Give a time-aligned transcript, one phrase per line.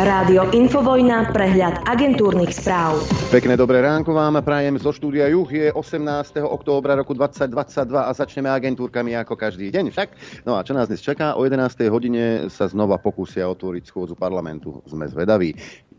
[0.00, 3.04] Rádio Infovojna, prehľad agentúrnych správ.
[3.28, 5.44] Pekné dobré ránko vám prajem zo štúdia Juh.
[5.44, 6.40] Je 18.
[6.40, 10.08] októbra roku 2022 a začneme agentúrkami ako každý deň však.
[10.48, 11.36] No a čo nás dnes čaká?
[11.36, 11.92] O 11.
[11.92, 14.80] hodine sa znova pokúsia otvoriť schôdzu parlamentu.
[14.88, 15.52] Sme zvedaví.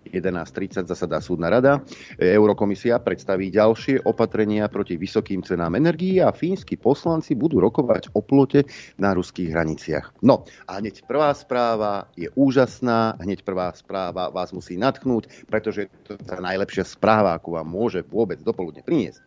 [0.09, 1.85] 11.30 zasadá súdna rada.
[2.17, 8.65] Eurokomisia predstaví ďalšie opatrenia proti vysokým cenám energií a fínsky poslanci budú rokovať o plote
[8.97, 10.25] na ruských hraniciach.
[10.25, 16.17] No a hneď prvá správa je úžasná, hneď prvá správa vás musí natchnúť, pretože to
[16.17, 19.21] je tá najlepšia správa, akú vám môže vôbec dopoludne priniesť.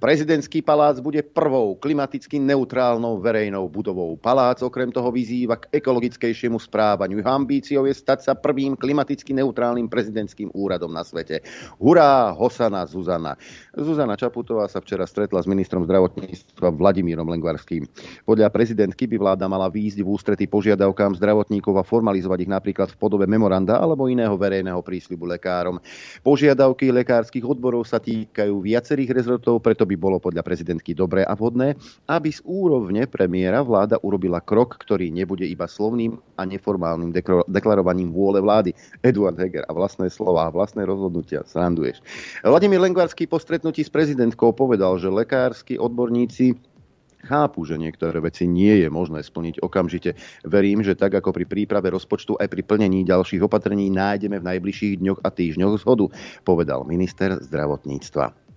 [0.00, 4.16] Prezidentský palác bude prvou klimaticky neutrálnou verejnou budovou.
[4.16, 7.20] Palác okrem toho vyzýva k ekologickejšiemu správaniu.
[7.20, 11.44] Ambíciou je stať sa prvým klimaticky neutrálnym prezidentským úradom na svete.
[11.76, 13.36] Hurá, Hosana Zuzana.
[13.76, 17.84] Zuzana Čaputová sa včera stretla s ministrom zdravotníctva Vladimírom Lengvarským.
[18.24, 22.96] Podľa prezidentky by vláda mala výjsť v ústrety požiadavkám zdravotníkov a formalizovať ich napríklad v
[22.96, 25.76] podobe memoranda alebo iného verejného prísľubu lekárom.
[26.24, 31.74] Požiadavky lekárskych odborov sa týkajú viacerých rezortov, preto by bolo podľa prezidentky dobré a vhodné,
[32.06, 37.10] aby z úrovne premiéra vláda urobila krok, ktorý nebude iba slovným a neformálnym
[37.50, 38.70] deklarovaním vôle vlády.
[39.02, 41.42] Eduard Heger a vlastné slova a vlastné rozhodnutia.
[41.42, 41.98] Sranduješ.
[42.46, 46.54] Vladimír Lengvarský po stretnutí s prezidentkou povedal, že lekársky odborníci
[47.20, 50.16] chápu, že niektoré veci nie je možné splniť okamžite.
[50.48, 55.04] Verím, že tak ako pri príprave rozpočtu aj pri plnení ďalších opatrení nájdeme v najbližších
[55.04, 56.08] dňoch a týždňoch zhodu,
[56.48, 58.49] povedal minister zdravotníctva.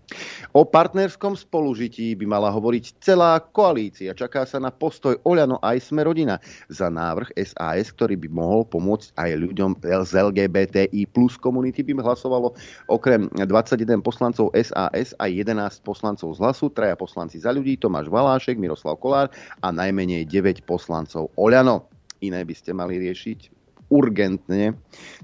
[0.53, 4.13] O partnerskom spolužití by mala hovoriť celá koalícia.
[4.13, 6.37] Čaká sa na postoj Oľano aj Sme rodina
[6.69, 12.53] za návrh SAS, ktorý by mohol pomôcť aj ľuďom z LGBTI plus komunity by hlasovalo
[12.85, 18.59] okrem 21 poslancov SAS a 11 poslancov z hlasu, traja poslanci za ľudí, Tomáš Valášek,
[18.61, 21.89] Miroslav Kolár a najmenej 9 poslancov Oľano.
[22.23, 24.73] Iné by ste mali riešiť urgentne.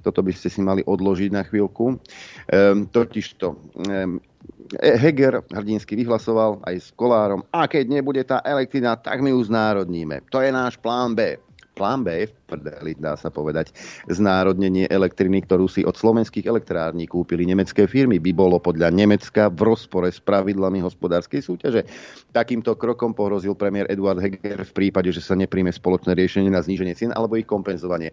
[0.06, 1.98] Toto by ste si mali odložiť na chvíľku.
[2.54, 3.48] Ehm, totižto
[3.90, 4.22] ehm,
[4.78, 10.22] Heger hrdinsky vyhlasoval aj s Kolárom, a keď nebude tá elektrina, tak my ju znárodníme.
[10.30, 11.42] To je náš plán B
[11.80, 13.72] plán B v prdeli, dá sa povedať,
[14.12, 19.64] znárodnenie elektriny, ktorú si od slovenských elektrární kúpili nemecké firmy, by bolo podľa Nemecka v
[19.64, 21.88] rozpore s pravidlami hospodárskej súťaže.
[22.36, 26.98] Takýmto krokom pohrozil premiér Eduard Heger v prípade, že sa nepríjme spoločné riešenie na zníženie
[26.98, 28.12] cien alebo ich kompenzovanie.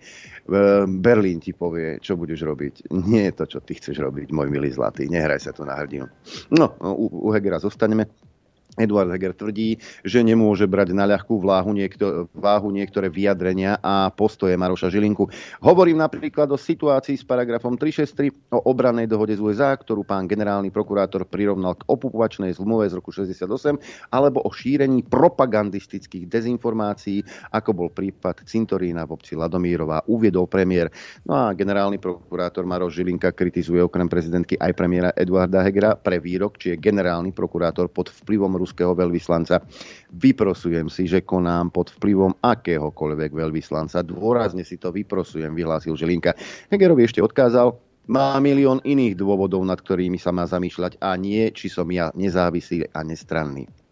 [0.86, 2.92] Berlín ti povie, čo budeš robiť.
[2.92, 5.08] Nie je to, čo ty chceš robiť, môj milý zlatý.
[5.10, 6.06] Nehraj sa tu na hrdinu.
[6.52, 8.06] No, u, u Hegera zostaneme.
[8.76, 14.54] Eduard Heger tvrdí, že nemôže brať na ľahkú váhu, niekto, váhu niektoré vyjadrenia a postoje
[14.54, 15.28] Maroša Žilinku.
[15.64, 20.68] Hovorím napríklad o situácii s paragrafom 363 o obranej dohode z USA, ktorú pán generálny
[20.68, 23.80] prokurátor prirovnal k okupačnej zmluve z roku 68,
[24.12, 30.92] alebo o šírení propagandistických dezinformácií, ako bol prípad Cintorína v obci Ladomírova, uviedol premiér.
[31.24, 36.60] No a generálny prokurátor Maroš Žilinka kritizuje okrem prezidentky aj premiéra Eduarda Hegera pre výrok,
[36.60, 39.62] či je generálny prokurátor pod vplyvom ruského veľvyslanca.
[40.10, 44.02] Vyprosujem si, že konám pod vplyvom akéhokoľvek veľvyslanca.
[44.02, 46.34] Dôrazne si to vyprosujem, vyhlásil Žilinka.
[46.68, 47.78] Hegerovi ešte odkázal,
[48.10, 52.90] má milión iných dôvodov, nad ktorými sa má zamýšľať a nie, či som ja nezávislý
[52.90, 53.85] a nestranný.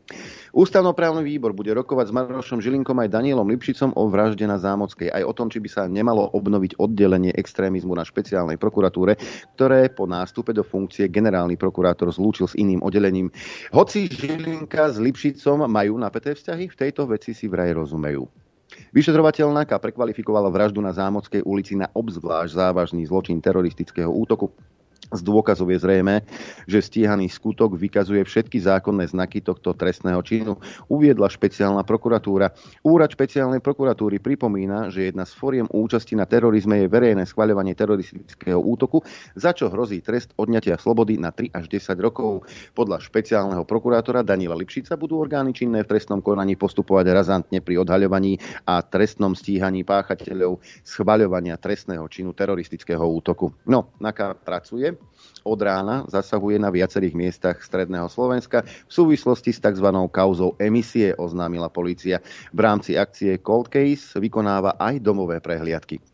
[0.54, 5.24] Ústavnoprávny výbor bude rokovať s Marošom Žilinkom aj Danielom Lipšicom o vražde na Zámockej, aj
[5.24, 9.16] o tom, či by sa nemalo obnoviť oddelenie extrémizmu na špeciálnej prokuratúre,
[9.56, 13.32] ktoré po nástupe do funkcie generálny prokurátor zlúčil s iným oddelením.
[13.72, 18.28] Hoci Žilinka s Lipšicom majú napäté vzťahy, v tejto veci si vraj rozumejú.
[18.94, 24.50] Vyšetrovateľ prekvalifikovala vraždu na Zámockej ulici na obzvlášť závažný zločin teroristického útoku.
[25.14, 26.26] Z dôkazov je zrejme,
[26.66, 30.58] že stíhaný skutok vykazuje všetky zákonné znaky tohto trestného činu,
[30.90, 32.50] uviedla špeciálna prokuratúra.
[32.82, 38.58] Úrad špeciálnej prokuratúry pripomína, že jedna z fóriem účasti na terorizme je verejné schvaľovanie teroristického
[38.58, 39.06] útoku,
[39.38, 42.42] za čo hrozí trest odňatia slobody na 3 až 10 rokov.
[42.74, 48.42] Podľa špeciálneho prokurátora Daniela Lipšica budú orgány činné v trestnom konaní postupovať razantne pri odhaľovaní
[48.66, 53.54] a trestnom stíhaní páchateľov schvaľovania trestného činu teroristického útoku.
[53.70, 55.03] No, NAKA pracuje
[55.44, 59.88] od rána zasahuje na viacerých miestach stredného Slovenska v súvislosti s tzv.
[60.08, 62.24] kauzou emisie, oznámila polícia.
[62.50, 66.13] V rámci akcie Cold Case vykonáva aj domové prehliadky.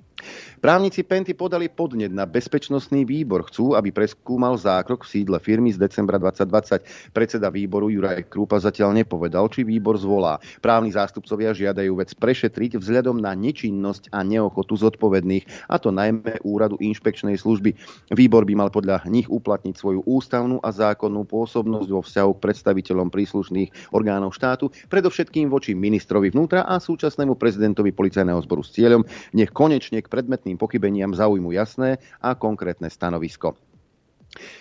[0.61, 3.49] Právnici Penty podali podnet na bezpečnostný výbor.
[3.49, 7.17] Chcú, aby preskúmal zákrok v sídle firmy z decembra 2020.
[7.17, 10.37] Predseda výboru Juraj Krúpa zatiaľ nepovedal, či výbor zvolá.
[10.61, 16.77] Právni zástupcovia žiadajú vec prešetriť vzhľadom na nečinnosť a neochotu zodpovedných, a to najmä úradu
[16.77, 17.73] inšpekčnej služby.
[18.13, 23.09] Výbor by mal podľa nich uplatniť svoju ústavnú a zákonnú pôsobnosť vo vzťahu k predstaviteľom
[23.09, 29.49] príslušných orgánov štátu, predovšetkým voči ministrovi vnútra a súčasnému prezidentovi policajného zboru s cieľom, nech
[29.57, 33.55] konečne k predmetným pochybeniam zaujmu jasné a konkrétne stanovisko.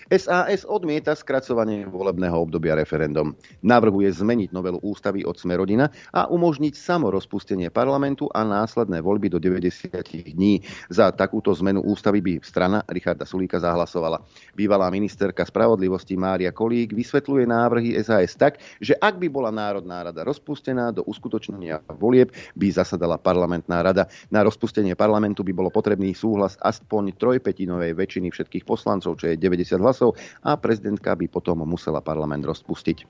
[0.09, 3.37] SAS odmieta skracovanie volebného obdobia referendum.
[3.61, 10.33] Navrhuje zmeniť novelu ústavy od Smerodina a umožniť samorozpustenie parlamentu a následné voľby do 90
[10.33, 10.65] dní.
[10.89, 14.25] Za takúto zmenu ústavy by strana Richarda Sulíka zahlasovala.
[14.57, 20.25] Bývalá ministerka spravodlivosti Mária Kolík vysvetľuje návrhy SAS tak, že ak by bola Národná rada
[20.25, 24.09] rozpustená do uskutočnenia volieb, by zasadala parlamentná rada.
[24.33, 29.77] Na rozpustenie parlamentu by bolo potrebný súhlas aspoň trojpetinovej väčšiny všetkých poslancov, čo je 90
[29.77, 29.98] hlasov
[30.45, 33.05] a prezidentka by potom musela parlament rozpustiť.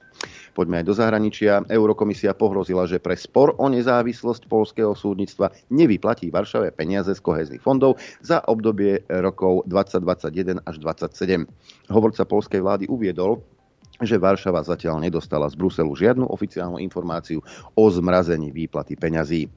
[0.57, 1.63] Poďme aj do zahraničia.
[1.69, 8.01] Eurokomisia pohrozila, že pre spor o nezávislosť polského súdnictva nevyplatí Varšave peniaze z kohezných fondov
[8.19, 11.93] za obdobie rokov 2021 až 2027.
[11.93, 13.39] Hovorca polskej vlády uviedol,
[13.99, 17.43] že Varšava zatiaľ nedostala z Bruselu žiadnu oficiálnu informáciu
[17.75, 19.51] o zmrazení výplaty peňazí.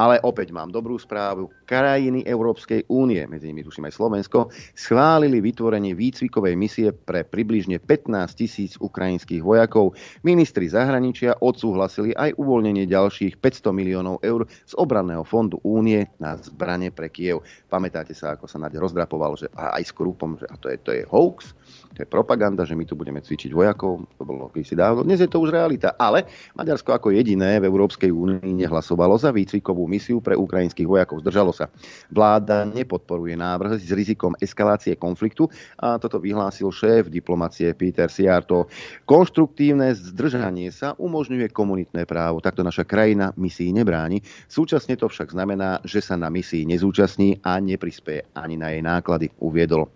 [0.00, 1.52] Ale opäť mám dobrú správu.
[1.68, 4.38] Krajiny Európskej únie, medzi nimi tuším aj Slovensko,
[4.72, 9.96] schválili vytvorenie výcvikovej misie pre približne 15 tisíc ukrajinských vojakov.
[10.24, 16.88] Ministri zahraničia odsúhlasili aj uvoľnenie ďalších 500 miliónov eur z obranného fondu únie na zbranie
[16.92, 17.44] pre Kiev.
[17.68, 20.90] Pamätáte sa, ako sa Nadia rozdrapoval, že aj s krúpom, že a to je, to
[20.92, 21.56] je hoax,
[21.92, 25.28] to je propaganda, že my tu budeme cvičiť vojakov, to bolo kedysi dávno, dnes je
[25.28, 25.92] to už realita.
[26.00, 26.24] Ale
[26.56, 31.20] Maďarsko ako jediné v Európskej únii nehlasovalo za výcvikovú misiu pre ukrajinských vojakov.
[31.20, 31.68] Zdržalo sa.
[32.08, 38.72] Vláda nepodporuje návrh s rizikom eskalácie konfliktu a toto vyhlásil šéf diplomacie Peter Siarto.
[39.04, 42.40] Konštruktívne zdržanie sa umožňuje komunitné právo.
[42.40, 44.24] Takto naša krajina misii nebráni.
[44.48, 49.28] Súčasne to však znamená, že sa na misii nezúčastní a neprispieje ani na jej náklady,
[49.38, 49.92] uviedol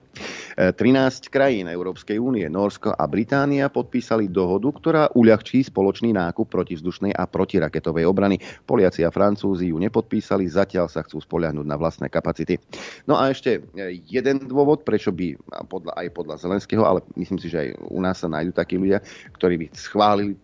[0.57, 7.29] 13 krajín Európskej únie, Norsko a Británia podpísali dohodu, ktorá uľahčí spoločný nákup protivzdušnej a
[7.29, 8.41] protiraketovej obrany.
[8.65, 12.57] Poliaci a Francúzi ju nepodpísali, zatiaľ sa chcú spoliahnuť na vlastné kapacity.
[13.05, 13.63] No a ešte
[14.09, 15.37] jeden dôvod, prečo by
[15.69, 19.05] podľa, aj podľa Zelenského, ale myslím si, že aj u nás sa nájdú takí ľudia,
[19.37, 20.35] ktorí by schválili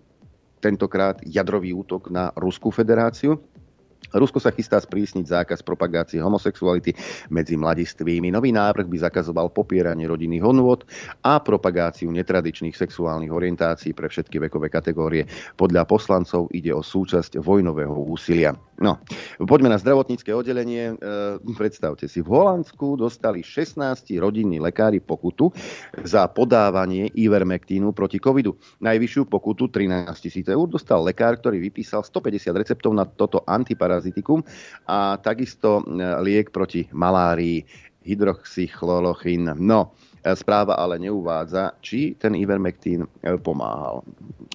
[0.63, 3.43] tentokrát jadrový útok na Ruskú federáciu.
[4.11, 6.93] Rusko sa chystá sprísniť zákaz propagácie homosexuality
[7.31, 8.35] medzi mladistvými.
[8.35, 10.83] Nový návrh by zakazoval popieranie rodinných hodnôt
[11.23, 15.25] a propagáciu netradičných sexuálnych orientácií pre všetky vekové kategórie.
[15.57, 18.53] Podľa poslancov ide o súčasť vojnového úsilia.
[18.83, 18.99] No,
[19.39, 20.99] poďme na zdravotnícke oddelenie.
[20.99, 23.79] E, predstavte si, v Holandsku dostali 16
[24.19, 25.55] rodinní lekári pokutu
[26.03, 28.59] za podávanie ivermektínu proti covidu.
[28.83, 33.47] Najvyššiu pokutu 13 tisíc eur dostal lekár, ktorý vypísal 150 receptov na toto
[33.93, 34.41] antiparazitikum
[34.89, 37.65] a takisto e, liek proti malárii
[38.03, 39.53] hydroxychlorochín.
[39.61, 39.93] No,
[40.23, 44.07] Správa ale neuvádza, či ten Ivermectin e, pomáhal.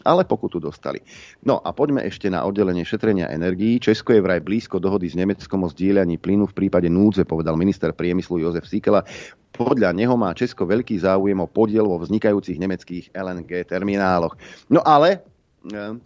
[0.08, 1.04] Ale pokutu dostali.
[1.44, 3.76] No a poďme ešte na oddelenie šetrenia energií.
[3.76, 7.92] Česko je vraj blízko dohody s Nemeckom o zdieľaní plynu v prípade núdze, povedal minister
[7.92, 9.04] priemyslu Jozef Sikela.
[9.52, 14.40] Podľa neho má Česko veľký záujem o podiel vo vznikajúcich nemeckých LNG termináloch.
[14.72, 15.20] No ale
[15.68, 16.00] e,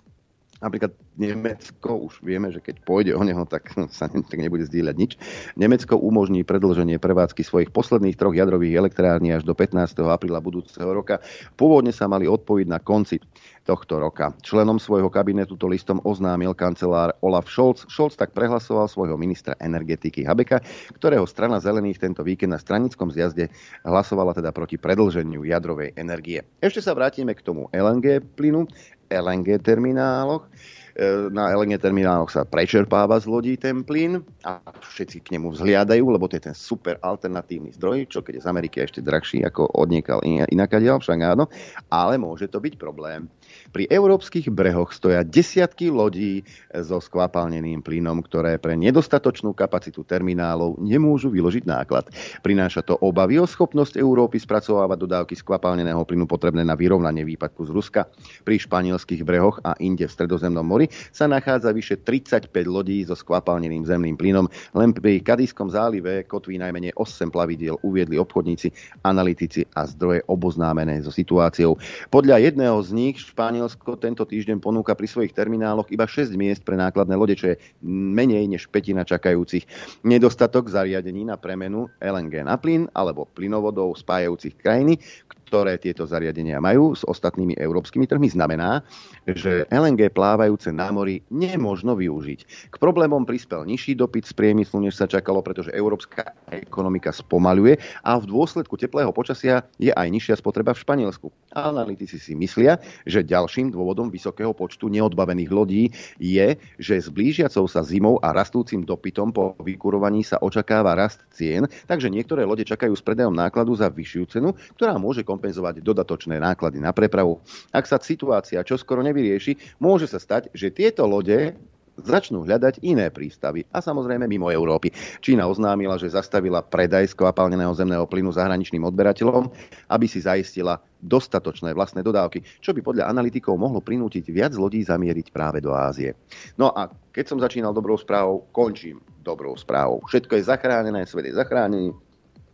[0.61, 5.11] Napríklad Nemecko, už vieme, že keď pôjde o neho, tak sa tak nebude zdieľať nič.
[5.57, 9.97] Nemecko umožní predlženie prevádzky svojich posledných troch jadrových elektrární až do 15.
[10.05, 11.17] apríla budúceho roka.
[11.57, 13.17] Pôvodne sa mali odpojiť na konci
[13.65, 14.33] tohto roka.
[14.41, 17.85] Členom svojho kabinetu to listom oznámil kancelár Olaf Scholz.
[17.89, 20.61] Scholz tak prehlasoval svojho ministra energetiky Habeka,
[20.97, 23.49] ktorého strana zelených tento víkend na stranickom zjazde
[23.85, 26.41] hlasovala teda proti predlženiu jadrovej energie.
[26.61, 28.65] Ešte sa vrátime k tomu LNG plynu.
[29.11, 30.47] LNG termináloch.
[30.95, 36.03] E, na LNG termináloch sa prečerpáva z lodí ten plyn a všetci k nemu vzhliadajú,
[36.03, 39.71] lebo to je ten super alternatívny zdroj, čo keď je z Ameriky ešte drahší ako
[39.71, 41.47] odniekal inakadiaľ, však áno,
[41.87, 43.31] ale môže to byť problém.
[43.71, 46.43] Pri európskych brehoch stoja desiatky lodí
[46.75, 52.11] so skvapalneným plynom, ktoré pre nedostatočnú kapacitu terminálov nemôžu vyložiť náklad.
[52.43, 57.71] Prináša to obavy o schopnosť Európy spracovávať dodávky skvapalneného plynu potrebné na vyrovnanie výpadku z
[57.71, 58.01] Ruska.
[58.43, 63.87] Pri španielských brehoch a inde v Stredozemnom mori sa nachádza vyše 35 lodí so skvapalneným
[63.87, 64.51] zemným plynom.
[64.75, 71.11] Len pri Kadískom zálive kotví najmenej 8 plavidiel uviedli obchodníci, analytici a zdroje oboznámené so
[71.13, 71.79] situáciou.
[72.11, 76.65] Podľa jedného z nich Španiel Španielsko tento týždeň ponúka pri svojich termináloch iba 6 miest
[76.65, 79.69] pre nákladné lode, čo je menej než petina čakajúcich.
[80.01, 84.97] Nedostatok zariadení na premenu LNG na plyn alebo plynovodov spájajúcich krajiny,
[85.45, 88.81] ktoré tieto zariadenia majú s ostatnými európskymi trhmi, znamená,
[89.29, 92.71] že LNG plávajúce na mori nemožno využiť.
[92.73, 98.17] K problémom prispel nižší dopyt z priemyslu, než sa čakalo, pretože európska ekonomika spomaluje a
[98.17, 101.29] v dôsledku teplého počasia je aj nižšia spotreba v Španielsku.
[101.51, 107.83] Analytici si myslia, že ďalším dôvodom vysokého počtu neodbavených lodí je, že s blížiacou sa
[107.83, 113.03] zimou a rastúcim dopytom po vykurovaní sa očakáva rast cien, takže niektoré lode čakajú s
[113.03, 117.43] predajom nákladu za vyššiu cenu, ktorá môže kompenzovať dodatočné náklady na prepravu.
[117.75, 121.55] Ak sa situácia čoskoro nevyrieši, môže sa stať, že tieto lode
[121.99, 124.91] začnú hľadať iné prístavy a samozrejme mimo Európy.
[125.19, 129.51] Čína oznámila, že zastavila predaj skvapalneného zemného plynu zahraničným odberateľom,
[129.91, 135.33] aby si zaistila dostatočné vlastné dodávky, čo by podľa analytikov mohlo prinútiť viac lodí zamieriť
[135.33, 136.15] práve do Ázie.
[136.55, 140.01] No a keď som začínal dobrou správou, končím dobrou správou.
[140.07, 141.93] Všetko je zachránené, svet je zachránený,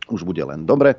[0.08, 0.96] už bude len dobre.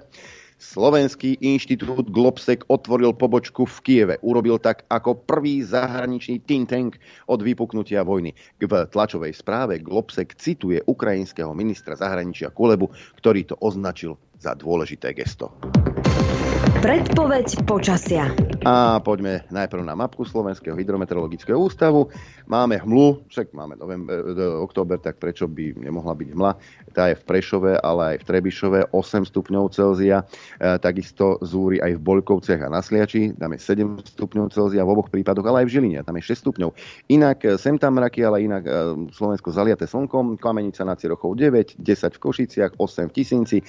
[0.60, 4.16] Slovenský inštitút Globsec otvoril pobočku v Kieve.
[4.20, 6.92] Urobil tak ako prvý zahraničný think tank
[7.32, 8.36] od vypuknutia vojny.
[8.60, 12.92] V tlačovej správe Globsec cituje ukrajinského ministra zahraničia Kulebu,
[13.24, 15.48] ktorý to označil za dôležité gesto.
[16.80, 18.32] Predpoveď počasia.
[18.64, 22.08] A poďme najprv na mapku Slovenského hydrometeorologického ústavu.
[22.48, 26.52] Máme hmlu, však máme november, e, október, tak prečo by nemohla byť hmla?
[26.96, 30.24] Tá je v Prešove, ale aj v Trebišove 8 stupňov Celzia.
[30.24, 34.92] E, takisto zúri aj v Boľkovciach a na Sliači, tam je 7 stupňov Celzia v
[34.96, 36.70] oboch prípadoch, ale aj v Žiline, tam je 6 stupňov.
[37.12, 38.72] Inak e, sem tam mraky, ale inak e,
[39.12, 43.60] Slovensko zaliate slnkom, Kamenica na Cirochov 9, 10 v Košiciach, 8 v Tisinci,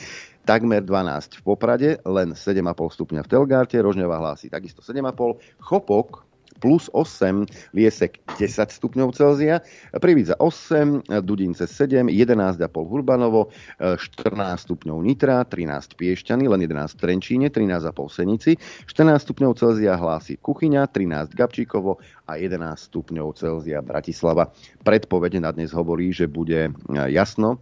[0.45, 6.27] takmer 12 v Poprade, len 7,5 stupňa v Telgárte, Rožňová hlási takisto 7,5, Chopok
[6.61, 9.65] plus 8, Liesek 10 stupňov Celzia,
[9.97, 13.49] Prividza 8, Dudince 7, 11,5 Hurbanovo,
[13.81, 14.37] 14
[14.69, 20.85] stupňov Nitra, 13 Piešťany, len 11 v Trenčíne, 13,5 Senici, 14 stupňov Celzia hlási Kuchyňa,
[20.85, 21.97] 13 Gabčíkovo
[22.29, 24.53] a 11 stupňov Celzia Bratislava.
[24.85, 26.77] Predpovede na dnes hovorí, že bude
[27.09, 27.57] jasno,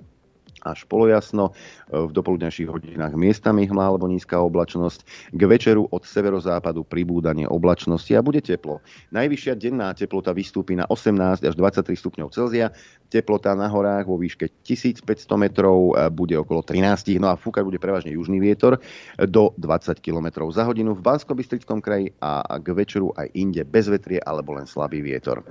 [0.64, 1.52] až polojasno,
[1.88, 8.24] v dopoludňajších hodinách miestami hmla alebo nízka oblačnosť, k večeru od severozápadu pribúdanie oblačnosti a
[8.24, 8.82] bude teplo.
[9.14, 12.72] Najvyššia denná teplota vystúpi na 18 až 23 stupňov Celzia,
[13.08, 15.04] teplota na horách vo výške 1500
[15.40, 18.80] metrov bude okolo 13, no a fúkať bude prevažne južný vietor
[19.16, 21.32] do 20 km za hodinu v bansko
[21.80, 25.44] kraji a k večeru aj inde bez vetrie alebo len slabý vietor.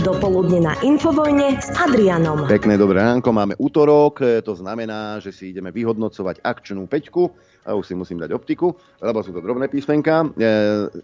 [0.00, 2.48] Dopoludne na Infovojne s Adrianom.
[2.48, 7.28] Pekné dobré ránko, máme útorok, e, to znamená, že si ideme vyhodnocovať akčnú peťku.
[7.68, 8.72] A už si musím dať optiku,
[9.04, 10.24] lebo sú to drobné písmenka.
[10.24, 10.48] E,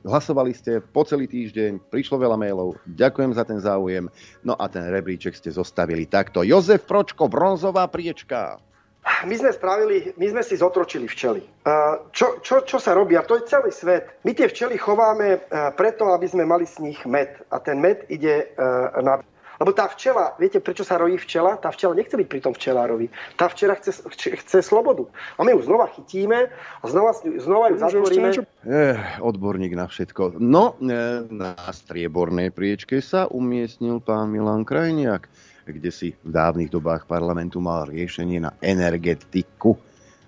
[0.00, 4.09] hlasovali ste po celý týždeň, prišlo veľa mailov, ďakujem za ten záujem.
[4.41, 6.41] No a ten rebríček ste zostavili takto.
[6.41, 8.57] Jozef Pročko, bronzová priečka
[9.25, 11.43] my sme spravili, my sme si zotročili včely.
[12.11, 13.15] Čo, čo, čo sa robí?
[13.15, 14.19] A to je celý svet.
[14.27, 15.39] My tie včely chováme e,
[15.79, 17.31] preto, aby sme mali z nich med.
[17.55, 18.67] A ten med ide e,
[19.03, 19.23] na...
[19.57, 21.57] Lebo tá včela, viete, prečo sa rojí včela?
[21.57, 23.09] Tá včela nechce byť pri tom včelárovi.
[23.41, 25.09] Tá včela chce, chce slobodu.
[25.41, 28.29] A my ju znova chytíme a znova, znova ju zatvoríme.
[28.69, 30.37] Eh, odborník na všetko.
[30.37, 35.31] No, e, na striebornej priečke sa umiestnil pán Milan Krajniak
[35.67, 39.75] kde si v dávnych dobách parlamentu mal riešenie na energetiku.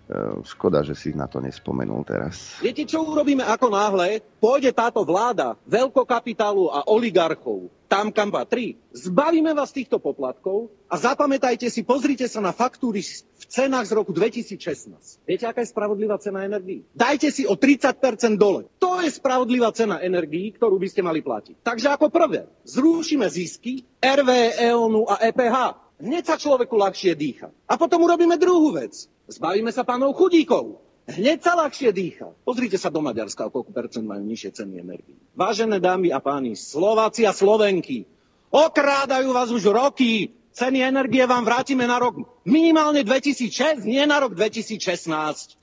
[0.09, 2.57] E, škoda, že si na to nespomenul teraz.
[2.65, 4.25] Viete, čo urobíme ako náhle?
[4.41, 8.77] Pôjde táto vláda veľkokapitálu a oligarchov tam, kam patrí.
[8.93, 14.13] Zbavíme vás týchto poplatkov a zapamätajte si, pozrite sa na faktúry v cenách z roku
[14.13, 15.25] 2016.
[15.25, 16.85] Viete, aká je spravodlivá cena energií?
[16.93, 18.69] Dajte si o 30% dole.
[18.81, 21.65] To je spravodlivá cena energií, ktorú by ste mali platiť.
[21.65, 25.57] Takže ako prvé, zrušíme zisky RV, EONu a EPH.
[25.99, 27.51] Hneď sa človeku ľahšie dýcha.
[27.67, 29.11] A potom urobíme druhú vec.
[29.29, 30.81] Zbavíme sa pánov chudíkov.
[31.09, 32.33] Hneď sa ľahšie dýcha.
[32.45, 35.17] Pozrite sa do Maďarska, o koľko percent majú nižšie ceny energii.
[35.33, 38.05] Vážené dámy a páni, Slováci a Slovenky,
[38.53, 40.37] okrádajú vás už roky.
[40.53, 45.57] Ceny energie vám vrátime na rok minimálne 2006, nie na rok 2016.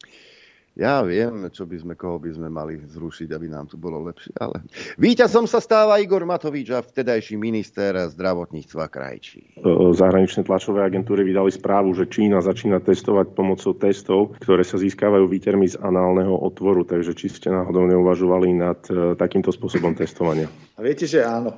[0.76, 4.36] Ja viem, čo by sme, koho by sme mali zrušiť, aby nám tu bolo lepšie,
[4.36, 4.60] ale...
[5.00, 9.56] Víťazom sa stáva Igor Matovič a vtedajší minister zdravotníctva krajčí.
[9.96, 15.72] Zahraničné tlačové agentúry vydali správu, že Čína začína testovať pomocou testov, ktoré sa získavajú výtermi
[15.72, 20.52] z análneho otvoru, takže či ste náhodou neuvažovali nad e, takýmto spôsobom testovania?
[20.76, 21.56] A viete, že áno.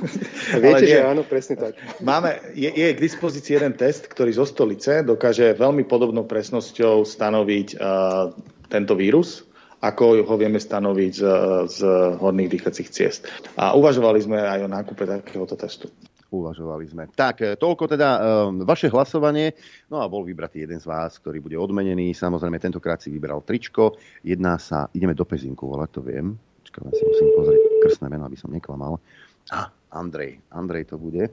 [0.54, 1.76] A viete, že áno, presne tak.
[2.10, 7.68] Máme, je, je k dispozícii jeden test, ktorý zo stolice dokáže veľmi podobnou presnosťou stanoviť
[7.76, 8.32] uh,
[8.70, 9.44] tento vírus,
[9.80, 11.22] ako ho vieme stanoviť z,
[11.72, 11.78] z
[12.20, 13.28] horných dýchacích ciest.
[13.56, 15.88] A uvažovali sme aj o nákupe takéhoto testu.
[16.30, 17.02] Uvažovali sme.
[17.10, 19.50] Tak, e, toľko teda um, vaše hlasovanie.
[19.90, 22.14] No a bol vybratý jeden z vás, ktorý bude odmenený.
[22.14, 23.98] Samozrejme, tentokrát si vybral tričko.
[24.22, 26.38] Jedná sa, ideme do Pezinku volať, to viem.
[26.62, 29.02] Čakám, si musím pozrieť krstné meno, aby som neklamal.
[29.50, 30.40] A, Andrej.
[30.50, 31.28] Andrej to bude.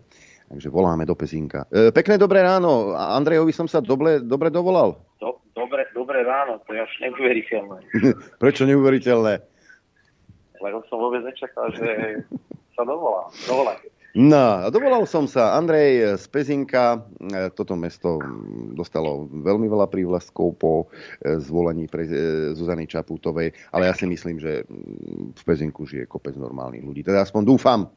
[0.48, 1.68] Takže voláme do Pezinka.
[1.68, 2.96] E, pekné dobré ráno.
[2.96, 4.96] Andrejovi som sa dobre, dobre dovolal.
[5.20, 7.78] Do, dobre, dobre Dobré ráno, to je až neuveriteľné.
[8.42, 9.38] Prečo neuveriteľné?
[10.58, 12.24] Lebo som vôbec nečakal, že
[12.74, 13.30] sa dovolá.
[13.46, 13.78] dovolá.
[14.18, 15.54] No, dovolal som sa.
[15.54, 18.18] Andrej z Pezinka, e, toto mesto
[18.74, 20.90] dostalo veľmi veľa prívlastkov po
[21.22, 22.12] e, zvolení pre e,
[22.58, 24.66] Zuzany Čaputovej, ale ja si myslím, že
[25.38, 27.06] v Pezinku žije kopec normálnych ľudí.
[27.06, 27.94] Teda aspoň dúfam.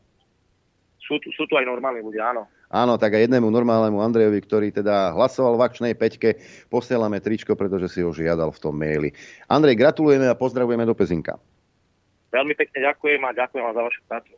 [1.10, 2.46] Sú tu, sú tu aj normálni ľudia, áno.
[2.70, 6.38] Áno, tak aj jednému normálnemu Andrejovi, ktorý teda hlasoval v akčnej peťke,
[6.70, 9.10] posielame tričko, pretože si ho žiadal v tom maili.
[9.50, 11.34] Andrej, gratulujeme a pozdravujeme do Pezinka.
[12.30, 14.32] Veľmi pekne ďakujem a ďakujem vám za vašu prácu.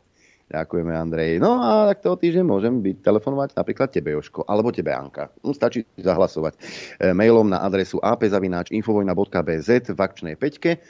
[0.53, 1.41] Ďakujeme, Andrej.
[1.41, 5.33] No a tak toho týždeň môžem byť telefonovať napríklad tebe, Joško, alebo tebe, Anka.
[5.41, 6.61] No, stačí zahlasovať e,
[7.17, 10.81] mailom na adresu apzavináč.infovojna.bz v akčnej peťke.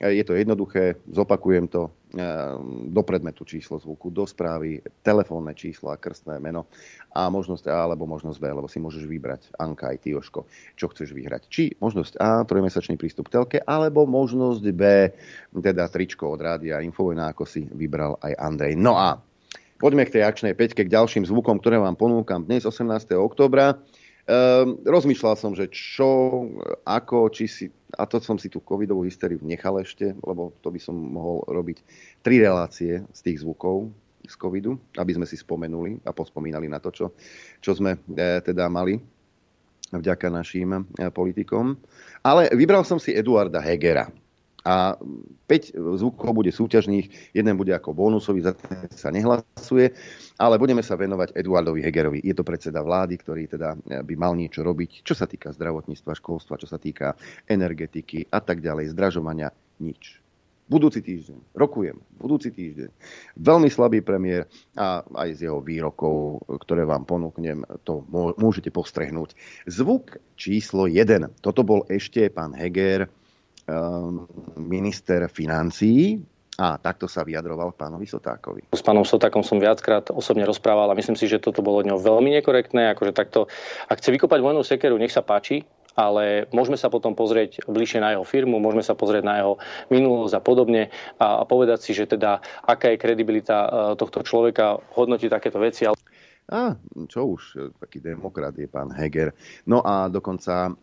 [0.00, 2.24] E, je to jednoduché, zopakujem to, e,
[2.88, 6.64] do predmetu číslo zvuku, do správy, telefónne číslo a krstné meno
[7.12, 10.88] a možnosť A alebo možnosť B, lebo si môžeš vybrať, Anka aj ty, Joško, čo
[10.88, 11.52] chceš vyhrať.
[11.52, 14.82] Či možnosť A, trojmesačný prístup k telke, alebo možnosť B,
[15.52, 18.80] teda tričko od rádia Infovojna, ako si vybral aj Andrej.
[18.80, 19.20] No a
[19.76, 22.88] poďme k tej akčnej peťke, k ďalším zvukom, ktoré vám ponúkam dnes, 18.
[23.20, 23.76] oktobra.
[24.28, 26.44] Um, rozmýšľal som, že čo,
[26.84, 27.64] ako, či si,
[27.96, 31.82] a to som si tú covidovú hysteriu nechal ešte, lebo to by som mohol robiť
[32.20, 33.90] tri relácie z tých zvukov
[34.30, 37.06] z covidu, aby sme si spomenuli a pospomínali na to, čo,
[37.58, 39.00] čo sme e, teda mali
[39.90, 41.74] vďaka našim e, politikom.
[42.22, 44.12] Ale vybral som si Eduarda Hegera.
[44.60, 44.92] A
[45.48, 49.96] 5 zvukov bude súťažných, jeden bude ako bonusový, za ten sa nehlasuje,
[50.36, 52.20] ale budeme sa venovať Eduardovi Hegerovi.
[52.20, 53.72] Je to predseda vlády, ktorý teda
[54.04, 57.16] by mal niečo robiť, čo sa týka zdravotníctva, školstva, čo sa týka
[57.48, 59.48] energetiky a tak ďalej, zdražovania,
[59.80, 60.20] nič.
[60.70, 62.94] Budúci týždeň, rokujem, budúci týždeň.
[63.42, 64.46] Veľmi slabý premiér
[64.78, 68.06] a aj z jeho výrokov, ktoré vám ponúknem, to
[68.38, 69.34] môžete postrehnúť.
[69.66, 71.42] Zvuk číslo 1.
[71.42, 73.10] Toto bol ešte pán Heger,
[74.56, 76.20] minister financií
[76.60, 78.68] a takto sa vyjadroval pánovi Sotákovi.
[78.76, 82.28] S pánom Sotákom som viackrát osobne rozprával a myslím si, že toto bolo neho veľmi
[82.36, 82.92] nekorektné.
[82.92, 83.48] Akože takto,
[83.88, 85.64] ak chce vykopať vojnú sekeru, nech sa páči,
[85.96, 89.56] ale môžeme sa potom pozrieť bližšie na jeho firmu, môžeme sa pozrieť na jeho
[89.88, 90.82] minulosť a podobne
[91.16, 95.88] a, a povedať si, že teda aká je kredibilita e, tohto človeka hodnotiť takéto veci.
[95.88, 95.96] Ale...
[96.50, 96.74] A
[97.08, 99.32] čo už, taký demokrat je pán Heger.
[99.64, 100.74] No a dokonca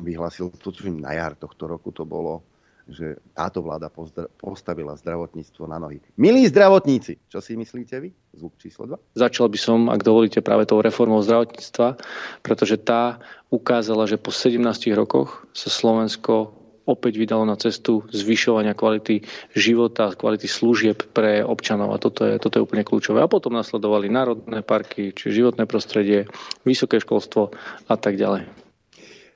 [0.00, 2.42] vyhlásil, tuším na jar tohto roku to bolo,
[2.84, 3.88] že táto vláda
[4.36, 6.04] postavila zdravotníctvo na nohy.
[6.20, 8.12] Milí zdravotníci, čo si myslíte vy?
[8.36, 9.16] Zvuk číslo 2.
[9.16, 11.96] Začal by som, ak dovolíte, práve tou reformou zdravotníctva,
[12.44, 14.60] pretože tá ukázala, že po 17
[14.92, 16.52] rokoch sa Slovensko
[16.84, 19.24] opäť vydalo na cestu zvyšovania kvality
[19.56, 23.24] života, kvality služieb pre občanov a toto je, toto je úplne kľúčové.
[23.24, 26.28] A potom nasledovali národné parky, či životné prostredie,
[26.68, 27.56] vysoké školstvo
[27.88, 28.63] a tak ďalej.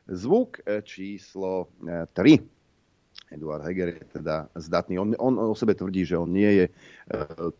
[0.09, 2.33] Zvuk e, číslo 3.
[2.33, 2.41] E,
[3.29, 4.97] Eduard Heger je teda zdatný.
[4.97, 6.73] On, on o sebe tvrdí, že on nie je e,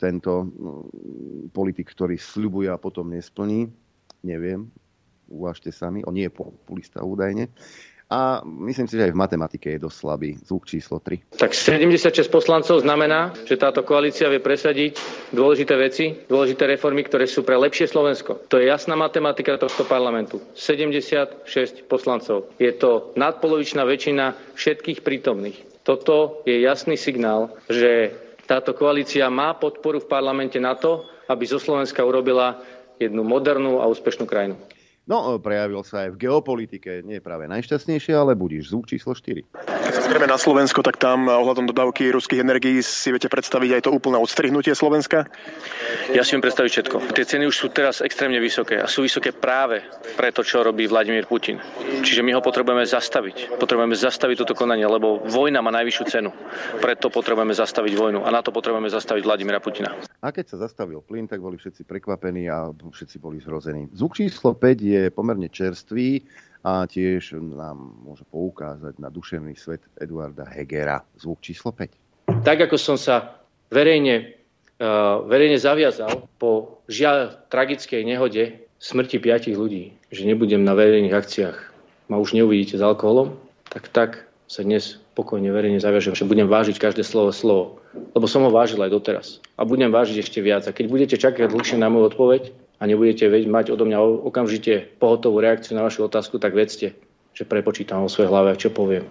[0.01, 0.49] tento
[1.53, 3.69] politik, ktorý sľubuje a potom nesplní.
[4.25, 4.73] Neviem,
[5.29, 6.01] uvažte sami.
[6.09, 7.53] On nie je populista údajne
[8.09, 10.31] a myslím si, že aj v matematike je dosť slabý.
[10.41, 11.37] Zvuk číslo 3.
[11.37, 14.97] Tak 76 poslancov znamená, že táto koalícia vie presadiť
[15.37, 18.49] dôležité veci, dôležité reformy, ktoré sú pre lepšie Slovensko.
[18.49, 20.41] To je jasná matematika tohto parlamentu.
[20.57, 22.49] 76 poslancov.
[22.57, 25.85] Je to nadpolovičná väčšina všetkých prítomných.
[25.85, 28.17] Toto je jasný signál, že
[28.49, 32.57] táto koalícia má podporu v parlamente na to, aby zo Slovenska urobila
[32.97, 34.57] jednu modernú a úspešnú krajinu.
[35.09, 39.41] No, prejavil sa aj v geopolitike, nie práve najšťastnejšie, ale budíš zvuk číslo 4.
[39.89, 43.83] Keď sa zrieme na Slovensko, tak tam ohľadom dodávky ruských energií si viete predstaviť aj
[43.89, 45.25] to úplné odstrihnutie Slovenska?
[46.13, 46.97] Ja si viem predstaviť všetko.
[47.17, 49.81] Tie ceny už sú teraz extrémne vysoké a sú vysoké práve
[50.13, 51.57] pre to, čo robí Vladimír Putin.
[52.05, 53.57] Čiže my ho potrebujeme zastaviť.
[53.57, 56.37] Potrebujeme zastaviť toto konanie, lebo vojna má najvyššiu cenu.
[56.85, 59.89] Preto potrebujeme zastaviť vojnu a na to potrebujeme zastaviť Vladimíra Putina.
[60.21, 63.89] A keď sa zastavil plyn, tak boli všetci prekvapení a všetci boli zhrození.
[63.97, 66.27] Zvuk číslo 5 je je pomerne čerstvý
[66.67, 71.07] a tiež nám môže poukázať na duševný svet Eduarda Hegera.
[71.15, 72.43] Zvuk číslo 5.
[72.43, 73.39] Tak ako som sa
[73.71, 74.35] verejne,
[74.83, 81.59] uh, verejne zaviazal po žiaľ tragickej nehode smrti piatich ľudí, že nebudem na verejných akciách,
[82.11, 83.35] ma už neuvidíte s alkoholom,
[83.71, 84.11] tak tak
[84.49, 87.85] sa dnes pokojne verejne zaviažem, že budem vážiť každé slovo slovo.
[88.17, 89.27] Lebo som ho vážil aj doteraz.
[89.61, 90.65] A budem vážiť ešte viac.
[90.65, 95.43] A keď budete čakať dlhšie na moju odpoveď, a nebudete mať odo mňa okamžite pohotovú
[95.43, 96.95] reakciu na vašu otázku, tak vedzte,
[97.35, 99.07] že prepočítam vo svojej hlave, čo poviem.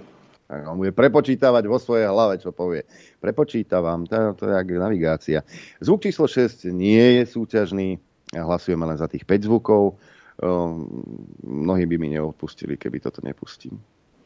[0.48, 2.88] On bude prepočítavať vo svojej hlave, čo povie.
[3.20, 5.44] Prepočítavam, to, to je navigácia.
[5.84, 8.00] Zvuk číslo 6 nie je súťažný,
[8.32, 10.00] hlasujeme len za tých 5 zvukov.
[11.44, 13.76] Mnohí by mi neodpustili, keby toto nepustím.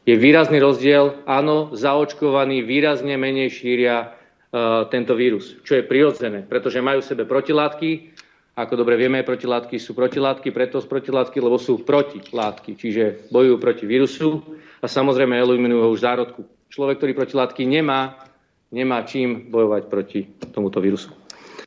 [0.06, 1.26] je výrazný rozdiel.
[1.26, 7.24] Áno, zaočkovaní výrazne menej šíria uh, tento vírus, čo je prirodzené, pretože majú v sebe
[7.26, 8.11] protilátky.
[8.52, 13.84] Ako dobre vieme, protilátky sú protilátky, preto sú protilátky, lebo sú protilátky, čiže bojujú proti
[13.88, 14.44] vírusu
[14.84, 16.44] a samozrejme eliminujú ho už zárodku.
[16.68, 18.28] Človek, ktorý protilátky nemá,
[18.68, 20.20] nemá čím bojovať proti
[20.52, 21.21] tomuto vírusu.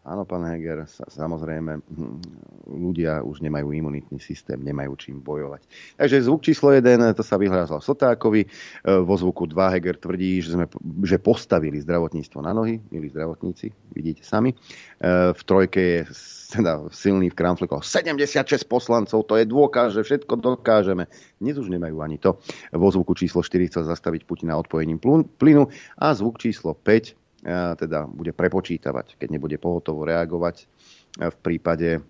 [0.06, 2.22] Áno, pán Heger, samozrejme, hm,
[2.70, 5.66] ľudia už nemajú imunitný systém, nemajú čím bojovať.
[5.98, 8.48] Takže zvuk číslo 1, to sa vyhrázal Sotákovi, e,
[9.02, 10.70] vo zvuku 2 Heger tvrdí, že, sme,
[11.02, 14.54] že postavili zdravotníctvo na nohy, milí zdravotníci, vidíte sami.
[14.54, 14.58] E,
[15.34, 16.00] v trojke je
[16.54, 21.10] teda silný v kramflikoch 76 poslancov, to je dôkaz, že všetko dokážeme.
[21.42, 22.38] Dnes už nemajú ani to.
[22.78, 25.02] Vo zvuku číslo 4 chcel zastaviť Putina odpojením
[25.42, 25.66] plynu
[25.98, 27.25] a zvuk číslo 5
[27.78, 30.66] teda bude prepočítavať, keď nebude pohotovo reagovať
[31.22, 32.02] v prípade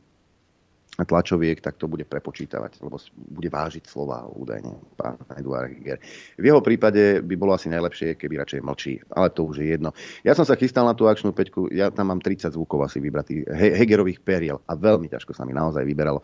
[1.03, 5.99] tlačoviek, tak to bude prepočítavať, lebo bude vážiť slova údajne pán Eduard Heger.
[6.39, 9.91] V jeho prípade by bolo asi najlepšie, keby radšej mlčí, ale to už je jedno.
[10.23, 13.51] Ja som sa chystal na tú akčnú peťku, ja tam mám 30 zvukov asi vybratých
[13.51, 16.23] Hegerových periel a veľmi ťažko sa mi naozaj vyberalo.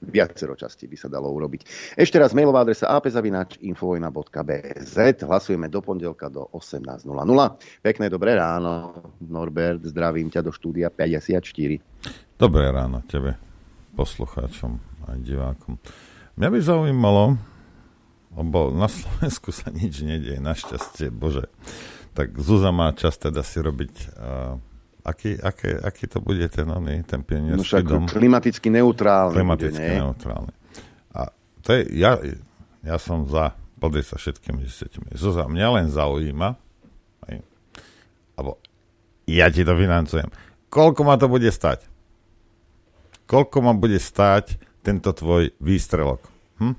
[0.00, 1.92] Viacero častí by sa dalo urobiť.
[1.92, 4.96] Ešte raz mailová adresa apzavináč.infovojna.bz
[5.28, 7.04] Hlasujeme do pondelka do 18.00.
[7.84, 11.44] Pekné dobré ráno, Norbert, zdravím ťa do štúdia 54.
[12.40, 13.36] Dobré ráno tebe,
[13.94, 15.80] poslucháčom a divákom.
[16.38, 17.24] Mňa by zaujímalo,
[18.36, 21.50] lebo na Slovensku sa nič nedieje, našťastie, bože.
[22.14, 24.58] Tak Zuza má čas teda si robiť uh,
[25.04, 28.02] aký, aké, aký to bude ten, oný, ten pionierský no, dom?
[28.06, 29.34] Klimaticky neutrálny.
[29.34, 30.52] Klimaticky bude, neutrálny.
[31.16, 31.20] A
[31.64, 32.20] to je, ja,
[32.84, 35.08] ja som za, pozrieť sa všetkými desiatimi.
[35.16, 36.48] Zoza, mňa len zaujíma,
[37.26, 37.34] aj,
[38.36, 38.60] alebo
[39.26, 40.28] ja ti to financujem.
[40.70, 41.89] Koľko ma to bude stať?
[43.30, 46.26] Koľko ma bude stať tento tvoj výstrelok?
[46.58, 46.74] Hm?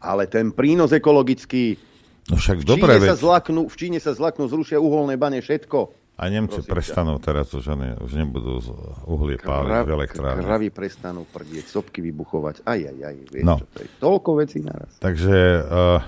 [0.00, 1.92] Ale ten prínos ekologický
[2.30, 5.90] No však v dobre, Číne sa zlaknú, v Číne sa zlaknú, zrušia uholné bane, všetko.
[6.22, 7.24] A Nemci Prosím prestanú ťa.
[7.24, 8.62] teraz, už, ne, už nebudú
[9.10, 10.44] uhlie páliť v elektrárne.
[10.44, 12.62] Kravy prestanú prdieť, sopky vybuchovať.
[12.62, 13.16] Aj, aj, aj.
[13.26, 13.56] Vieš, no.
[13.58, 13.88] čo to je?
[13.98, 14.92] Toľko vecí naraz.
[15.02, 15.98] Takže uh,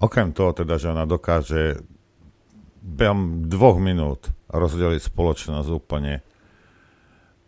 [0.00, 1.84] okrem toho teda, že ona dokáže
[2.80, 6.24] behom dvoch minút rozdeliť spoločnosť úplne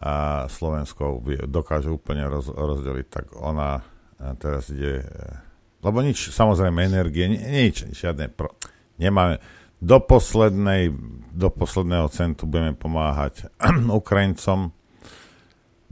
[0.02, 3.86] a Slovensko dokáže úplne roz, rozdeliť, tak ona
[4.42, 5.06] teraz ide,
[5.78, 8.50] lebo nič, samozrejme energie, nič, žiadne, pro,
[8.98, 9.38] nemáme,
[9.82, 10.94] do, poslednej,
[11.34, 13.50] do posledného centu budeme pomáhať
[14.00, 14.70] Ukrajincom.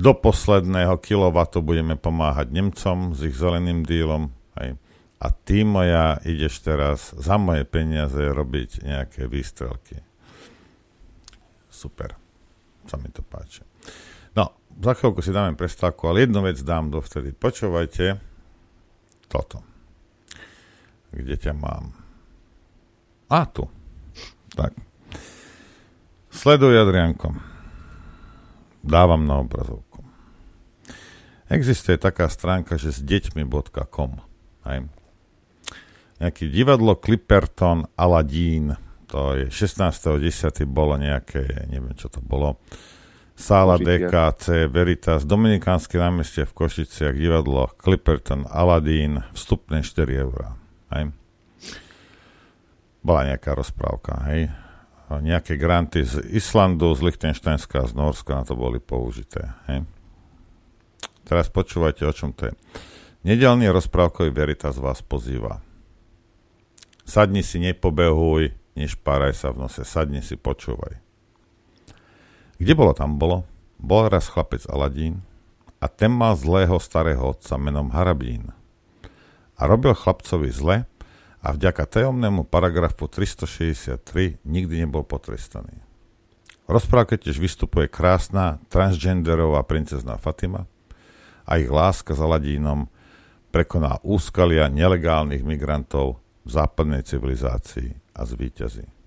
[0.01, 4.31] Do posledného kilowatu budeme pomáhať Nemcom s ich zeleným dílom.
[4.57, 4.79] Hej.
[5.21, 10.01] A ty moja ideš teraz za moje peniaze robiť nejaké výstrelky.
[11.69, 12.17] Super.
[12.89, 13.70] Sa mi to páči.
[14.37, 17.35] No, za chvíľku si dáme prestávku, ale jednu vec dám dovtedy.
[17.35, 18.21] Počúvajte
[19.31, 19.63] toto.
[21.11, 21.95] Kde ťa mám?
[23.31, 23.67] A tu.
[24.55, 24.75] Tak.
[26.31, 27.35] Sleduj, Adrianko.
[28.83, 30.03] Dávam na obrazovku.
[31.51, 34.11] Existuje taká stránka, že s deťmi.com.
[34.71, 34.87] Hej.
[36.23, 38.79] Nejaký divadlo Clipperton Aladín.
[39.11, 40.63] To je 16.10.
[40.71, 42.63] bolo nejaké, neviem čo to bolo.
[43.41, 50.61] Sála DKC Veritas, Dominikánske námestie v Košiciach, divadlo Clipperton Aladín, vstupné 4 eurá.
[50.93, 51.17] Hej
[53.01, 54.53] bola nejaká rozprávka, hej.
[55.11, 59.83] Nejaké granty z Islandu, z Lichtensteinska a z Norska na to boli použité, hej.
[61.27, 62.55] Teraz počúvajte, o čom to je.
[63.27, 65.61] Nedelný rozprávkový Veritas vás pozýva.
[67.03, 71.10] Sadni si, nepobehuj, nešpáraj sa v nose, sadni si, počúvaj.
[72.61, 73.49] Kde bolo, tam bolo.
[73.81, 75.25] Bol raz chlapec Aladín
[75.81, 78.53] a ten mal zlého starého otca menom Harabín.
[79.57, 80.85] A robil chlapcovi zle,
[81.41, 85.73] a vďaka tajomnému paragrafu 363 nikdy nebol potrestaný.
[86.69, 90.69] V rozprávke tiež vystupuje krásna transgenderová princezná Fatima
[91.49, 92.87] a ich láska za Ladínom
[93.51, 99.00] prekoná úskalia nelegálnych migrantov v západnej civilizácii a zvíťazí.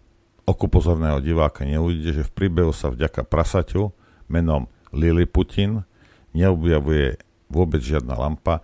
[0.43, 3.95] Oku pozorného diváka neuvidíte, že v príbehu sa vďaka prasaťu
[4.27, 5.87] menom Lily Putin
[6.35, 7.15] neobjavuje
[7.47, 8.59] vôbec žiadna lampa,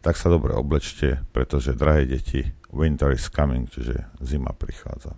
[0.00, 5.14] tak sa dobre oblečte, pretože, drahé deti, winter is coming, čiže zima prichádza.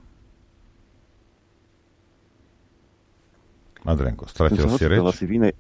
[3.84, 4.98] Adrianko, stratil si reč?
[5.04, 5.54] Asi v inej,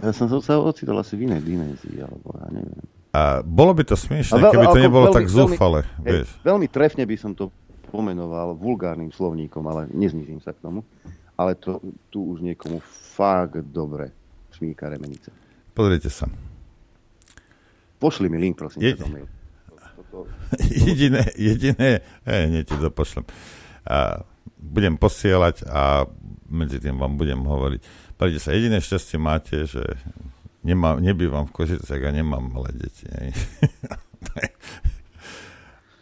[0.00, 2.84] ja som sa ocitol asi v inej dimenzii, alebo ja neviem.
[3.14, 5.86] A bolo by to smiešne, keby to nebolo veľmi, tak zúfale.
[6.02, 6.28] Veľmi, vieš.
[6.42, 7.52] veľmi trefne by som to
[7.94, 10.82] pomenoval vulgárnym slovníkom, ale neznižím sa k tomu.
[11.38, 11.78] Ale to
[12.10, 12.82] tu už niekomu
[13.14, 14.10] fakt dobre
[14.50, 15.30] šmíka remenice.
[15.70, 16.26] Pozrite sa.
[18.02, 18.82] Pošli mi link, prosím.
[18.82, 18.98] Je,
[20.90, 23.22] jediné, jediné, hej, nie ti to pošlem.
[23.86, 24.26] A
[24.58, 26.10] budem posielať a
[26.50, 27.80] medzi tým vám budem hovoriť.
[28.18, 29.82] Prečo sa, jediné šťastie máte, že
[30.66, 33.06] nemá, nebývam v Košicech a nemám malé deti.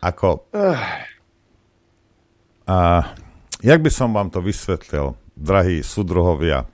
[0.08, 0.48] Ako...
[2.68, 3.10] A
[3.62, 6.66] jak by som vám to vysvetlil, drahí súdruhovia,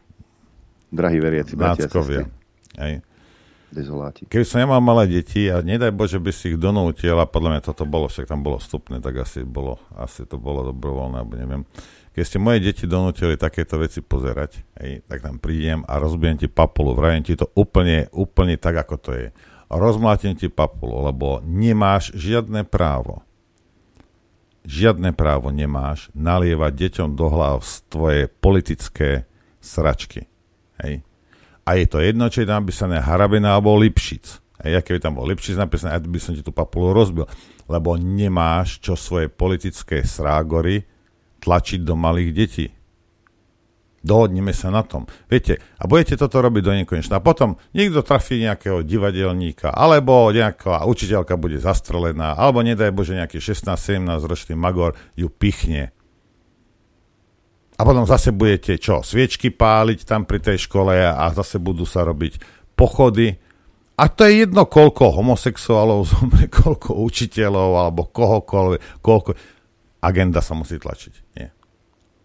[0.92, 1.88] drahí veriaci, bratia
[2.78, 3.04] hej,
[3.68, 4.24] dezoláti.
[4.28, 7.62] Keby som nemal malé deti a nedaj Bože by si ich donútil, a podľa mňa
[7.64, 11.62] toto bolo, však tam bolo vstupné, tak asi, bolo, asi to bolo dobrovoľné, alebo neviem.
[12.16, 16.48] Keď ste moje deti donútili takéto veci pozerať, hej, tak tam prídem a rozbijem ti
[16.50, 19.28] papulu, vrajem ti to úplne, úplne tak, ako to je.
[19.68, 23.20] Rozmlátim ti papulu, lebo nemáš žiadne právo,
[24.68, 29.24] žiadne právo nemáš nalievať deťom do hlav tvoje politické
[29.64, 30.28] sračky.
[30.78, 31.08] Hej
[31.68, 34.40] a je to jedno, či je tam napísané Harabina alebo Lipšic.
[34.64, 37.28] A ja keby tam bol Lipšic napísané, ja by som ti tú papulu rozbil.
[37.68, 40.88] Lebo nemáš čo svoje politické srágory
[41.44, 42.66] tlačiť do malých detí.
[44.02, 45.10] Dohodneme sa na tom.
[45.26, 47.18] Viete, a budete toto robiť do nekonečna.
[47.18, 53.42] A potom niekto trafí nejakého divadelníka, alebo nejaká učiteľka bude zastrelená, alebo nedaj Bože nejaký
[53.42, 55.90] 16-17 ročný magor ju pichne
[57.78, 59.06] a potom zase budete čo?
[59.06, 62.42] Sviečky páliť tam pri tej škole a zase budú sa robiť
[62.74, 63.38] pochody.
[63.94, 69.30] A to je jedno, koľko homosexuálov zomre, koľko učiteľov alebo kohokoľvek, koľko...
[69.98, 71.14] Agenda sa musí tlačiť.
[71.38, 71.50] Nie.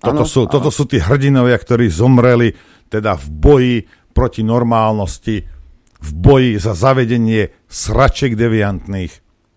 [0.03, 0.51] Toto, ano, sú, ano.
[0.51, 2.51] toto sú tí hrdinovia, ktorí zomreli
[2.91, 3.75] teda v boji
[4.11, 5.47] proti normálnosti,
[6.03, 9.13] v boji za zavedenie sraček deviantných,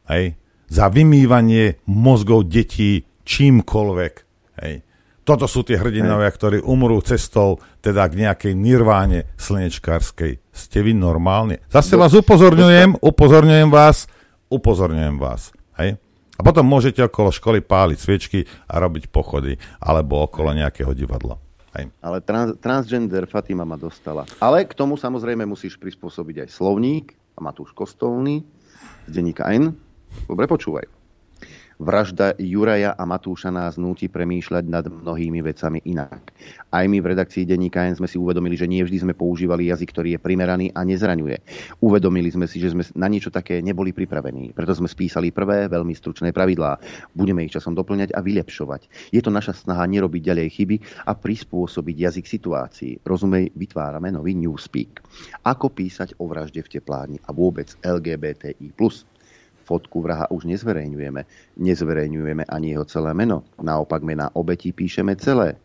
[0.06, 0.24] hej,
[0.70, 4.14] za vymývanie mozgov detí čímkoľvek.
[4.62, 4.86] Hej.
[5.26, 10.38] Toto sú tie hrdinovia, ktorí umrú cestou teda k nejakej nirváne slnečkárskej.
[10.54, 11.66] Ste vy normálne?
[11.66, 14.06] Zase vás upozorňujem, upozorňujem vás,
[14.46, 15.50] upozorňujem vás.
[15.82, 15.98] Hej?
[16.36, 21.40] A potom môžete okolo školy páliť sviečky a robiť pochody, alebo okolo nejakého divadla.
[21.76, 21.92] Hej.
[22.00, 24.24] Ale trans, transgender Fatima ma dostala.
[24.40, 28.44] Ale k tomu samozrejme musíš prispôsobiť aj slovník a Matúš Kostolný
[29.04, 29.76] z denníka N.
[30.24, 30.95] Dobre počúvaj.
[31.76, 36.32] Vražda Juraja a Matúša nás núti premýšľať nad mnohými vecami inak.
[36.72, 39.92] Aj my v redakcii denníka N sme si uvedomili, že nie vždy sme používali jazyk,
[39.92, 41.36] ktorý je primeraný a nezraňuje.
[41.84, 44.56] Uvedomili sme si, že sme na niečo také neboli pripravení.
[44.56, 46.80] Preto sme spísali prvé veľmi stručné pravidlá.
[47.12, 49.12] Budeme ich časom doplňať a vylepšovať.
[49.12, 53.04] Je to naša snaha nerobiť ďalej chyby a prispôsobiť jazyk situácii.
[53.04, 55.04] Rozumej, vytvárame nový newspeak.
[55.44, 58.72] Ako písať o vražde v teplárni a vôbec LGBTI+
[59.66, 61.26] fotku vraha už nezverejňujeme.
[61.58, 63.42] Nezverejňujeme ani jeho celé meno.
[63.58, 65.58] Naopak mena obetí píšeme celé.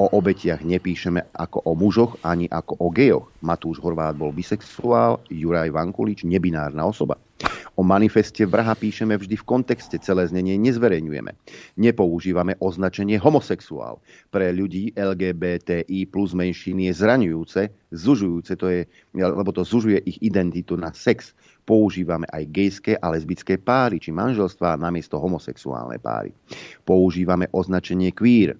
[0.00, 3.28] O obetiach nepíšeme ako o mužoch, ani ako o gejoch.
[3.44, 7.20] Matúš Horvát bol bisexuál, Juraj Vankulič nebinárna osoba.
[7.76, 11.32] O manifeste vraha píšeme vždy v kontexte, celé znenie nezverejňujeme.
[11.80, 14.04] Nepoužívame označenie homosexuál.
[14.28, 17.60] Pre ľudí LGBTI plus menšiny je zraňujúce,
[17.92, 18.80] zužujúce, to je,
[19.16, 21.32] lebo to zužuje ich identitu na sex
[21.70, 26.34] používame aj gejské a lesbické páry či manželstvá namiesto homosexuálne páry.
[26.82, 28.58] Používame označenie queer.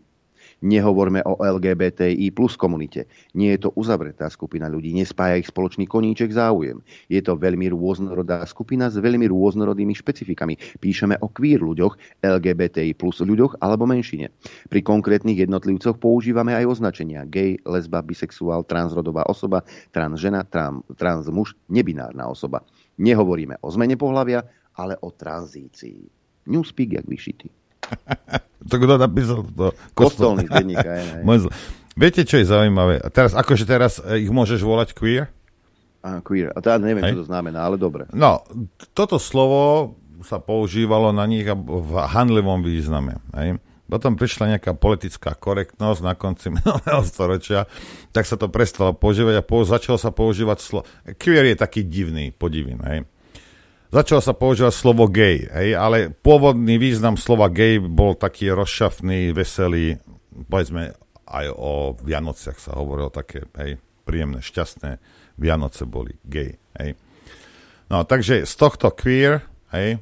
[0.60, 3.08] Nehovorme o LGBTI plus komunite.
[3.32, 6.84] Nie je to uzavretá skupina ľudí, nespája ich spoločný koníček záujem.
[7.08, 10.60] Je to veľmi rôznorodá skupina s veľmi rôznorodými špecifikami.
[10.78, 14.28] Píšeme o queer ľuďoch, LGBTI plus ľuďoch alebo menšine.
[14.68, 19.64] Pri konkrétnych jednotlivcoch používame aj označenia gay, lesba, bisexuál, transrodová osoba,
[19.96, 22.60] transžena, trans, transmuž, nebinárna osoba.
[23.00, 24.44] Nehovoríme o zmene pohľavia,
[24.76, 26.04] ale o tranzícii.
[26.52, 27.48] Newspeak, jak vyšitý.
[28.70, 29.40] to kto napísal?
[29.56, 30.90] To Kostolný z denníka.
[32.00, 33.02] Viete, čo je zaujímavé?
[33.10, 35.32] Teraz, akože teraz eh, ich môžeš volať queer?
[36.00, 36.48] A, queer.
[36.56, 37.12] A teda neviem, Hej.
[37.12, 38.08] čo to znamená, ale dobre.
[38.16, 38.40] No,
[38.96, 39.92] toto slovo
[40.24, 43.20] sa používalo na nich v handlivom význame.
[43.36, 43.60] Hej?
[43.90, 47.66] Potom prišla nejaká politická korektnosť na konci minulého storočia,
[48.14, 50.86] tak sa to prestalo používať a po, začalo sa používať slovo...
[51.18, 53.02] Queer je taký divný, podivný, hej.
[53.90, 59.98] Začalo sa používať slovo gay, hej, ale pôvodný význam slova gay bol taký rozšafný, veselý,
[60.46, 60.94] povedzme
[61.26, 65.02] aj o Vianociach sa hovorilo také, hej, príjemné, šťastné
[65.42, 66.94] Vianoce boli gay, hej.
[67.90, 69.42] No, takže z tohto queer,
[69.74, 69.98] hej,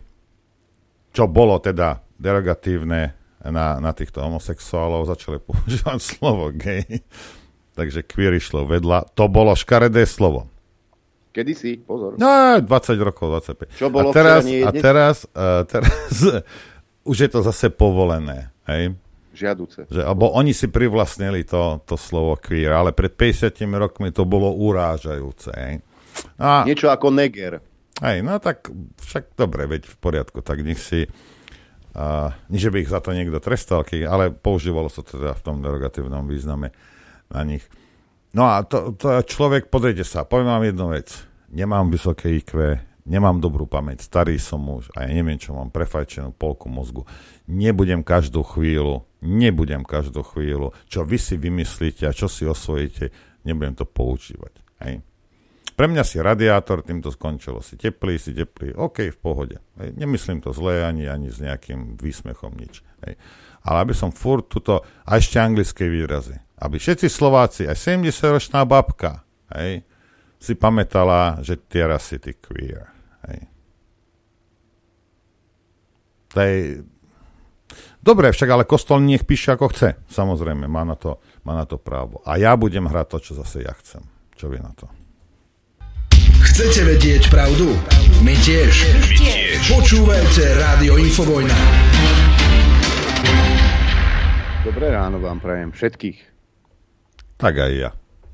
[1.17, 7.03] čo bolo teda derogatívne na, na týchto homosexuálov, začali používať slovo gay,
[7.79, 9.15] takže queer išlo vedľa.
[9.15, 10.51] To bolo škaredé slovo.
[11.31, 11.79] Kedy si?
[11.79, 12.19] Pozor.
[12.19, 12.67] No, 20
[12.99, 13.79] rokov, 25.
[13.79, 15.95] Čo bolo a teraz, a teraz, uh, teraz
[17.11, 18.51] už je to zase povolené.
[18.67, 18.99] Hej?
[19.39, 19.87] Žiaduce.
[19.87, 24.51] Že, alebo oni si privlastnili to, to slovo queer, ale pred 50 rokmi to bolo
[24.51, 25.51] urážajúce.
[25.55, 25.75] Hej?
[26.43, 27.63] A, Niečo ako neger.
[28.03, 31.07] Hej, no tak však dobre, veď v poriadku, tak nech si
[31.99, 35.59] uh, nie, že by ich za to niekto trestal, ale používalo sa teda v tom
[35.59, 36.71] derogatívnom význame
[37.27, 37.67] na nich.
[38.31, 41.09] No a to, to človek, pozrite sa, poviem vám jednu vec.
[41.51, 42.77] Nemám vysoké IQ,
[43.09, 47.09] nemám dobrú pamäť, starý som muž a ja neviem, čo mám prefajčenú polku mozgu.
[47.49, 53.11] Nebudem každú chvíľu, nebudem každú chvíľu, čo vy si vymyslíte a čo si osvojíte,
[53.49, 54.55] nebudem to používať.
[54.85, 55.08] Hej.
[55.79, 57.63] Pre mňa si radiátor, týmto skončilo.
[57.63, 59.63] Si teplý, si teplý, OK, v pohode.
[59.79, 59.95] Hej.
[59.95, 62.83] Nemyslím to zle ani, ani s nejakým výsmechom, nič.
[63.07, 63.15] Hej.
[63.63, 69.23] Ale aby som furt tuto, a ešte anglické výrazy, aby všetci Slováci, aj 70-ročná babka,
[69.55, 69.87] hej,
[70.43, 72.91] si pamätala, že teraz si ty queer.
[73.31, 73.47] Hej.
[76.35, 76.59] To je...
[78.03, 79.95] Dobre, však ale kostol nech píše ako chce.
[80.11, 82.19] Samozrejme, má na, to, má na to právo.
[82.27, 84.03] A ja budem hrať to, čo zase ja chcem.
[84.35, 84.98] Čo vie na to?
[86.49, 87.77] Chcete vedieť pravdu?
[88.25, 88.73] My tiež.
[88.89, 89.69] My tiež.
[89.69, 91.53] Počúvajte Rádio Infovojna.
[94.65, 96.19] Dobré ráno vám prajem všetkých.
[97.37, 97.91] Tak aj ja.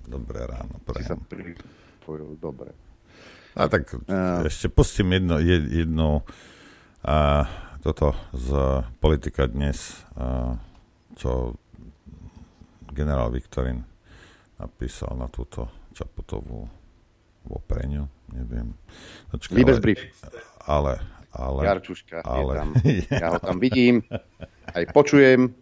[0.06, 1.26] Dobré ráno prajem.
[2.38, 2.70] Dobre.
[3.58, 7.42] A tak uh, ešte pustím jedno, jedno uh,
[7.82, 8.50] toto z
[9.02, 10.54] politika dnes, uh,
[11.18, 11.58] čo
[12.94, 13.82] generál Viktorin
[14.62, 16.83] napísal na túto Čaputovú
[17.44, 18.72] Vopreňu, neviem.
[19.28, 20.00] Počkaj, Liebesbrief.
[20.64, 20.96] Ale,
[21.36, 21.60] ale...
[21.60, 22.68] Jarčuška ale, je tam.
[23.22, 24.00] Ja ho tam vidím,
[24.72, 25.52] aj počujem.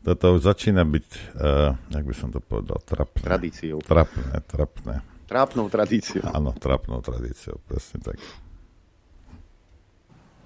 [0.00, 3.20] Toto už začína byť, uh, jak by som to povedal, trapné.
[3.20, 3.78] Tradíciou.
[3.84, 4.94] Trapné, trapné.
[5.28, 6.26] Trápnou tradíciou.
[6.32, 8.18] Áno, trápnou tradíciou, presne tak.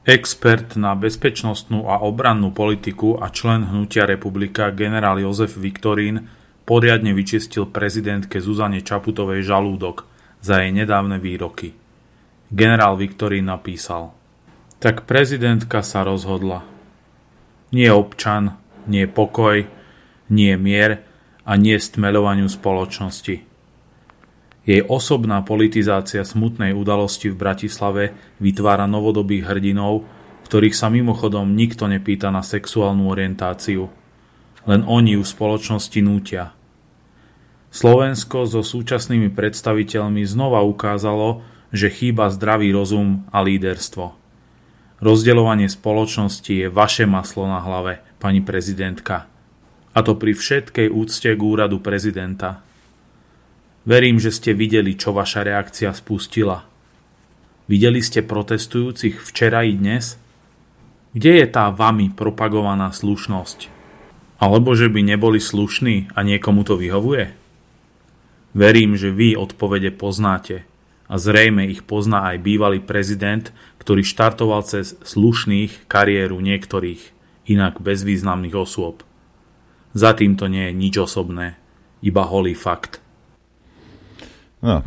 [0.04, 6.28] Expert na bezpečnostnú a obrannú politiku a člen Hnutia republika generál Jozef Viktorín
[6.68, 10.04] poriadne vyčistil prezidentke Zuzane Čaputovej žalúdok–
[10.44, 11.72] za jej nedávne výroky.
[12.52, 14.12] Generál Viktorín napísal
[14.76, 16.60] Tak prezidentka sa rozhodla.
[17.72, 19.64] Nie občan, nie pokoj,
[20.28, 21.00] nie mier
[21.48, 23.36] a nie stmeľovaniu spoločnosti.
[24.64, 28.04] Jej osobná politizácia smutnej udalosti v Bratislave
[28.36, 30.04] vytvára novodobých hrdinov,
[30.44, 33.88] ktorých sa mimochodom nikto nepýta na sexuálnu orientáciu.
[34.68, 36.52] Len oni ju spoločnosti nútia–
[37.74, 41.42] Slovensko so súčasnými predstaviteľmi znova ukázalo,
[41.74, 44.14] že chýba zdravý rozum a líderstvo.
[45.02, 49.26] Rozdeľovanie spoločnosti je vaše maslo na hlave, pani prezidentka.
[49.90, 52.62] A to pri všetkej úcte k úradu prezidenta.
[53.82, 56.62] Verím, že ste videli, čo vaša reakcia spustila.
[57.66, 60.14] Videli ste protestujúcich včera i dnes?
[61.10, 63.66] Kde je tá vami propagovaná slušnosť?
[64.38, 67.43] Alebo že by neboli slušní a niekomu to vyhovuje?
[68.54, 70.62] Verím, že vy odpovede poznáte
[71.10, 73.50] a zrejme ich pozná aj bývalý prezident,
[73.82, 77.02] ktorý štartoval cez slušných kariéru niektorých,
[77.50, 79.02] inak bezvýznamných osôb.
[79.92, 81.58] Za týmto nie je nič osobné,
[82.00, 83.02] iba holý fakt.
[84.62, 84.86] No.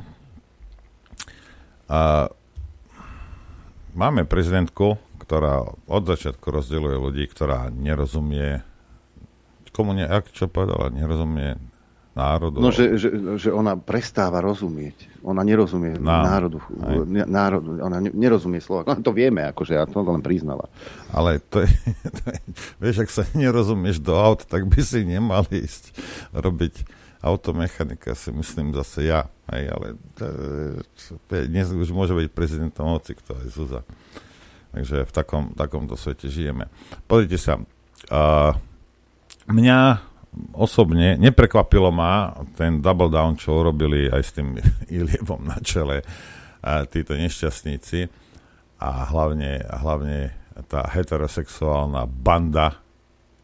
[1.91, 2.31] A
[3.93, 8.63] máme prezidentku, ktorá od začiatku rozdeľuje ľudí, ktorá nerozumie
[9.77, 11.61] komu ne, ak čo povedala, nerozumie
[12.17, 12.57] národu.
[12.57, 15.21] No, že, že, že ona prestáva rozumieť.
[15.21, 16.59] Ona nerozumie no, národu,
[17.29, 17.77] národu.
[17.77, 18.89] Ona nerozumie slova.
[18.89, 20.65] No, to vieme, akože ja to len priznala.
[21.13, 21.69] Ale to je,
[22.17, 22.39] to je,
[22.81, 25.93] vieš, ak sa nerozumieš do aut, tak by si nemal ísť
[26.33, 26.89] robiť
[27.21, 29.29] automechanika, si myslím zase ja.
[29.53, 29.87] Hej, ale
[31.29, 33.81] dnes už môže byť prezidentom hoci kto aj Zuza.
[34.75, 36.67] Takže v takom, takomto svete žijeme.
[37.07, 37.57] Pozrite sa,
[38.11, 38.51] uh,
[39.47, 39.79] mňa
[40.53, 44.57] osobne neprekvapilo ma ten double down, čo urobili aj s tým
[44.97, 46.01] Ilievom na čele
[46.61, 48.09] a títo nešťastníci
[48.81, 50.33] a hlavne, hlavne
[50.65, 52.81] tá heterosexuálna banda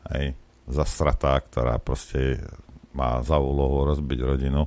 [0.10, 0.34] aj
[0.70, 2.42] zastratá, ktorá proste
[2.94, 4.66] má za úlohu rozbiť rodinu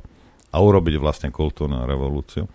[0.51, 2.47] a urobiť vlastne kultúrnu revolúciu.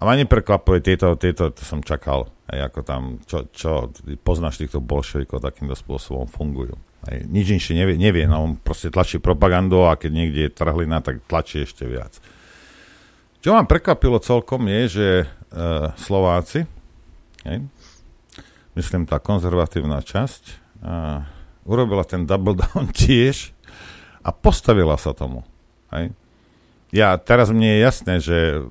[0.00, 3.88] A ma neprekvapuje, tieto, tieto to som čakal, aj ako tam, čo, čo
[4.20, 6.76] poznáš týchto bolševikov, takýmto spôsobom fungujú.
[7.04, 11.04] Aj, nič inšie nevie, nevie, no on proste tlačí propagandu a keď niekde je trhlina,
[11.04, 12.16] tak tlačí ešte viac.
[13.44, 15.26] Čo vám prekvapilo celkom je, že e,
[16.00, 16.64] Slováci,
[17.44, 17.60] hej,
[18.72, 20.54] myslím tá konzervatívna časť, e,
[21.68, 23.52] urobila ten double down tiež
[24.24, 25.44] a postavila sa tomu.
[25.92, 26.16] Hej.
[26.88, 28.64] Ja, teraz mne je jasné, že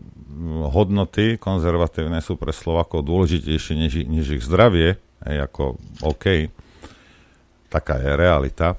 [0.73, 6.49] hodnoty konzervatívne sú pre Slovakov dôležitejšie než, než ich zdravie, hej, ako OK,
[7.73, 8.77] taká je realita.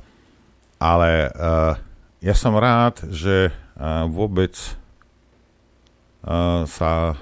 [0.78, 1.74] Ale uh,
[2.22, 4.54] ja som rád, že uh, vôbec
[6.22, 7.18] uh, sa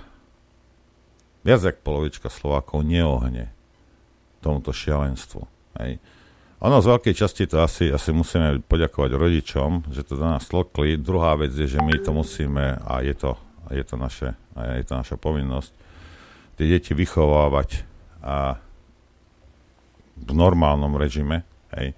[1.40, 3.48] viac ako polovička Slovákov neohne
[4.44, 5.42] tomuto šialenstvu.
[5.80, 5.96] Hej.
[6.62, 10.94] Ono z veľkej časti to asi, asi musíme poďakovať rodičom, že to do nás tlkli.
[10.94, 13.34] Druhá vec je, že my to musíme, a je to,
[13.74, 15.72] je to, naše, a je to naša povinnosť,
[16.54, 17.82] tie deti vychovávať
[18.22, 18.62] a
[20.22, 21.42] v normálnom režime.
[21.76, 21.96] Hej.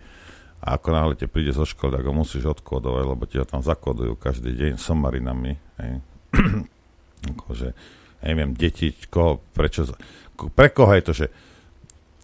[0.64, 3.60] A ako náhle te príde zo školy, tak ho musíš odkodovať, lebo ti ho tam
[3.60, 5.60] zakodujú každý deň somarinami.
[5.80, 5.92] Hej.
[7.36, 7.68] akože,
[8.24, 9.88] neviem, deti, koho, prečo,
[10.56, 11.28] pre koho je to, že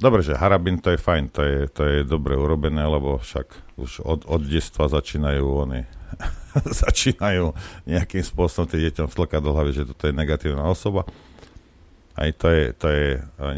[0.00, 4.00] Dobre, že harabin to je fajn, to je, to je dobre urobené, lebo však už
[4.00, 5.84] od, od detstva začínajú oni
[6.88, 7.52] začínajú
[7.84, 11.04] nejakým spôsobom tie deťom vtlkať do hlavy, že toto je negatívna osoba.
[12.16, 13.06] Aj to je, to je,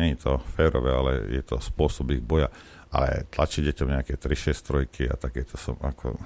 [0.03, 2.51] nie je to férové, ale je to spôsob ich boja.
[2.93, 6.17] Ale tlačiť deťom nejaké 3-6 trojky a takéto som ako...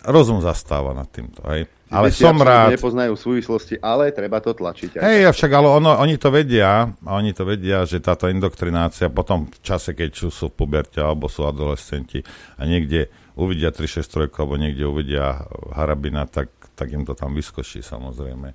[0.00, 1.68] Rozum zastáva nad týmto, hej.
[1.92, 2.72] Ale som rád...
[2.72, 4.96] nepoznajú súvislosti, ale treba to tlačiť.
[4.96, 9.58] Hej, však ale ono, oni to vedia, oni to vedia, že táto indoktrinácia potom v
[9.60, 12.24] čase, keď sú v puberte alebo sú adolescenti
[12.56, 15.44] a niekde uvidia 363 alebo niekde uvidia
[15.74, 16.48] harabina, tak,
[16.78, 18.54] tak im to tam vyskočí samozrejme.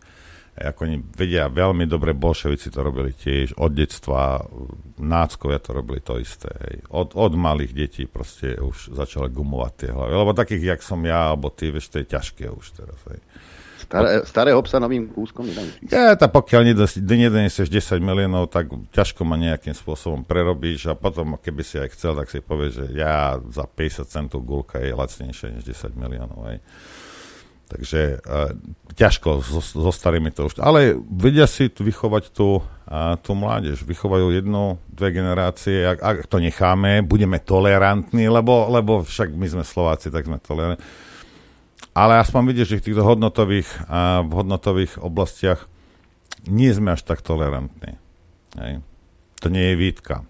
[0.56, 4.40] Ako oni vedia, veľmi dobre bolševici to robili tiež, od detstva,
[4.96, 6.48] náckovia to robili to isté.
[6.48, 6.88] Hej.
[6.96, 10.12] Od, od malých detí proste už začali gumovať tie hlavy.
[10.16, 13.00] Lebo takých, jak som ja, alebo ty, vieš, to je ťažké už teraz.
[13.12, 13.20] Hej.
[13.86, 15.46] Staré, starého psa novým kúskom
[15.92, 21.62] Ja, tak pokiaľ nedonesieš 10 miliónov, tak ťažko ma nejakým spôsobom prerobíš a potom, keby
[21.62, 25.68] si aj chcel, tak si povieš, že ja za 50 centov gulka je lacnejšie než
[25.68, 26.48] 10 miliónov.
[26.50, 26.64] Hej.
[27.66, 28.54] Takže uh,
[28.94, 30.62] ťažko so, so starými to už.
[30.62, 33.82] Ale vedia si vychovať tú, uh, tú mládež.
[33.82, 35.82] Vychovajú jednu, dve generácie.
[35.82, 40.86] Ak, ak to necháme, budeme tolerantní, lebo, lebo však my sme Slováci, tak sme tolerantní.
[41.96, 45.66] Ale aspoň vidíš, že v týchto hodnotových, uh, v hodnotových oblastiach
[46.46, 47.98] nie sme až tak tolerantní.
[48.62, 48.86] Hej.
[49.42, 50.22] To nie je výtka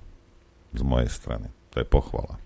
[0.71, 1.51] z mojej strany.
[1.75, 2.39] To je pochvala.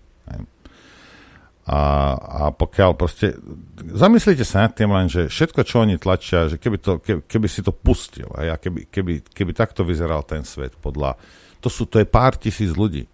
[1.68, 1.80] A,
[2.16, 3.36] a pokiaľ proste,
[3.84, 7.46] zamyslite sa nad tým len, že všetko, čo oni tlačia, že keby, to, keby, keby
[7.52, 11.20] si to pustil, a keby, keby, keby takto vyzeral ten svet podľa,
[11.60, 13.04] to, sú, to je pár tisíc ľudí.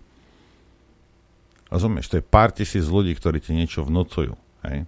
[1.66, 4.38] Rozumieš, to je pár tisíc ľudí, ktorí ti niečo vnúcujú.
[4.62, 4.86] Hej?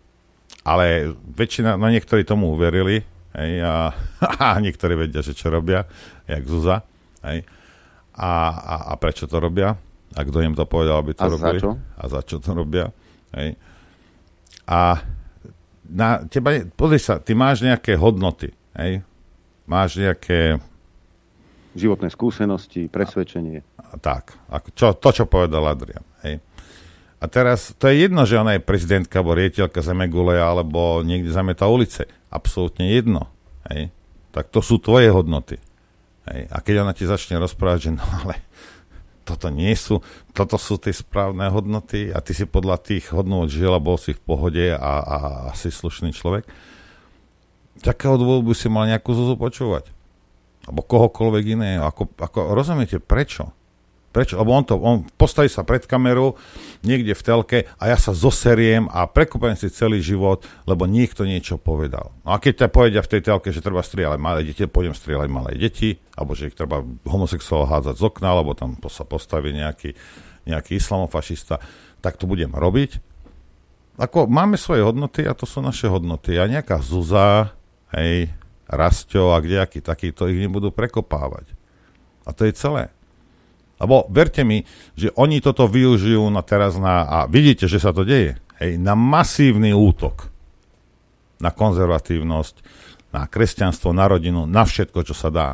[0.62, 3.02] Ale väčšina, no niektorí tomu uverili,
[3.34, 3.90] hej, a,
[4.54, 5.82] a niektorí vedia, že čo robia,
[6.30, 6.86] jak Zuza.
[7.26, 7.42] Hej?
[8.14, 9.74] A, a, a prečo to robia?
[10.16, 11.58] A kto im to povedal, aby to a robili?
[11.58, 11.70] Za čo?
[11.98, 12.88] A za čo to robia?
[13.34, 13.58] Hej.
[14.68, 15.00] A
[15.88, 19.00] na teba, pozri sa, ty máš nejaké hodnoty, hej?
[19.64, 20.60] Máš nejaké...
[21.72, 23.64] Životné skúsenosti, presvedčenie.
[23.80, 26.44] A, a tak, ako čo, to, čo povedal Adrian, hej?
[27.18, 31.66] A teraz, to je jedno, že ona je prezidentka, alebo riediteľka Zemegule, alebo niekde zametá
[31.66, 32.06] ulice.
[32.30, 33.26] Absolútne jedno,
[33.72, 33.90] hej?
[34.30, 35.58] Tak to sú tvoje hodnoty.
[36.30, 36.46] Hej?
[36.52, 38.38] A keď ona ti začne rozprávať, že no ale
[39.28, 40.00] toto nie sú,
[40.32, 44.16] toto sú tie správne hodnoty a ty si podľa tých hodnot žil a bol si
[44.16, 45.18] v pohode a, a,
[45.48, 46.48] a si slušný človek,
[47.84, 49.92] takého dôvodu by si mal nejakú Zuzu počúvať.
[50.64, 51.82] Alebo kohokoľvek iného.
[51.84, 53.52] Ako, ako, rozumiete, prečo?
[54.08, 54.40] Prečo?
[54.40, 56.40] Lebo on, to, on postaví sa pred kamerou
[56.80, 61.60] niekde v telke a ja sa zoseriem a prekúpem si celý život, lebo niekto niečo
[61.60, 62.16] povedal.
[62.24, 65.28] No a keď ťa povedia v tej telke, že treba strieľať malé deti, pôjdem strieľať
[65.28, 69.92] malé deti, alebo že ich treba homosexuál hádzať z okna, alebo tam sa postaví nejaký,
[70.48, 71.60] nejaký islamofašista,
[72.00, 73.04] tak to budem robiť.
[73.98, 76.38] Ako máme svoje hodnoty a to sú naše hodnoty.
[76.38, 77.52] A nejaká Zuza,
[77.92, 78.30] hej,
[78.70, 81.50] Rastio a kdejaký takýto ich nebudú prekopávať.
[82.28, 82.92] A to je celé.
[83.78, 84.66] Lebo verte mi,
[84.98, 88.98] že oni toto využijú na teraz na, a vidíte, že sa to deje, hej, na
[88.98, 90.34] masívny útok
[91.38, 92.54] na konzervatívnosť,
[93.14, 95.48] na kresťanstvo, na rodinu, na všetko, čo sa dá.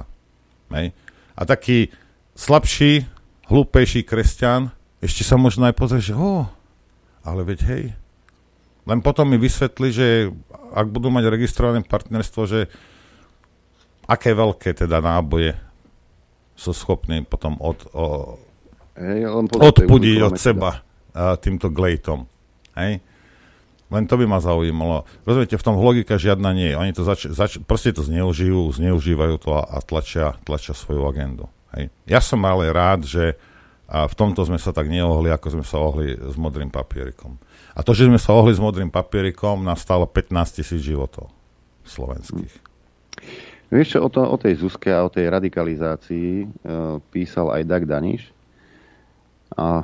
[0.72, 0.97] Hej.
[1.37, 1.93] A taký
[2.35, 3.07] slabší,
[3.47, 4.72] hlúpejší kresťan
[5.05, 6.49] ešte sa možno aj pozrie, že oh,
[7.22, 7.85] ale veď hej.
[8.85, 10.07] Len potom mi vysvetli, že
[10.72, 12.61] ak budú mať registrované partnerstvo, že
[14.09, 15.57] aké veľké teda náboje
[16.55, 18.38] sú schopní potom od, o,
[18.94, 22.30] Hej, len odpudiť od seba a, týmto glejtom.
[22.78, 23.02] Hej?
[23.90, 25.07] Len to by ma zaujímalo.
[25.22, 26.78] Rozumiete, v tom logika žiadna nie je.
[26.78, 31.46] Oni to zač- zač- proste to zneužijú, zneužívajú to a, a tlačia, tlačia svoju agendu.
[31.74, 31.90] Hej?
[32.07, 33.38] Ja som ale rád, že
[33.84, 37.36] a v tomto sme sa tak neohli, ako sme sa ohli s modrým papierikom.
[37.76, 41.28] A to, že sme sa ohli s modrým papierikom, nastalo 15 tisíc životov
[41.84, 42.52] slovenských.
[43.75, 46.47] Vieš čo, o, to, o tej Zuzke a o tej radikalizácii e,
[47.11, 48.31] písal aj Dag Daniš.
[49.59, 49.83] A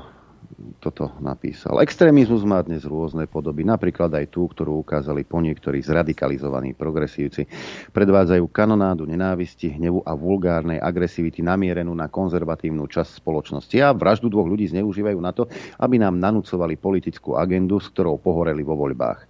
[0.78, 1.82] toto napísal.
[1.82, 7.51] Extrémizmus má dnes rôzne podoby, napríklad aj tú, ktorú ukázali po niektorí zradikalizovaní progresívci.
[7.91, 14.47] Predvádzajú kanonádu nenávisti, hnevu a vulgárnej agresivity namierenú na konzervatívnu časť spoločnosti a vraždu dvoch
[14.47, 15.49] ľudí zneužívajú na to,
[15.82, 19.26] aby nám nanúcovali politickú agendu, s ktorou pohoreli vo voľbách.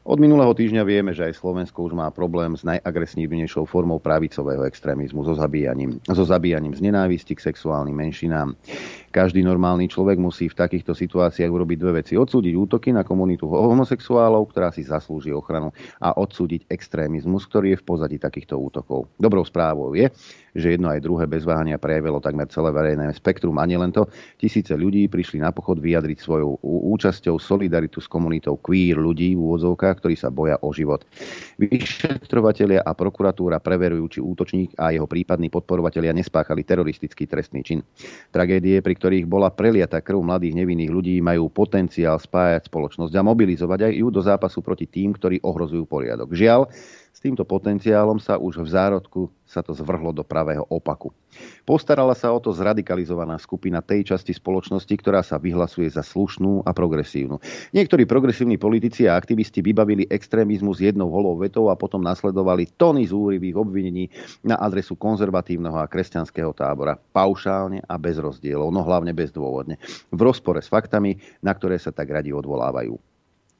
[0.00, 5.20] Od minulého týždňa vieme, že aj Slovensko už má problém s najagresívnejšou formou pravicového extrémizmu,
[5.28, 8.56] so zabíjaním, so zabíjaním z nenávisti k sexuálnym menšinám.
[9.10, 12.14] Každý normálny človek musí v takýchto situáciách urobiť dve veci.
[12.14, 17.86] Odsúdiť útoky na komunitu homosexuálov, ktorá si zaslúži ochranu, a odsúdiť extrémizmus, ktorý je v
[17.90, 19.10] pozadí takýchto útokov.
[19.18, 20.06] Dobrou správou je,
[20.54, 24.06] že jedno aj druhé bez váhania prejavilo takmer celé verejné spektrum a nielen to.
[24.38, 26.62] Tisíce ľudí prišli na pochod vyjadriť svojou
[26.94, 31.02] účasťou solidaritu s komunitou queer ľudí v úvodzovkách, ktorí sa boja o život.
[31.58, 37.82] Vyšetrovatelia a prokuratúra preverujú, či útočník a jeho prípadní podporovatelia nespáchali teroristický trestný čin.
[38.30, 43.88] Tragédie, pri ktorých bola preliata krv mladých nevinných ľudí, majú potenciál spájať spoločnosť a mobilizovať
[43.88, 46.36] aj ju do zápasu proti tým, ktorí ohrozujú poriadok.
[46.36, 46.68] Žiaľ,
[47.10, 51.10] s týmto potenciálom sa už v zárodku sa to zvrhlo do pravého opaku.
[51.66, 56.70] Postarala sa o to zradikalizovaná skupina tej časti spoločnosti, ktorá sa vyhlasuje za slušnú a
[56.70, 57.42] progresívnu.
[57.74, 63.58] Niektorí progresívni politici a aktivisti vybavili extrémizmus jednou holou vetou a potom nasledovali tony zúrivých
[63.58, 64.06] obvinení
[64.46, 66.94] na adresu konzervatívneho a kresťanského tábora.
[66.96, 69.76] Paušálne a bez rozdielov, no hlavne bezdôvodne.
[70.14, 73.10] V rozpore s faktami, na ktoré sa tak radi odvolávajú.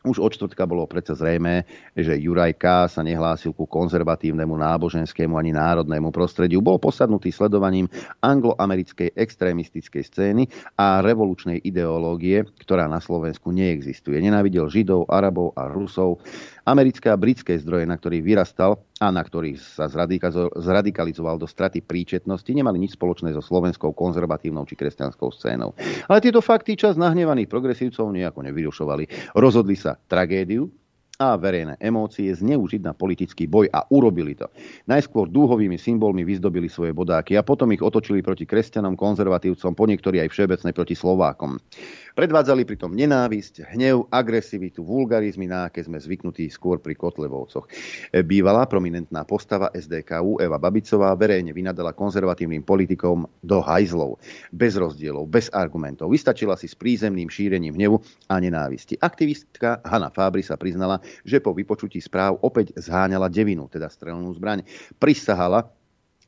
[0.01, 2.89] Už od čtvrtka bolo predsa zrejme, že Juraj K.
[2.89, 6.65] sa nehlásil ku konzervatívnemu náboženskému ani národnému prostrediu.
[6.65, 7.85] Bol posadnutý sledovaním
[8.25, 10.49] angloamerickej extrémistickej scény
[10.81, 14.17] a revolučnej ideológie, ktorá na Slovensku neexistuje.
[14.25, 16.25] Nenávidel Židov, Arabov a Rusov
[16.69, 19.89] Americké a britské zdroje, na ktorých vyrastal a na ktorých sa
[20.57, 25.73] zradikalizoval do straty príčetnosti, nemali nič spoločné so slovenskou konzervatívnou či kresťanskou scénou.
[26.07, 29.35] Ale tieto fakty čas nahnevaných progresívcov nejako nevyrušovali.
[29.37, 30.69] Rozhodli sa tragédiu,
[31.21, 34.49] a verejné emócie zneužiť na politický boj a urobili to.
[34.89, 40.25] Najskôr dúhovými symbolmi vyzdobili svoje bodáky a potom ich otočili proti kresťanom, konzervatívcom, po niektorí
[40.25, 41.61] aj všeobecne proti Slovákom.
[42.21, 47.65] Predvádzali pritom nenávisť, hnev, agresivitu, vulgarizmy, na aké sme zvyknutí skôr pri Kotlebovcoch.
[48.29, 54.21] Bývalá prominentná postava SDKU Eva Babicová verejne vynadala konzervatívnym politikom do hajzlov.
[54.53, 56.13] Bez rozdielov, bez argumentov.
[56.13, 57.97] Vystačila si s prízemným šírením hnevu
[58.29, 59.01] a nenávisti.
[59.01, 64.69] Aktivistka Hanna Fábry sa priznala, že po vypočutí správ opäť zháňala devinu, teda strelnú zbraň.
[65.01, 65.73] Prisahala,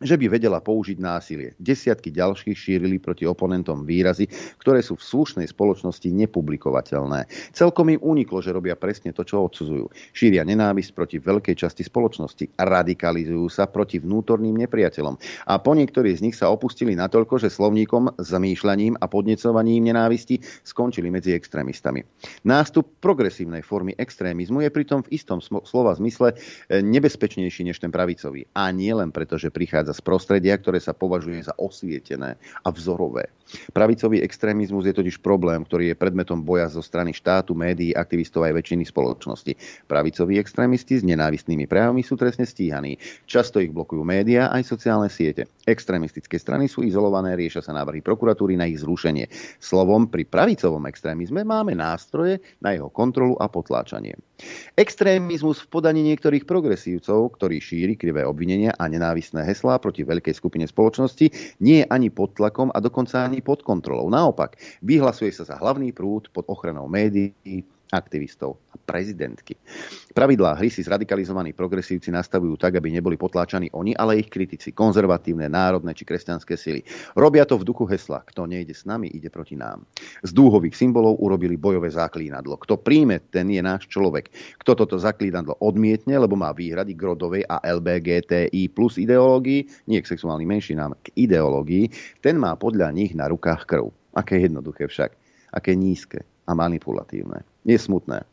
[0.03, 1.55] že by vedela použiť násilie.
[1.57, 4.26] Desiatky ďalších šírili proti oponentom výrazy,
[4.59, 7.30] ktoré sú v slušnej spoločnosti nepublikovateľné.
[7.55, 9.88] Celkom im uniklo, že robia presne to, čo odsudzujú.
[10.12, 15.46] Šíria nenávisť proti veľkej časti spoločnosti radikalizujú sa proti vnútorným nepriateľom.
[15.48, 21.09] A po niektorí z nich sa opustili natoľko, že slovníkom, zamýšľaním a podnecovaním nenávisti skončili
[21.09, 22.03] medzi extrémistami.
[22.42, 28.48] Nástup progresívnej formy extrémizmu je pritom v istom slova zmysle eh, nebezpečnejší než ten pravicový.
[28.57, 33.30] A nie len preto, že prichádza z prostredia, ktoré sa považuje za osvietené a vzorové.
[33.76, 38.57] Pravicový extrémizmus je totiž problém, ktorý je predmetom boja zo strany štátu, médií, aktivistov aj
[38.57, 39.53] väčšiny spoločnosti.
[39.86, 42.97] Pravicoví extrémisti s nenávistnými prejavmi sú trestne stíhaní.
[43.28, 45.53] Často ich blokujú médiá aj sociálne siete.
[45.68, 49.28] Extrémistické strany sú izolované, riešia sa návrhy prokuratúry na ich zrušenie.
[49.61, 54.16] Slovom, pri pravicovom extrémizme máme nástroje na jeho kontrolu a potláčanie.
[54.72, 60.64] Extrémizmus v podaní niektorých progresívcov, ktorí šíri krivé obvinenia a nenávistné heslá proti veľkej skupine
[60.66, 64.09] spoločnosti, nie je ani pod tlakom a dokonca ani pod kontrolou.
[64.09, 67.37] Naopak, vyhlasuje sa za hlavný prúd pod ochranou médií,
[67.93, 69.55] aktivistov a prezidentky.
[70.16, 75.47] Pravidlá hry si zradikalizovaní progresívci nastavujú tak, aby neboli potláčaní oni, ale ich kritici, konzervatívne,
[75.53, 76.80] národné či kresťanské sily.
[77.12, 78.24] Robia to v duchu hesla.
[78.24, 79.84] Kto nejde s nami, ide proti nám.
[80.24, 82.57] Z dúhových symbolov urobili bojové zaklínadlo.
[82.57, 84.32] Kto príjme, ten je náš človek.
[84.64, 90.09] Kto toto zaklínadlo odmietne, lebo má výhrady k rodovej a LBGTI plus ideológii, nie k
[90.09, 91.93] sexuálnym menšinám, k ideológii,
[92.24, 93.93] ten má podľa nich na rukách krv.
[94.16, 95.12] Aké jednoduché však.
[95.53, 97.51] Aké nízke a manipulatívne.
[97.64, 98.32] Je smutné.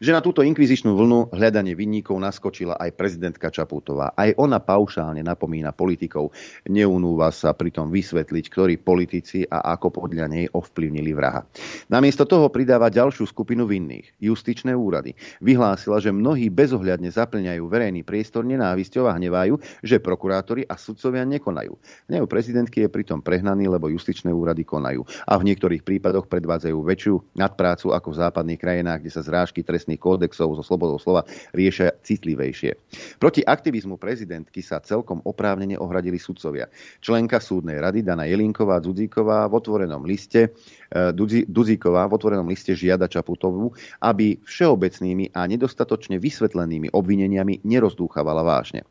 [0.00, 4.16] Že na túto inkvizičnú vlnu hľadanie vinníkov naskočila aj prezidentka Čaputová.
[4.16, 6.32] Aj ona paušálne napomína politikov.
[6.68, 11.44] Neunúva sa pritom vysvetliť, ktorí politici a ako podľa nej ovplyvnili vraha.
[11.92, 14.16] Namiesto toho pridáva ďalšiu skupinu vinných.
[14.18, 15.14] Justičné úrady.
[15.44, 21.72] Vyhlásila, že mnohí bezohľadne zaplňajú verejný priestor nenávisťou a hnevajú, že prokurátori a sudcovia nekonajú.
[22.08, 25.04] Hnev prezidentky je pritom prehnaný, lebo justičné úrady konajú.
[25.28, 29.66] A v niektorých prípadoch predvádzajú väčšiu nadprácu ako v západných krajinách, kde sa zrážky prekážky
[29.66, 32.78] trestných kódexov zo slobodou slova riešia citlivejšie.
[33.18, 36.70] Proti aktivizmu prezidentky sa celkom oprávnene ohradili sudcovia.
[37.02, 40.54] Členka súdnej rady Dana Jelinková Dzudzíková v otvorenom liste
[40.90, 41.10] e,
[41.46, 48.86] Duzíková v otvorenom liste žiada Čaputovú, aby všeobecnými a nedostatočne vysvetlenými obvineniami nerozdúchavala vážne.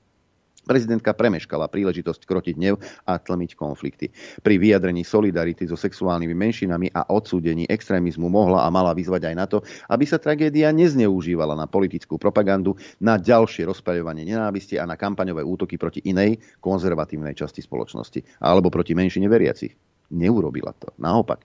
[0.68, 2.76] Prezidentka premeškala príležitosť krotiť hnev
[3.08, 4.12] a tlmiť konflikty.
[4.44, 9.46] Pri vyjadrení solidarity so sexuálnymi menšinami a odsúdení extrémizmu mohla a mala vyzvať aj na
[9.48, 15.42] to, aby sa tragédia nezneužívala na politickú propagandu, na ďalšie rozpaľovanie nenávisti a na kampaňové
[15.42, 19.72] útoky proti inej konzervatívnej časti spoločnosti alebo proti menšine veriacich.
[20.12, 20.92] Neurobila to.
[21.00, 21.44] Naopak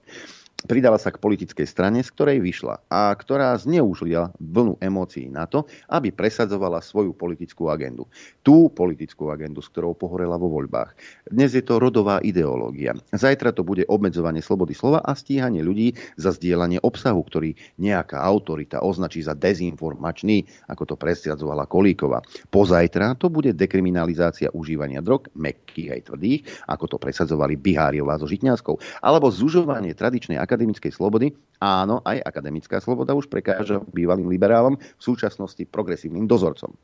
[0.66, 5.66] pridala sa k politickej strane, z ktorej vyšla a ktorá zneužila vlnu emócií na to,
[5.90, 8.06] aby presadzovala svoju politickú agendu.
[8.46, 10.94] Tú politickú agendu, s ktorou pohorela vo voľbách.
[11.26, 12.94] Dnes je to rodová ideológia.
[13.10, 18.82] Zajtra to bude obmedzovanie slobody slova a stíhanie ľudí za zdieľanie obsahu, ktorý nejaká autorita
[18.82, 22.22] označí za dezinformačný, ako to presadzovala Kolíková.
[22.50, 26.40] Pozajtra to bude dekriminalizácia užívania drog, mekkých aj tvrdých,
[26.70, 31.30] ako to presadzovali Biháriová so Žitňanskou, alebo zužovanie tradičnej akademickej slobody.
[31.62, 36.74] Áno, aj akademická sloboda už prekáža bývalým liberálom, v súčasnosti progresívnym dozorcom.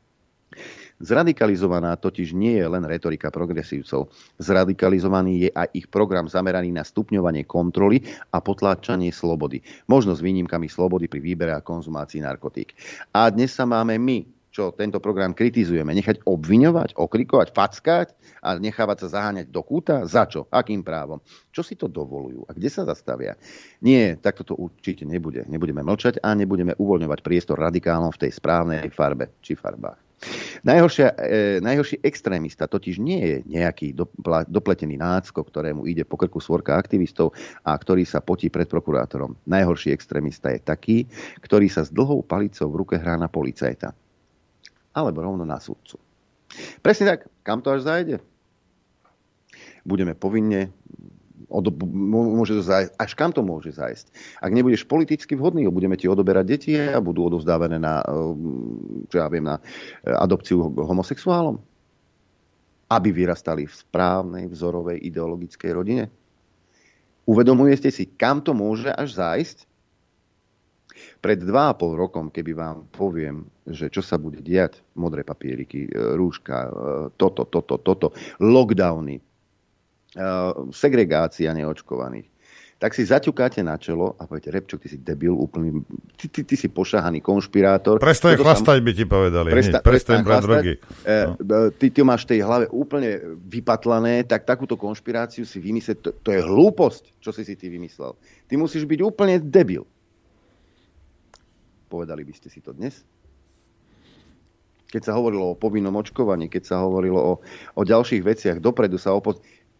[0.99, 4.11] Zradikalizovaná totiž nie je len retorika progresívcov.
[4.35, 8.03] Zradikalizovaný je aj ich program zameraný na stupňovanie kontroly
[8.35, 9.63] a potláčanie slobody.
[9.87, 12.75] Možno s výnimkami slobody pri výbere a konzumácii narkotík.
[13.15, 18.07] A dnes sa máme my, čo tento program kritizujeme, nechať obviňovať, okrikovať, fackať
[18.41, 20.03] a nechávať sa zaháňať do kúta?
[20.09, 20.49] Za čo?
[20.49, 21.21] Akým právom?
[21.53, 22.49] Čo si to dovolujú?
[22.49, 23.37] A kde sa zastavia?
[23.85, 25.45] Nie, takto to určite nebude.
[25.45, 30.09] Nebudeme mlčať a nebudeme uvoľňovať priestor radikálom v tej správnej farbe či farbách.
[30.67, 36.43] Najhoršia, e, najhorší extrémista totiž nie je nejaký dopla, dopletený nácko, ktorému ide po krku
[36.43, 37.31] svorka aktivistov
[37.63, 39.39] a ktorý sa potí pred prokurátorom.
[39.47, 40.97] Najhorší extrémista je taký,
[41.39, 43.95] ktorý sa s dlhou palicou v ruke hrá na policajta
[44.93, 45.97] alebo rovno na sudcu.
[46.81, 48.15] Presne tak, kam to až zajde?
[49.85, 50.73] Budeme povinne
[51.49, 54.37] od, môže to zajsť, až kam to môže zajsť.
[54.41, 58.05] Ak nebudeš politicky vhodný, budeme ti odoberať deti a budú odovzdávané na,
[59.09, 59.57] čo ja viem, na
[60.05, 61.57] adopciu homosexuálom.
[62.89, 66.05] Aby vyrastali v správnej, vzorovej, ideologickej rodine.
[67.29, 69.68] Uvedomujete si, kam to môže až zájsť?
[71.19, 76.57] Pred 2,5 rokom, keby vám poviem, že čo sa bude diať, modré papieriky, e, rúška,
[76.63, 76.69] e,
[77.19, 79.23] toto, toto, toto, lockdowny, e,
[80.71, 82.31] segregácia neočkovaných,
[82.79, 85.83] tak si zaťukáte na čelo a poviete, Repčok, ty si debil úplný,
[86.15, 87.99] ty, ty, ty si pošahaný konšpirátor.
[87.99, 88.85] Prestaň chlastať, sam...
[88.87, 89.49] by ti povedali.
[89.51, 90.73] Presta, prestaň brať drogy.
[90.79, 91.35] No.
[91.75, 96.39] Ty, ty máš tej hlave úplne vypatlané, tak takúto konšpiráciu si vymyslieť, to, to je
[96.39, 98.15] hlúposť, čo si si ty vymyslel.
[98.47, 99.83] Ty musíš byť úplne debil.
[101.89, 103.01] Povedali by ste si to dnes?
[104.89, 107.33] Keď sa hovorilo o povinnom očkovaní, keď sa hovorilo o,
[107.77, 109.37] o ďalších veciach, dopredu sa opo...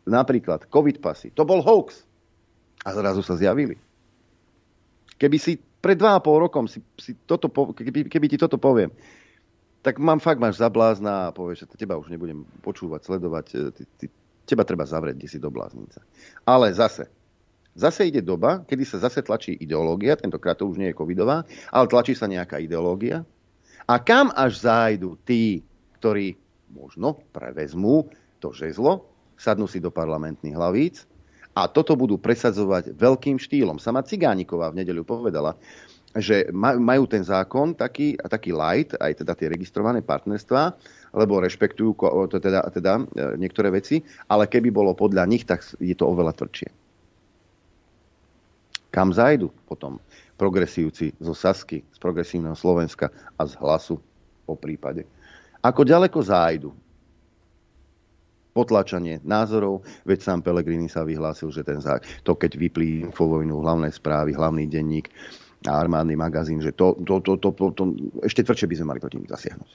[0.10, 1.30] Napríklad COVID pasy.
[1.38, 2.01] To bol hoax.
[2.82, 3.78] A zrazu sa zjavili.
[5.22, 8.89] Keby si pred dva a pol rokom si, si toto, keby, keby ti toto poviem,
[9.80, 13.45] tak mám fakt, máš zablázna a povieš, že teba už nebudem počúvať, sledovať.
[13.53, 14.05] E, ty, ty,
[14.43, 16.03] teba treba zavrieť, kde si do bláznica.
[16.43, 17.07] Ale zase,
[17.80, 21.88] Zase ide doba, kedy sa zase tlačí ideológia, tentokrát to už nie je covidová, ale
[21.88, 23.23] tlačí sa nejaká ideológia.
[23.88, 25.63] A kam až zájdu tí,
[25.95, 26.36] ktorí
[26.75, 28.11] možno prevezmú
[28.43, 29.07] to žezlo,
[29.39, 31.07] sadnú si do parlamentných hlavíc
[31.55, 33.80] a toto budú presadzovať veľkým štýlom.
[33.80, 35.55] Sama Cigániková v nedeľu povedala,
[36.13, 40.73] že majú ten zákon taký, taký light, aj teda tie registrované partnerstvá,
[41.13, 41.95] lebo rešpektujú
[42.34, 43.03] teda, teda e,
[43.38, 46.78] niektoré veci, ale keby bolo podľa nich, tak je to oveľa tvrdšie.
[48.89, 50.01] Kam zajdu potom
[50.39, 54.01] progresívci zo Sasky, z progresívneho Slovenska a z hlasu
[54.49, 55.05] po prípade.
[55.61, 56.71] Ako ďaleko zájdu
[58.55, 63.93] potlačanie názorov, veď sám Pelegrini sa vyhlásil, že ten zák, to keď vyplí infovojnu, hlavné
[63.93, 65.11] správy, hlavný denník
[65.69, 67.83] a armádny magazín, že to, to, to, to, to, to
[68.25, 69.71] ešte tvrdšie by sme mali proti nich zasiahnuť.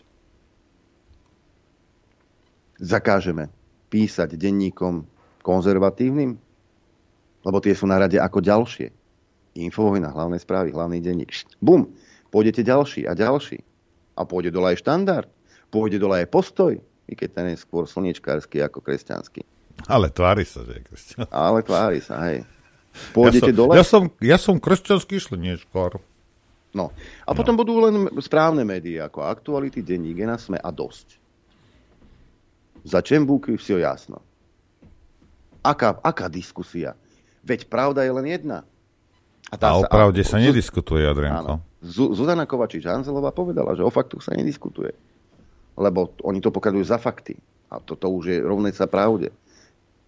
[2.83, 3.47] Zakážeme
[3.93, 5.07] písať denníkom
[5.45, 6.35] konzervatívnym,
[7.45, 9.04] lebo tie sú na rade ako ďalšie
[9.55, 11.31] Infovojna, hlavné správy, hlavný denník.
[11.63, 11.95] Bum,
[12.35, 13.63] pôjdete ďalší a ďalší.
[14.19, 15.31] A pôjde dole aj štandard.
[15.71, 16.75] Pôjde dole aj postoj,
[17.07, 19.43] i keď ten je skôr slniečkársky ako kresťanský.
[19.91, 21.31] Ale tvári sa, že je kresťanský.
[21.31, 22.47] Ale tvári sa, hej.
[23.11, 23.73] Pôjdete ja som, dole?
[23.75, 25.99] Ja som, ja som kresťanský slniečkár.
[26.75, 26.91] No.
[27.23, 27.39] A no.
[27.39, 31.19] potom budú len správne médiá, ako aktuality, denník, na sme a dosť.
[32.83, 34.19] Za Čembúky si jasno.
[35.65, 36.99] Aká, aká diskusia?
[37.41, 38.67] Veď pravda je len jedna.
[39.55, 41.63] A, a o pravde sa, sa nediskutuje, Adrianko.
[41.85, 44.91] Zuzana Kovačič-Hanzelová povedala, že o faktoch sa nediskutuje.
[45.77, 47.37] Lebo oni to pokladujú za fakty.
[47.69, 49.35] A toto už je rovné sa pravde.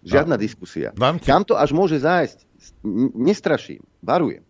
[0.07, 0.41] Žiadna no.
[0.41, 0.89] diskusia.
[0.97, 2.47] Kam to až môže zájsť?
[3.13, 4.41] Nestraším, varujem.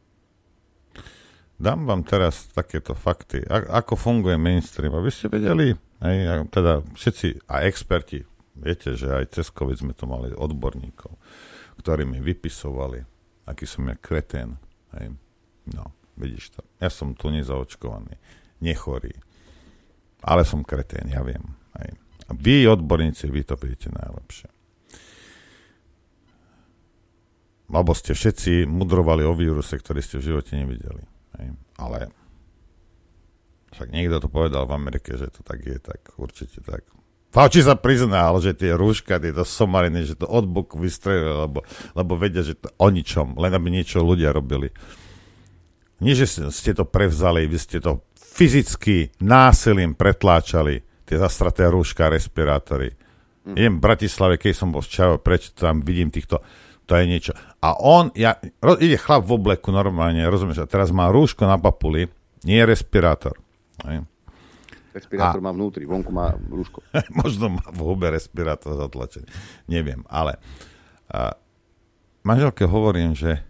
[1.58, 3.42] Dám vám teraz takéto fakty.
[3.50, 4.94] A- ako funguje mainstream?
[4.94, 8.22] Aby ste vedeli, aj, teda všetci a experti,
[8.54, 11.18] viete, že aj cez COVID sme tu mali odborníkov,
[11.82, 13.02] ktorí mi vypisovali,
[13.50, 14.62] aký som ja kretén.
[14.96, 15.18] Hej.
[15.76, 16.62] No, vidíš to.
[16.80, 18.16] Ja som tu nezaočkovaný,
[18.64, 19.12] nechorý.
[20.24, 21.44] Ale som kretén, ja viem.
[21.82, 22.00] Hej.
[22.28, 24.50] A vy, odborníci, vy to viete najlepšie.
[27.68, 31.04] Alebo ste všetci mudrovali o víruse, ktorý ste v živote nevideli.
[31.40, 31.48] Hej.
[31.76, 32.12] Ale
[33.76, 36.88] však niekto to povedal v Amerike, že to tak je, tak určite tak.
[37.28, 41.60] Fauci sa priznal, že tie rúška, tieto somariny, že to od boku vystrelili, lebo,
[41.94, 44.72] lebo vedia, že to o ničom, len aby niečo ľudia robili.
[46.00, 52.96] Nie, že ste to prevzali, vy ste to fyzicky násilím pretláčali, tie zastraté rúška, respirátory.
[53.44, 53.56] Mm.
[53.60, 56.40] Idem v Bratislave, keď som bol v Čavo, prečo tam vidím týchto
[56.88, 57.36] to je niečo.
[57.60, 61.60] A on, ja, ro, ide chlap v obleku normálne, rozumieš, a teraz má rúško na
[61.60, 62.08] papuli,
[62.48, 63.36] nie je respirátor.
[63.84, 64.00] Aj?
[64.98, 66.82] Respirátor a, má vnútri, vonku má rúško.
[67.22, 69.30] možno má v hube respirátor zatlačený.
[69.70, 70.42] Neviem, ale
[71.14, 71.38] a,
[72.26, 73.46] manželke hovorím, že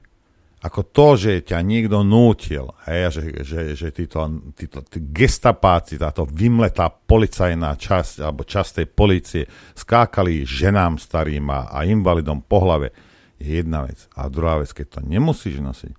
[0.58, 4.26] ako to, že ťa niekto nútil, hej, že, že, že títo,
[4.58, 9.44] títo tí gestapáci, táto vymletá policajná časť alebo časť tej policie
[9.78, 12.92] skákali ženám starým a, a invalidom po hlave
[13.38, 14.10] je jedna vec.
[14.18, 15.94] A druhá vec, keď to nemusíš nosiť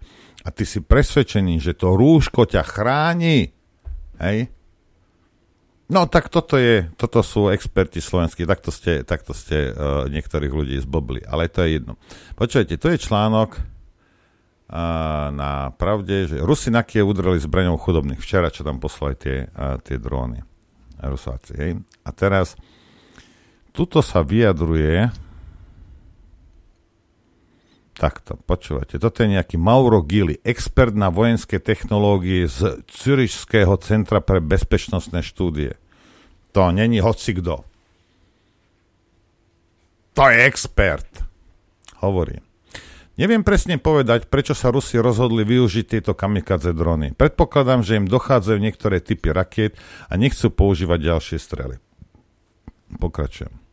[0.49, 3.53] a ty si presvedčený, že to rúško ťa chráni,
[4.17, 4.49] hej,
[5.89, 10.77] No tak toto je, toto sú experti slovenskí, takto ste, takto ste uh, niektorých ľudí
[10.85, 11.97] zblbli, ale to je jedno.
[12.37, 18.21] Počujete, to je článok uh, na pravde, že Rusi na Kiev udreli zbraňou chudobných.
[18.21, 20.45] Včera, čo tam poslali tie, uh, tie dróny.
[21.01, 21.73] Rusáci, hej.
[22.05, 22.53] A teraz,
[23.73, 25.09] tuto sa vyjadruje
[27.99, 28.95] Takto, počúvate.
[29.03, 35.75] Toto je nejaký Mauro Gili, expert na vojenské technológie z Cürichského centra pre bezpečnostné štúdie.
[36.55, 37.67] To není hoci kto.
[40.15, 41.11] To je expert.
[41.99, 42.39] Hovorí.
[43.19, 47.19] Neviem presne povedať, prečo sa Rusi rozhodli využiť tieto kamikadze drony.
[47.19, 49.75] Predpokladám, že im dochádzajú niektoré typy rakiet
[50.07, 51.83] a nechcú používať ďalšie strely.
[52.95, 53.68] Pokračujem.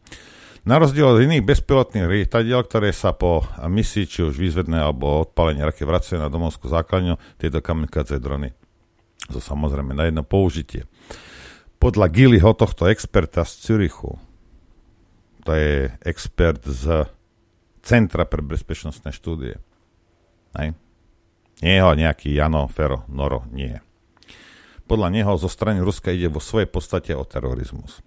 [0.66, 5.62] Na rozdiel od iných bezpilotných lietadiel, ktoré sa po misii, či už výzvedné alebo odpalenie
[5.62, 8.50] raky vracajú na domovskú základňu, tieto kamikaze drony.
[9.30, 10.90] To samozrejme na jedno použitie.
[11.78, 14.18] Podľa Gillyho, tohto experta z Zürichu,
[15.46, 17.06] to je expert z
[17.86, 19.62] Centra pre bezpečnostné štúdie.
[20.58, 20.74] Hej.
[21.62, 23.78] Nie ho nejaký Jano, Fero, Noro, nie.
[24.90, 28.02] Podľa neho zo strany Ruska ide vo svojej podstate o terorizmus.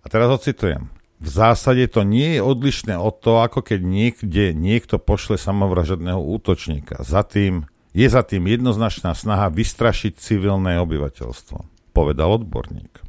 [0.00, 0.88] A teraz ocitujem
[1.18, 7.02] v zásade to nie je odlišné od toho, ako keď niekde niekto pošle samovražedného útočníka.
[7.02, 13.02] Za tým, je za tým jednoznačná snaha vystrašiť civilné obyvateľstvo, povedal odborník.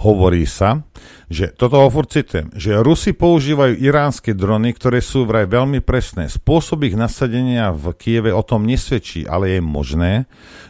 [0.00, 0.80] Hovorí sa,
[1.28, 6.32] že toto ho citujem, že Rusi používajú iránske drony, ktoré sú vraj veľmi presné.
[6.32, 10.12] Spôsob ich nasadenia v Kieve o tom nesvedčí, ale je možné,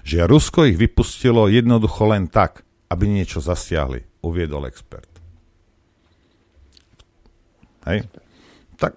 [0.03, 5.10] že Rusko ich vypustilo jednoducho len tak, aby niečo zasiahli, uviedol expert.
[7.89, 8.09] Hej?
[8.77, 8.97] Tak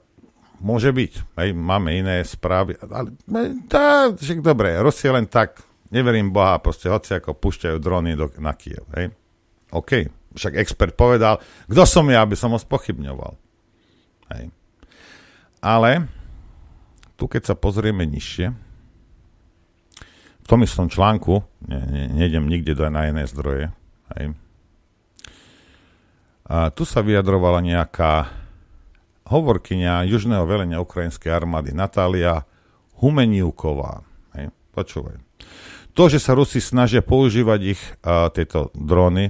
[0.60, 1.14] môže byť.
[1.40, 1.50] Hej?
[1.56, 2.76] Máme iné správy.
[2.82, 3.16] Ale,
[3.68, 5.64] tá, že dobre, Rusia len tak,
[5.94, 8.84] neverím Boha, proste hoci ako púšťajú drony do, na Kiev.
[8.98, 9.14] Hej?
[9.74, 13.34] OK, však expert povedal, kto som ja, aby som ho spochybňoval.
[14.38, 14.54] Hej.
[15.64, 16.06] Ale
[17.16, 18.48] tu, keď sa pozrieme nižšie,
[20.44, 21.40] v tom istom článku,
[21.72, 23.72] ne, ne, nejdem nikde do, na iné zdroje,
[24.20, 24.36] hej,
[26.44, 28.43] a tu sa vyjadrovala nejaká
[29.28, 32.44] hovorkyňa južného velenia ukrajinskej armády Natália
[33.00, 34.04] Humeniuková.
[34.36, 35.20] Hej, počúvaj.
[35.94, 39.30] To, že sa Rusi snažia používať ich, a, tieto dróny,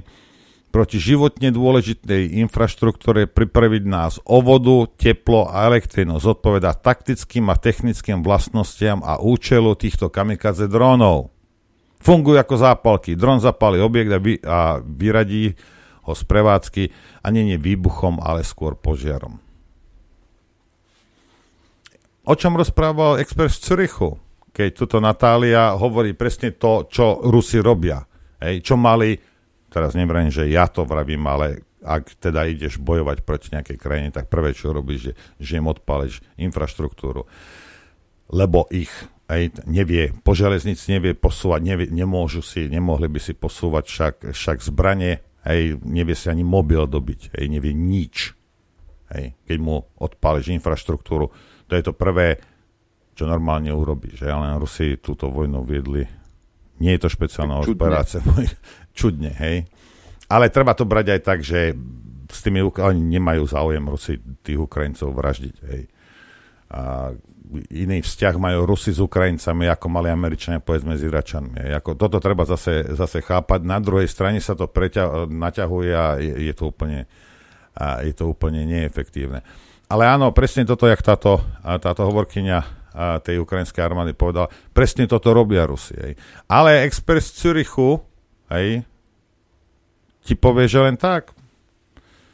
[0.74, 8.26] proti životne dôležitej infraštruktúre pripraviť nás o vodu, teplo a elektrinu zodpoveda taktickým a technickým
[8.26, 11.30] vlastnostiam a účelu týchto kamikadze drónov.
[12.02, 13.14] Fungujú ako zápalky.
[13.14, 15.54] Dron zapáli objekt a, vy, a vyradí
[16.04, 16.82] ho z prevádzky
[17.22, 19.43] a nie je výbuchom, ale skôr požiarom.
[22.24, 24.16] O čom rozprával expert z Zürichu,
[24.48, 28.00] keď tuto Natália hovorí presne to, čo Rusi robia.
[28.40, 29.12] Hej, čo mali,
[29.68, 34.32] teraz neviem, že ja to vravím, ale ak teda ideš bojovať proti nejakej krajine, tak
[34.32, 37.28] prvé, čo robíš, že, že im odpališ infraštruktúru.
[38.32, 38.88] Lebo ich
[39.24, 44.58] Hej, nevie, po železnici nevie posúvať, nevie, nemôžu si, nemohli by si posúvať však, však
[44.60, 48.36] zbranie, hej, nevie si ani mobil dobiť, hej, nevie nič.
[49.08, 51.32] Hej, keď mu odpáliš infraštruktúru,
[51.68, 52.38] to je to prvé,
[53.14, 56.02] čo normálne urobí, že len Rusi túto vojnu viedli.
[56.82, 58.18] Nie je to špeciálna operácia,
[58.98, 59.70] čudne, hej.
[60.26, 61.76] Ale treba to brať aj tak, že
[62.26, 65.82] s tými, oni nemajú záujem Rusi tých Ukrajincov vraždiť, hej.
[66.74, 67.14] A
[67.70, 71.58] iný vzťah majú Rusi s Ukrajincami, ako mali Američania, povedzme, s Iračanmi.
[71.60, 71.72] Hej.
[71.78, 73.62] Ako, toto treba zase, zase chápať.
[73.62, 77.06] Na druhej strane sa to preťa, naťahuje a je, je, to úplne,
[77.76, 79.44] a je to úplne neefektívne.
[79.94, 82.82] Ale áno, presne toto, jak táto, táto hovorkyňa
[83.22, 85.94] tej ukrajinskej armády povedal, presne toto robia Rusi.
[85.94, 86.18] Hej.
[86.50, 88.02] Ale expert z Zürichu
[88.50, 88.82] hej,
[90.26, 91.30] ti povie, že len tak,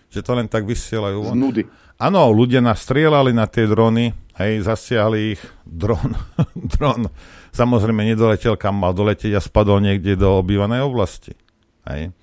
[0.08, 1.20] že to len tak vysielajú.
[1.20, 1.62] Z nudy.
[2.00, 4.08] Áno, ľudia nastrieľali na tie drony,
[4.40, 6.16] hej, zasiahli ich, dron,
[6.80, 7.12] dron
[7.52, 11.36] samozrejme nedoletel kam mal doletieť a spadol niekde do obývanej oblasti.
[11.84, 12.16] Hej.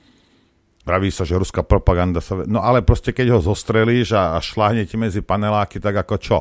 [0.87, 2.47] Praví sa, že ruská propaganda sa...
[2.47, 6.37] No ale proste keď ho zostrelíš a, a šláhne ti medzi paneláky, tak ako čo?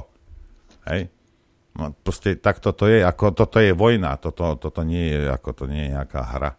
[0.86, 1.10] Hej.
[1.74, 5.64] No, proste tak toto je, ako toto je vojna, toto, toto nie je, ako to
[5.66, 6.54] nie je nejaká hra.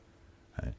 [0.59, 0.69] Hej.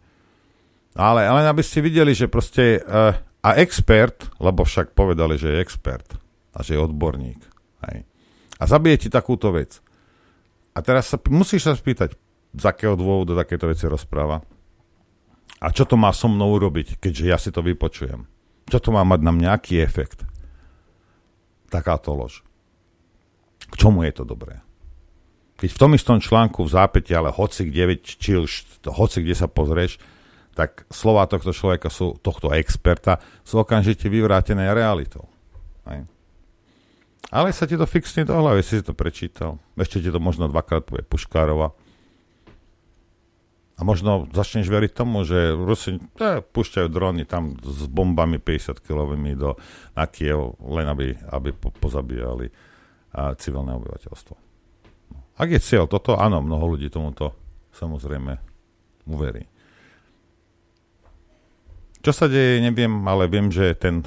[1.01, 5.63] Ale, ale aby ste videli, že proste uh, a expert, lebo však povedali, že je
[5.65, 6.13] expert
[6.53, 7.41] a že je odborník.
[7.89, 8.05] Hej.
[8.61, 9.81] A zabije ti takúto vec.
[10.77, 12.13] A teraz sa, musíš sa spýtať,
[12.53, 14.45] z akého dôvodu takéto veci rozpráva.
[15.59, 18.27] A čo to má so mnou urobiť, keďže ja si to vypočujem?
[18.71, 20.23] Čo to má mať na mňa aký efekt?
[21.69, 22.47] Takáto lož.
[23.69, 24.63] K čomu je to dobré?
[25.59, 29.51] Keď v tom istom článku v zápäti, ale hoci kde, či už hoci kde sa
[29.51, 29.99] pozrieš,
[30.55, 35.27] tak slova tohto človeka sú, tohto experta, sú okamžite vyvrátené realitou.
[35.91, 36.07] Hej.
[37.29, 39.59] Ale sa ti to fixne do hlavy, si to prečítal.
[39.75, 41.75] Ešte ti to možno dvakrát povie Puškárova.
[43.79, 49.39] A možno začneš veriť tomu, že Rusi eh, púšťajú drony tam s bombami 50 kilovými
[49.39, 49.55] do,
[49.95, 52.51] na Kiev, len aby, aby po, pozabíjali
[53.15, 54.35] a civilné obyvateľstvo.
[55.39, 57.33] Ak je cieľ toto, áno, mnoho ľudí tomuto
[57.71, 58.35] samozrejme
[59.07, 59.47] uverí.
[62.03, 64.03] Čo sa deje, neviem, ale viem, že ten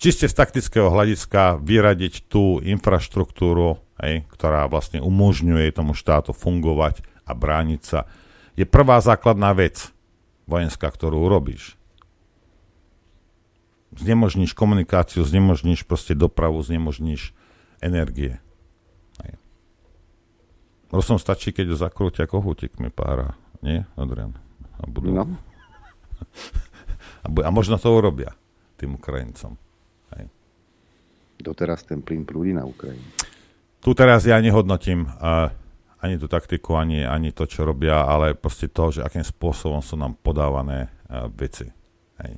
[0.00, 7.32] čiste z taktického hľadiska vyradiť tú infraštruktúru, hej, ktorá vlastne umožňuje tomu štátu fungovať a
[7.32, 8.04] brániť sa,
[8.54, 9.90] je prvá základná vec
[10.46, 11.74] vojenská, ktorú urobíš.
[13.94, 17.30] Znemožníš komunikáciu, znemožníš proste dopravu, znemožníš
[17.78, 18.42] energie.
[19.22, 19.38] Hej.
[20.90, 23.38] Rusom stačí, keď ho zakrútia kohútikmi pára.
[23.62, 24.34] Nie, Adrian?
[24.82, 25.14] A, budú...
[25.14, 25.24] no.
[27.24, 28.34] a, bu- a možno to urobia
[28.78, 29.54] tým Ukrajincom.
[30.18, 30.26] Hej.
[31.38, 33.06] Doteraz ten plyn prúdi na Ukrajinu.
[33.78, 35.54] Tu teraz ja nehodnotím uh,
[36.04, 39.96] ani tú taktiku, ani, ani to, čo robia, ale proste to, že akým spôsobom sú
[39.96, 41.64] nám podávané uh, veci.
[42.20, 42.36] Hej.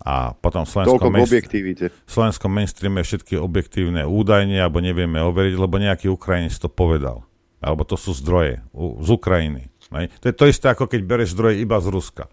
[0.00, 5.76] A potom v slovenskom, mainstreame, v slovenskom mainstreame všetky objektívne údajne, alebo nevieme overiť, lebo
[5.76, 7.28] nejaký Ukrajinec to povedal.
[7.60, 9.68] Alebo to sú zdroje u, z Ukrajiny.
[9.92, 10.08] Ne?
[10.24, 12.32] To je to isté, ako keď bereš zdroje iba z Ruska.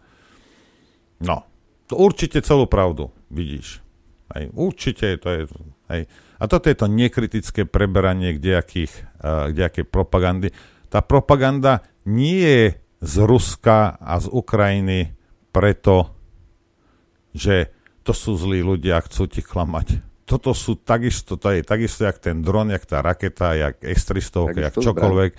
[1.20, 1.44] No,
[1.92, 3.84] to určite celú pravdu vidíš.
[4.32, 5.40] Hej, určite to je...
[5.92, 6.02] Hej.
[6.38, 10.54] A toto je to nekritické preberanie kdejakých, kdejakej propagandy.
[10.88, 12.66] Tá propaganda nie je
[13.02, 15.18] z Ruska a z Ukrajiny
[15.50, 16.14] preto,
[17.34, 17.74] že
[18.06, 20.06] to sú zlí ľudia, chcú ti klamať.
[20.28, 24.76] Toto sú takisto, to je takisto, jak ten dron, jak tá raketa, jak S-300, jak
[24.78, 25.32] čokoľvek.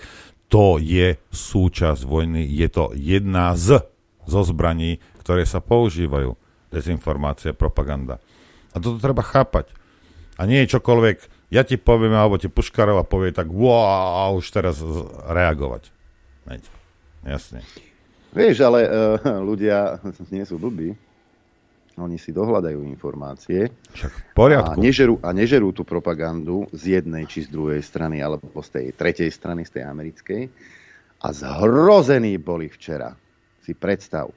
[0.49, 3.85] To je súčasť vojny, je to jedna z
[4.29, 6.37] zo zbraní, ktoré sa používajú.
[6.69, 8.21] Dezinformácia, propaganda.
[8.73, 9.73] A toto treba chápať.
[10.39, 14.79] A nie je čokoľvek, ja ti poviem, alebo ti Puškarova povie, tak wow, už teraz
[15.27, 15.91] reagovať.
[16.47, 16.63] Veď.
[17.27, 17.67] Jasne.
[18.31, 19.99] Vieš, ale uh, ľudia
[20.31, 20.95] nie sú blbí.
[21.99, 24.79] Oni si dohľadajú informácie Však v poriadku.
[24.79, 28.87] A, nežerú, a nežerú tú propagandu z jednej či z druhej strany, alebo z tej
[28.95, 30.43] tretej strany, z tej americkej.
[31.19, 33.19] A zhrození boli včera.
[33.67, 34.31] Si predstav,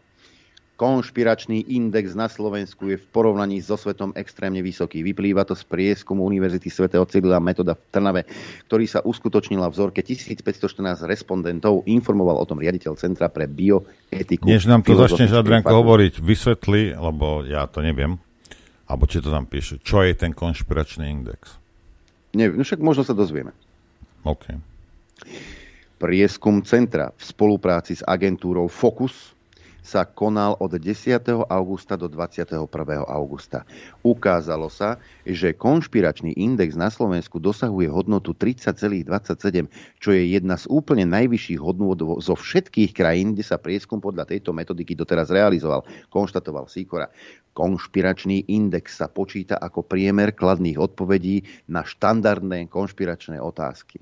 [0.82, 5.06] konšpiračný index na Slovensku je v porovnaní so svetom extrémne vysoký.
[5.06, 8.26] Vyplýva to z prieskumu Univerzity svätého Cyrila Metoda v Trnave,
[8.66, 11.86] ktorý sa uskutočnila v vzorke 1514 respondentov.
[11.86, 14.50] Informoval o tom riaditeľ Centra pre bioetiku.
[14.50, 18.18] Než nám to začneš, Adrianko, hovoriť, vysvetli, lebo ja to neviem,
[18.90, 21.62] alebo či to tam píše, čo je ten konšpiračný index?
[22.34, 23.54] Neviem, no však možno sa dozvieme.
[24.26, 24.58] OK.
[26.02, 29.38] Prieskum centra v spolupráci s agentúrou Focus
[29.82, 31.26] sa konal od 10.
[31.50, 32.70] augusta do 21.
[33.10, 33.66] augusta.
[34.06, 39.68] Ukázalo sa, že konšpiračný index na Slovensku dosahuje hodnotu 30,27,
[39.98, 44.54] čo je jedna z úplne najvyšších hodnôt zo všetkých krajín, kde sa prieskum podľa tejto
[44.54, 45.82] metodiky doteraz realizoval,
[46.14, 47.10] konštatoval Sikora.
[47.52, 54.00] Konšpiračný index sa počíta ako priemer kladných odpovedí na štandardné konšpiračné otázky.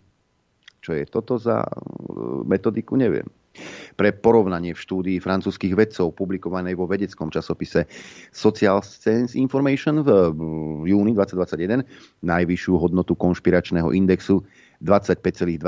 [0.80, 1.70] Čo je toto za e,
[2.46, 3.26] metodiku, neviem.
[3.96, 7.86] Pre porovnanie v štúdii francúzských vedcov publikovanej vo vedeckom časopise
[8.32, 10.10] Social Science Information v
[10.88, 11.84] júni 2021
[12.24, 14.44] najvyššiu hodnotu konšpiračného indexu
[14.80, 15.60] 25,29%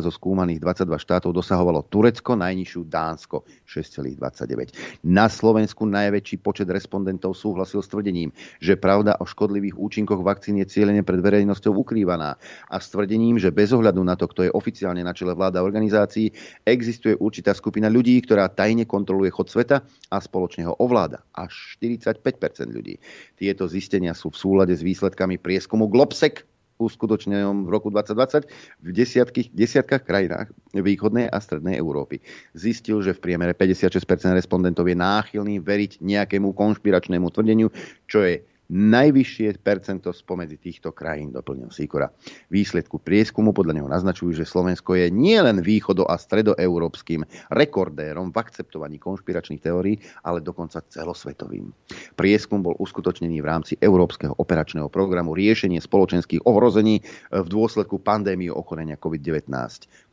[0.00, 5.04] zo skúmaných 22 štátov dosahovalo Turecko, najnižšiu Dánsko 6,29.
[5.04, 8.32] Na Slovensku najväčší počet respondentov súhlasil s tvrdením,
[8.64, 12.40] že pravda o škodlivých účinkoch vakcín je cieľene pred verejnosťou ukrývaná
[12.72, 16.32] a s tvrdením, že bez ohľadu na to, kto je oficiálne na čele vláda organizácií,
[16.64, 21.28] existuje určitá skupina ľudí, ktorá tajne kontroluje chod sveta a spoločne ho ovláda.
[21.36, 22.24] Až 45%
[22.72, 22.96] ľudí.
[23.36, 28.48] Tieto zistenia sú v súlade s výsledkami prieskumu Globsec uskutočnenom v roku 2020
[28.84, 32.20] v desiatkých, desiatkách krajinách východnej a strednej Európy.
[32.52, 34.02] Zistil, že v priemere 56%
[34.36, 37.72] respondentov je náchylný veriť nejakému konšpiračnému tvrdeniu,
[38.08, 42.10] čo je najvyššie percento spomedzi týchto krajín, doplnil Sikora.
[42.50, 48.98] Výsledku prieskumu podľa neho naznačujú, že Slovensko je nielen východo- a stredoeurópskym rekordérom v akceptovaní
[48.98, 51.70] konšpiračných teórií, ale dokonca celosvetovým.
[52.18, 58.98] Prieskum bol uskutočnený v rámci Európskeho operačného programu riešenie spoločenských ohrození v dôsledku pandémie ochorenia
[58.98, 59.50] COVID-19,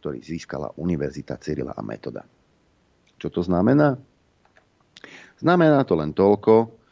[0.02, 2.26] ktorý získala Univerzita Cyrila a Metoda.
[3.18, 3.96] Čo to znamená?
[5.40, 6.83] Znamená to len toľko,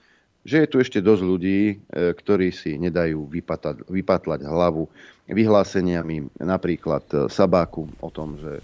[0.42, 1.76] že je tu ešte dosť ľudí, e,
[2.18, 4.90] ktorí si nedajú vypatať, vypatlať hlavu
[5.30, 8.62] vyhláseniami napríklad e, Sabáku o tom, že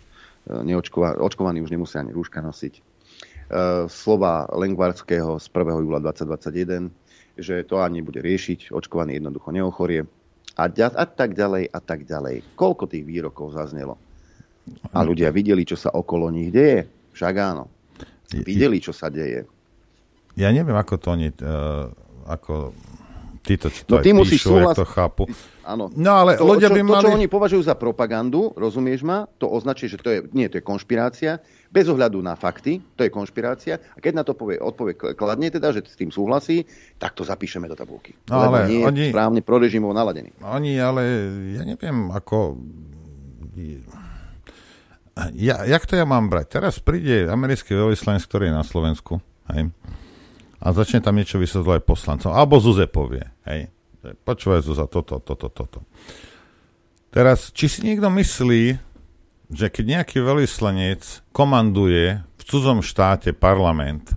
[0.49, 0.73] e,
[1.21, 2.97] očkovaní už nemusia ani rúška nosiť.
[3.87, 5.87] Slova Lengvarského z 1.
[5.87, 6.91] júla 2021,
[7.39, 10.03] že to ani bude riešiť, očkovaný jednoducho neochorie
[10.59, 12.43] a, a tak ďalej a tak ďalej.
[12.59, 13.95] Koľko tých výrokov zaznelo?
[14.91, 16.91] A ľudia videli, čo sa okolo nich deje?
[17.15, 17.71] Však áno.
[18.43, 19.47] Videli, čo sa deje
[20.37, 21.89] ja neviem, ako to oni, uh,
[22.29, 22.71] ako
[23.41, 24.75] títo, čo to no, ty musíš píšu, súhlas...
[24.75, 25.23] to chápu.
[25.63, 25.87] Áno.
[25.95, 27.03] No ale to, ľudia čo, by mali...
[27.03, 30.59] To, čo oni považujú za propagandu, rozumieš ma, to označuje, že to je, nie, to
[30.59, 31.39] je konšpirácia,
[31.71, 33.79] bez ohľadu na fakty, to je konšpirácia.
[33.95, 36.67] A keď na to povie, odpovie kladne teda, že s tým súhlasí,
[36.99, 38.15] tak to zapíšeme do tabulky.
[38.27, 40.35] No, ale nie oni, je správne prorežimov naladený.
[40.43, 41.01] Oni, ale
[41.55, 42.59] ja neviem, ako...
[45.33, 46.61] Ja, jak to ja mám brať?
[46.61, 49.17] Teraz príde americký veľvyslanec, ktorý je na Slovensku.
[49.49, 49.73] Hej?
[50.57, 52.31] A začne tam niečo vysvetľovať poslancom.
[52.33, 53.69] Alebo Zuze povie, hej,
[54.25, 55.79] počúvaj Zuza, toto, toto, toto.
[57.13, 58.77] Teraz, či si niekto myslí,
[59.47, 64.11] že keď nejaký veľvyslanec komanduje v cudzom štáte parlament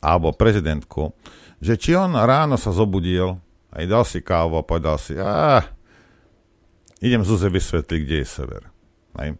[0.00, 1.12] alebo prezidentku,
[1.60, 3.36] že či on ráno sa zobudil,
[3.76, 5.60] aj dal si kávu a povedal si, a
[7.04, 8.62] idem Zuze vysvetliť, kde je sever.
[9.20, 9.36] Hej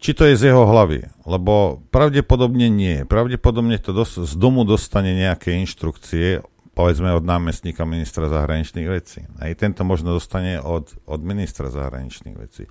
[0.00, 3.04] či to je z jeho hlavy, lebo pravdepodobne nie.
[3.04, 6.40] Pravdepodobne to dos- z domu dostane nejaké inštrukcie,
[6.72, 9.28] povedzme od námestníka ministra zahraničných vecí.
[9.36, 12.64] Aj tento možno dostane od, od ministra zahraničných vecí.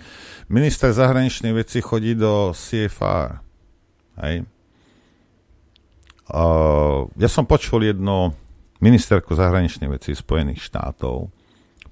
[0.50, 3.38] Minister zahraničných vecí chodí do CFR.
[4.26, 4.50] Hej.
[6.30, 8.34] Uh, ja som počul jednu
[8.82, 11.30] ministerku zahraničných vecí Spojených štátov.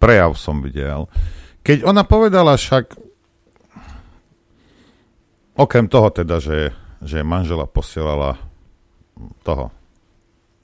[0.01, 1.05] Prejav som videl.
[1.61, 3.06] Keď ona povedala však,
[5.57, 6.69] Okrem toho teda, že,
[7.01, 8.37] že manžela posielala
[9.41, 9.73] toho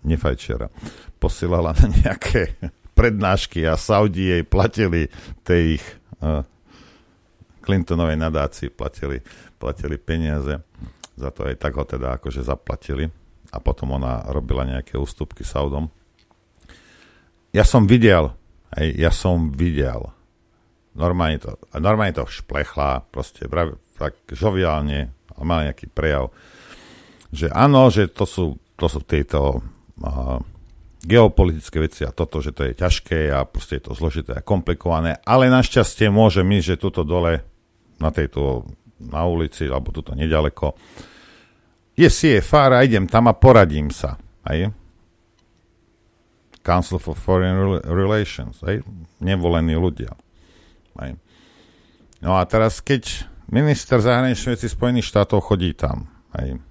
[0.05, 0.69] nefajčera,
[1.17, 2.61] posielala na nejaké
[2.97, 5.09] prednášky a Saudi jej platili
[5.41, 5.85] tej ich
[6.21, 6.45] uh,
[7.63, 9.23] Clintonovej nadácii platili,
[9.57, 10.61] platili peniaze.
[11.15, 13.09] Za to aj tak ho teda akože zaplatili.
[13.53, 15.89] A potom ona robila nejaké ústupky Saudom.
[17.53, 18.33] Ja som videl,
[18.73, 20.09] aj ja som videl,
[20.97, 23.45] normálne to, normálne to šplechla, proste
[23.97, 26.33] tak žoviálne a mal nejaký prejav,
[27.33, 28.45] že áno, že to sú,
[28.77, 29.61] to sú tieto
[30.03, 30.37] uh,
[31.03, 35.19] geopolitické veci a toto, že to je ťažké a proste je to zložité a komplikované,
[35.25, 37.43] ale našťastie môže my, že tuto dole
[37.97, 38.69] na tejto
[39.03, 40.79] na ulici, alebo tuto nedaleko
[41.93, 44.17] je CFR a idem tam a poradím sa.
[44.43, 44.59] Aj?
[46.65, 48.81] Council for Foreign Relations, aj?
[49.21, 50.15] nevolení ľudia.
[50.97, 51.11] Aj?
[52.23, 56.07] No a teraz, keď Minister zahraničných vecí Spojených štátov chodí tam.
[56.39, 56.61] Hej.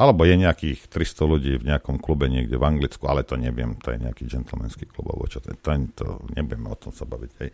[0.00, 3.92] Alebo je nejakých 300 ľudí v nejakom klube niekde v Anglicku, ale to neviem, to
[3.92, 7.30] je nejaký gentlemanský klub, alebo čo to, to, to nebudeme o tom sa baviť.
[7.44, 7.50] Hej.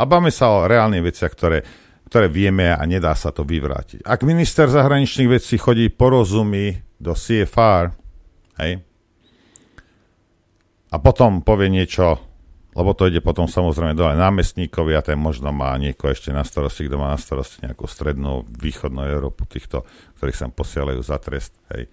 [0.00, 1.60] A bavíme sa o reálnych veciach, ktoré,
[2.08, 4.00] ktoré vieme a nedá sa to vyvrátiť.
[4.08, 7.92] Ak minister zahraničných vecí chodí porozumí do CFR,
[8.64, 8.80] hej,
[10.90, 12.29] a potom povie niečo,
[12.80, 16.88] lebo to ide potom samozrejme dole námestníkovi a ten možno má niekoho ešte na starosti,
[16.88, 19.84] kto má na starosti nejakú strednú, východnú Európu, týchto,
[20.16, 21.92] ktorých sa posielajú za trest, hej.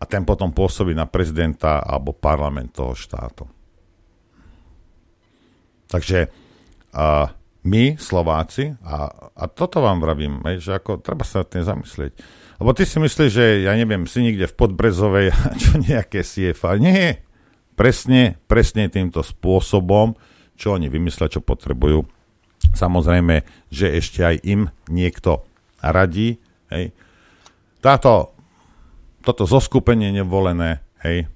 [0.00, 3.44] A ten potom pôsobí na prezidenta alebo parlament toho štátu.
[5.92, 6.32] Takže
[6.96, 7.36] a
[7.66, 12.12] my, Slováci, a, a toto vám vravím, že ako treba sa na tým zamyslieť,
[12.56, 15.26] lebo ty si myslíš, že ja neviem, si niekde v Podbrezovej,
[15.62, 16.80] čo nejaké CFA.
[16.80, 17.25] Nie,
[17.76, 20.16] presne, presne týmto spôsobom,
[20.56, 22.08] čo oni vymyslia, čo potrebujú.
[22.72, 25.44] Samozrejme, že ešte aj im niekto
[25.84, 26.40] radí.
[26.72, 26.96] Hej.
[27.84, 28.34] Táto,
[29.22, 31.28] toto zoskupenie nevolené, hej,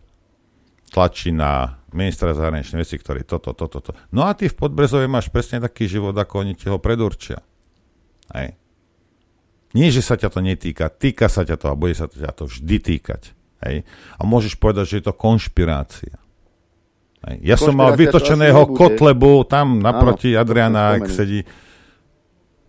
[0.90, 3.94] tlačí na ministra zahraničnej veci, ktorý toto, toto, toto.
[4.10, 7.42] No a ty v Podbrezovej máš presne taký život, ako oni ti ho predurčia.
[8.34, 8.54] Hej.
[9.70, 12.50] Nie, že sa ťa to netýka, týka sa ťa to a bude sa ťa to
[12.50, 13.30] vždy týkať.
[13.62, 13.86] Hej?
[14.18, 16.19] A môžeš povedať, že je to konšpirácia.
[17.20, 21.44] Ja som mal vytočeného Kotlebu tam naproti Áno, Adriana, ak sedí,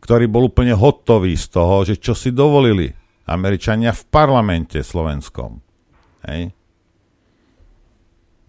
[0.04, 2.92] ktorý bol úplne hotový z toho, že čo si dovolili
[3.32, 5.64] Američania v parlamente slovenskom.
[6.28, 6.52] Hej?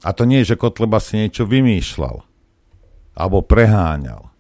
[0.03, 2.27] A to nie je, že Kotleba si niečo vymýšľal
[3.15, 4.33] alebo preháňal.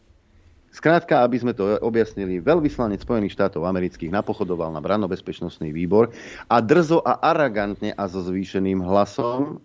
[0.72, 6.10] Skrátka, aby sme to objasnili, veľvyslanec Spojených štátov amerických napochodoval na brannobezpečnostný výbor
[6.48, 9.60] a drzo a aragantne a so zvýšeným hlasom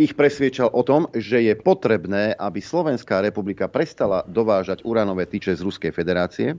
[0.00, 5.60] ich presviečal o tom, že je potrebné, aby Slovenská republika prestala dovážať uranové tyče z
[5.60, 6.56] Ruskej federácie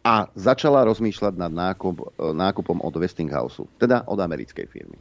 [0.00, 4.96] a začala rozmýšľať nad nákup, nákupom od Westinghouse, teda od americkej firmy.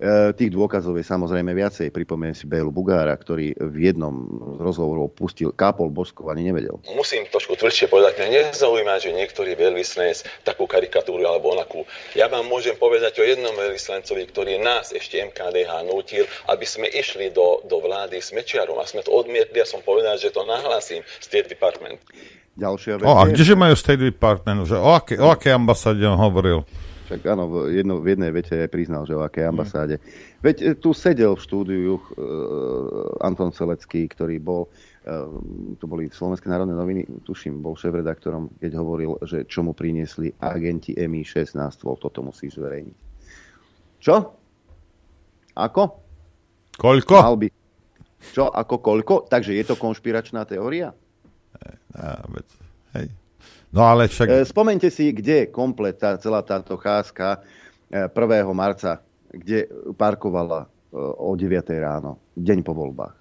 [0.00, 1.92] E, tých dôkazov je samozrejme viacej.
[1.92, 4.24] Pripomiem si Bélu Bugára, ktorý v jednom
[4.56, 6.80] z rozhovorov pustil kápol boskov, ani nevedel.
[6.96, 11.84] Musím trošku tvrdšie povedať, mňa nezaujíma, že niektorý veľvyslanec takú karikatúru alebo onakú.
[12.16, 17.28] Ja vám môžem povedať o jednom veľvyslancovi, ktorý nás ešte MKDH nutil, aby sme išli
[17.28, 21.04] do, do vlády s Mečiarom a sme to odmietli a som povedal, že to nahlasím
[21.20, 22.00] State Department.
[22.56, 23.04] Ďalšia vec.
[23.04, 24.64] O, a kdeže majú State Department?
[24.64, 26.64] Že o, aké, o aké ambasáde on hovoril?
[27.10, 29.98] Však áno, v, jedno, v jednej vete aj priznal, že o akej ambasáde.
[29.98, 30.06] Mm.
[30.46, 35.26] Veď e, tu sedel v štúdiu uh, Anton Selecký, ktorý bol, uh,
[35.82, 40.94] to boli Slovenské národné noviny, tuším, bol šéf-redaktorom, keď hovoril, že čo mu priniesli agenti
[40.94, 41.98] MI6 na stôl.
[41.98, 42.96] Toto musíš zverejniť.
[43.98, 44.14] Čo?
[45.58, 45.82] Ako?
[46.78, 47.14] Koľko?
[47.26, 47.48] Mal by.
[48.30, 49.14] Čo, ako koľko?
[49.26, 50.94] Takže je to konšpiračná teória?
[51.90, 52.22] Ja,
[52.94, 53.10] hej.
[53.70, 54.26] No ale však...
[54.26, 57.46] E, spomente si, kde je komplet tá, celá táto cházka
[57.90, 58.10] 1.
[58.10, 58.98] E, marca,
[59.30, 61.54] kde parkovala e, o 9.
[61.78, 63.14] ráno, deň po voľbách.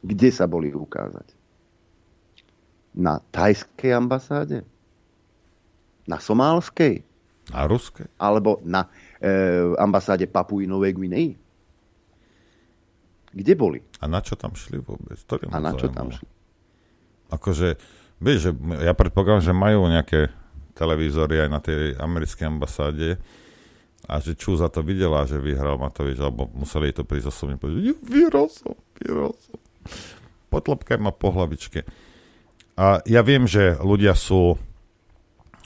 [0.00, 1.28] Kde sa boli ukázať?
[2.96, 4.64] Na tajskej ambasáde?
[6.08, 7.04] Na somálskej?
[7.52, 8.08] Na ruskej?
[8.16, 8.88] Alebo na
[9.20, 9.28] e,
[9.76, 11.36] ambasáde Papuji Novej Gvinei?
[13.36, 13.84] Kde boli?
[14.00, 15.20] A na čo tam šli vôbec?
[15.28, 16.24] To a na čo tam šli?
[17.28, 17.76] Akože
[18.16, 18.50] Vieš, že
[18.80, 20.32] ja predpokladám, že majú nejaké
[20.76, 23.20] televízory aj na tej americkej ambasáde
[24.06, 27.56] a že Čú za to videla, že vyhral Matovič, alebo museli jej to prísť osobne
[27.58, 29.56] povedať, vyhral som, vyhral som.
[30.48, 31.82] Potlopkaj ma po hlavičke.
[32.76, 34.54] A ja viem, že ľudia sú,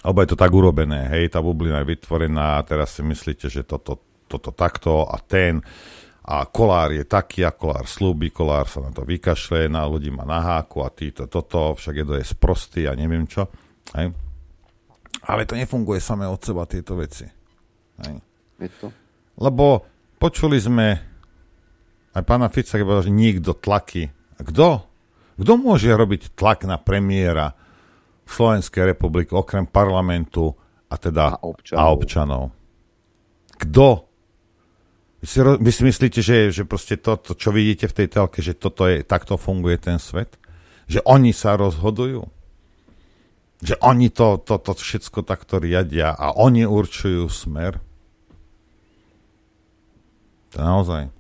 [0.00, 4.00] alebo je to tak urobené, hej, tá bublina je vytvorená teraz si myslíte, že toto,
[4.30, 5.60] toto takto a ten
[6.30, 10.22] a kolár je taký a kolár slúbi, kolár sa na to vykašle, na ľudí má
[10.22, 13.50] na háku a týto, toto, však je to je sprostý a neviem čo.
[13.98, 14.14] Hej.
[15.26, 17.26] Ale to nefunguje samé od seba, tieto veci.
[18.06, 18.14] Hej.
[18.62, 18.94] Je to?
[19.42, 19.82] Lebo
[20.22, 20.86] počuli sme
[22.14, 24.06] aj pána Fica, keď povedal, že nikto tlaky.
[24.38, 24.86] Kto?
[25.34, 27.50] Kto môže robiť tlak na premiéra
[28.22, 30.54] v Slovenskej republike okrem parlamentu
[30.86, 31.80] a teda a občanov?
[31.82, 32.42] A občanov?
[33.58, 34.09] Kto?
[35.20, 38.40] Vy si, vy si myslíte, že, že proste to, to, čo vidíte v tej telke,
[38.40, 40.40] že toto je, takto funguje ten svet?
[40.88, 42.24] Že oni sa rozhodujú?
[43.60, 47.76] Že oni to, to, to všetko takto riadia a oni určujú smer?
[50.56, 51.12] To naozaj.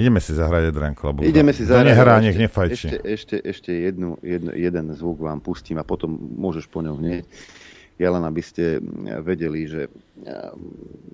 [0.00, 1.92] Ideme si zahrať Edrenko, lebo Ideme si zahrať.
[1.92, 2.72] nehrá, nech nefajči.
[2.88, 7.28] Ešte, ešte, ešte jednu, jednu, jeden zvuk vám pustím a potom môžeš po ňom hneď.
[8.00, 8.80] Ja len aby ste
[9.20, 9.92] vedeli, že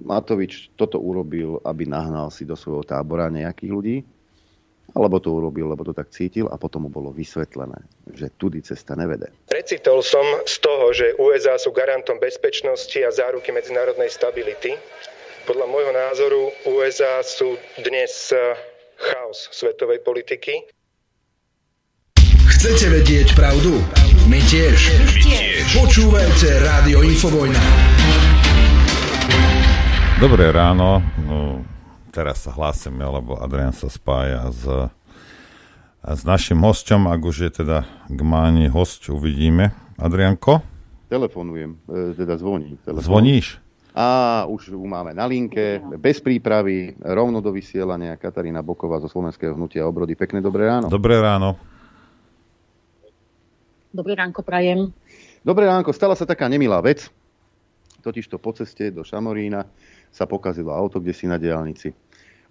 [0.06, 3.96] Matovič toto urobil, aby nahnal si do svojho tábora nejakých ľudí,
[4.94, 7.82] alebo to urobil, lebo to tak cítil a potom mu bolo vysvetlené,
[8.14, 9.34] že tudy cesta nevede.
[9.50, 14.78] Precitol som z toho, že USA sú garantom bezpečnosti a záruky medzinárodnej stability.
[15.42, 18.54] Podľa môjho názoru USA sú dnes eh,
[18.94, 20.70] chaos svetovej politiky.
[22.46, 23.82] Chcete vedieť pravdu?
[24.46, 24.78] Tiež.
[25.02, 25.74] My tiež.
[25.74, 27.58] Počúvajte Rádio Infovojna.
[30.22, 31.02] Dobré ráno.
[31.26, 31.66] No,
[32.14, 34.62] teraz sa hlásime, lebo Adrian sa spája s,
[35.98, 39.74] s našim hosťom, ak už je teda k máni host, uvidíme.
[39.98, 40.62] Adrianko?
[41.10, 42.78] Telefonujem, e, teda zvoní.
[42.86, 43.02] Telefonujem.
[43.02, 43.46] Zvoníš?
[43.98, 49.58] A už ju máme na linke, bez prípravy, rovno do vysielania Katarína Boková zo Slovenského
[49.58, 50.14] hnutia obrody.
[50.14, 50.86] Pekné dobré ráno.
[50.86, 51.58] Dobré ráno.
[53.96, 54.92] Dobré ránko, prajem.
[55.40, 57.08] Dobré ránko, stala sa taká nemilá vec.
[58.04, 59.64] Totižto po ceste do Šamorína
[60.12, 61.96] sa pokazilo auto, kde si na diálnici.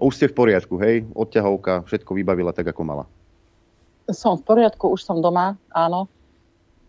[0.01, 1.05] Už ste v poriadku, hej?
[1.13, 3.05] Odťahovka, všetko vybavila tak, ako mala.
[4.09, 6.09] Som v poriadku, už som doma, áno.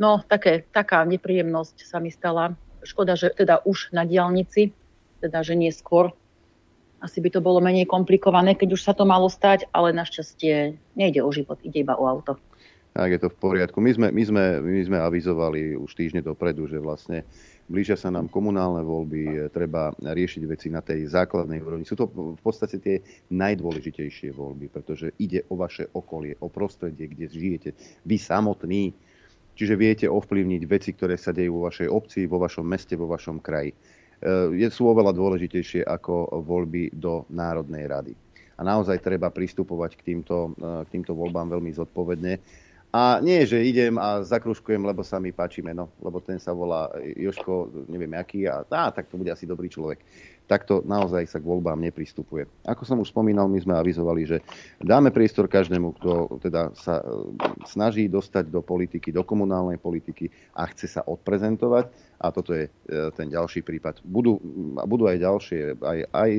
[0.01, 4.73] No, také, taká nepríjemnosť sa mi stala Škoda, že teda už na diálnici,
[5.21, 6.17] teda že nie skôr.
[7.05, 11.21] Asi by to bolo menej komplikované, keď už sa to malo stať, ale našťastie nejde
[11.21, 12.41] o život, ide iba o auto.
[12.97, 13.77] Tak je to v poriadku.
[13.85, 17.29] My sme, my sme, my sme avizovali už týždne dopredu, že vlastne
[17.69, 21.85] blížia sa nám komunálne voľby, treba riešiť veci na tej základnej úrovni.
[21.85, 27.29] Sú to v podstate tie najdôležitejšie voľby, pretože ide o vaše okolie, o prostredie, kde
[27.29, 27.71] žijete.
[28.09, 28.97] Vy samotní
[29.57, 33.41] Čiže viete ovplyvniť veci, ktoré sa dejú vo vašej obci, vo vašom meste, vo vašom
[33.41, 33.73] kraji.
[33.73, 38.13] E, sú oveľa dôležitejšie ako voľby do Národnej rady.
[38.57, 42.37] A naozaj treba pristupovať k týmto, e, k týmto voľbám veľmi zodpovedne.
[42.97, 46.89] A nie, že idem a zakruškujem, lebo sa mi páči meno, lebo ten sa volá
[46.97, 50.01] Joško, neviem aký, a á, tak to bude asi dobrý človek
[50.47, 52.47] takto naozaj sa k voľbám nepristupuje.
[52.63, 54.39] Ako som už spomínal, my sme avizovali, že
[54.79, 57.05] dáme priestor každému, kto teda sa e,
[57.67, 61.91] snaží dostať do politiky, do komunálnej politiky a chce sa odprezentovať.
[62.23, 62.71] A toto je e,
[63.13, 64.01] ten ďalší prípad.
[64.07, 64.39] Budú,
[64.87, 66.31] budú aj ďalšie, aj, aj,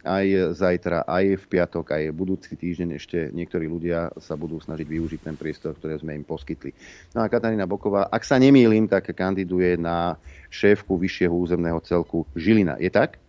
[0.00, 5.20] aj zajtra, aj v piatok, aj budúci týždeň ešte niektorí ľudia sa budú snažiť využiť
[5.20, 6.72] ten priestor, ktorý sme im poskytli.
[7.12, 10.16] No a Katarína Boková, ak sa nemýlim, tak kandiduje na
[10.48, 12.80] šéfku vyššieho územného celku Žilina.
[12.80, 13.20] Je tak?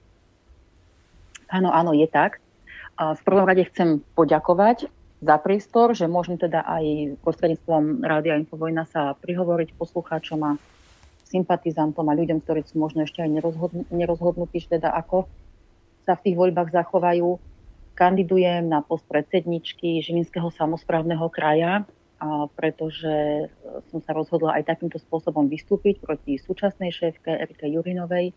[1.52, 2.40] Áno, áno, je tak.
[2.96, 4.88] A v prvom rade chcem poďakovať
[5.22, 10.52] za priestor, že môžem teda aj prostredníctvom Rádia Infovojna sa prihovoriť poslucháčom a
[11.28, 15.28] sympatizantom a ľuďom, ktorí sú možno ešte aj nerozhodn- nerozhodnutí, teda ako
[16.06, 17.38] sa v tých voľbách zachovajú.
[17.98, 21.86] Kandidujem na post predsedničky Žilinského samozprávneho kraja,
[22.56, 23.50] pretože
[23.90, 28.34] som sa rozhodla aj takýmto spôsobom vystúpiť proti súčasnej šéfke Erike Jurinovej,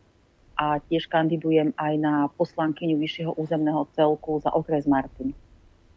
[0.54, 5.34] a tiež kandidujem aj na poslankyňu vyššieho územného celku za okres Martin.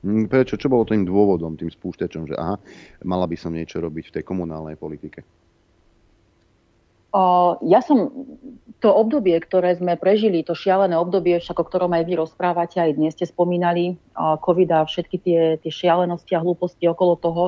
[0.02, 0.58] Mm, prečo?
[0.58, 2.58] Čo bolo tým dôvodom, tým spúšťačom, že aha,
[3.06, 5.22] mala by som niečo robiť v tej komunálnej politike?
[7.66, 8.14] Ja som
[8.78, 12.94] to obdobie, ktoré sme prežili, to šialené obdobie, však o ktorom aj vy rozprávate, aj
[12.94, 17.44] dnes ste spomínali, COVID a všetky tie, tie šialenosti a hlúposti okolo toho,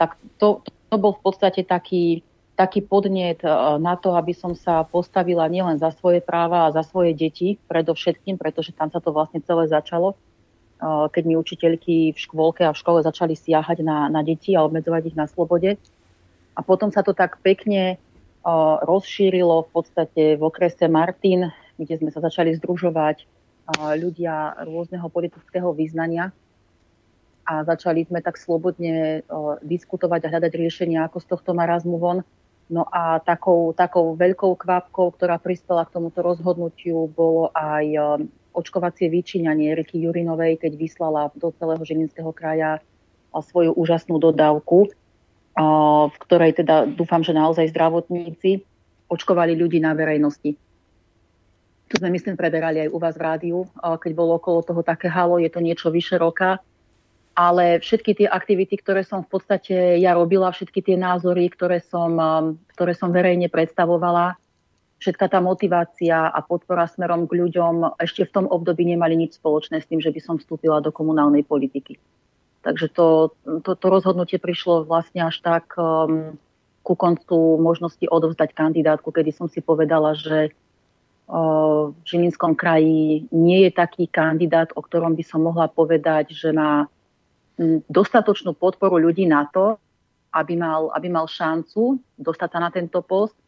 [0.00, 2.24] tak to, to bol v podstate taký,
[2.56, 3.44] taký podnet
[3.76, 8.40] na to, aby som sa postavila nielen za svoje práva a za svoje deti, predovšetkým,
[8.40, 10.16] pretože tam sa to vlastne celé začalo,
[10.80, 15.12] keď mi učiteľky v škôlke a v škole začali siahať na, na deti a obmedzovať
[15.12, 15.76] ich na slobode.
[16.56, 18.00] A potom sa to tak pekne
[18.84, 21.48] rozšírilo v podstate v okrese Martin,
[21.80, 23.24] kde sme sa začali združovať
[23.96, 26.28] ľudia rôzneho politického význania
[27.48, 29.24] a začali sme tak slobodne
[29.64, 32.20] diskutovať a hľadať riešenia, ako z tohto marazmu von.
[32.68, 38.20] No a takou, takou veľkou kvapkou, ktorá prispela k tomuto rozhodnutiu, bolo aj
[38.56, 42.80] očkovacie vyčíňanie Riky Jurinovej, keď vyslala do celého Žilinského kraja
[43.34, 44.88] svoju úžasnú dodávku,
[46.10, 48.62] v ktorej teda dúfam, že naozaj zdravotníci
[49.06, 50.58] očkovali ľudí na verejnosti.
[51.84, 55.38] Tu sme, myslím, preberali aj u vás v rádiu, keď bolo okolo toho také halo,
[55.38, 56.58] je to niečo vyše roka
[57.34, 62.14] ale všetky tie aktivity, ktoré som v podstate ja robila, všetky tie názory, ktoré som,
[62.70, 64.38] ktoré som verejne predstavovala,
[65.02, 69.82] všetká tá motivácia a podpora smerom k ľuďom ešte v tom období nemali nič spoločné
[69.82, 71.98] s tým, že by som vstúpila do komunálnej politiky.
[72.64, 76.40] Takže to, to, to rozhodnutie prišlo vlastne až tak um,
[76.80, 80.48] ku koncu možnosti odovzdať kandidátku, kedy som si povedala, že
[81.28, 86.56] uh, v Žilinskom kraji nie je taký kandidát, o ktorom by som mohla povedať, že
[86.56, 86.88] má
[87.86, 89.78] dostatočnú podporu ľudí na to,
[90.34, 93.38] aby mal, aby mal šancu dostať sa na tento post.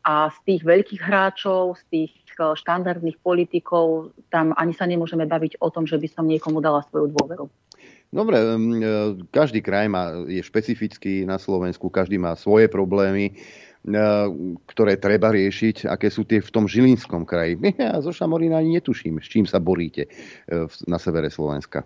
[0.00, 5.60] A z tých veľkých hráčov, z tých e, štandardných politikov, tam ani sa nemôžeme baviť
[5.60, 7.44] o tom, že by som niekomu dala svoju dôveru.
[8.14, 8.46] Dobre, e,
[9.34, 13.92] každý kraj má, je špecifický na Slovensku, každý má svoje problémy, e,
[14.70, 17.58] ktoré treba riešiť, aké sú tie v tom Žilinskom kraji.
[17.82, 20.06] Ja zo Šamorína ani netuším, s čím sa boríte
[20.86, 21.82] na severe Slovenska.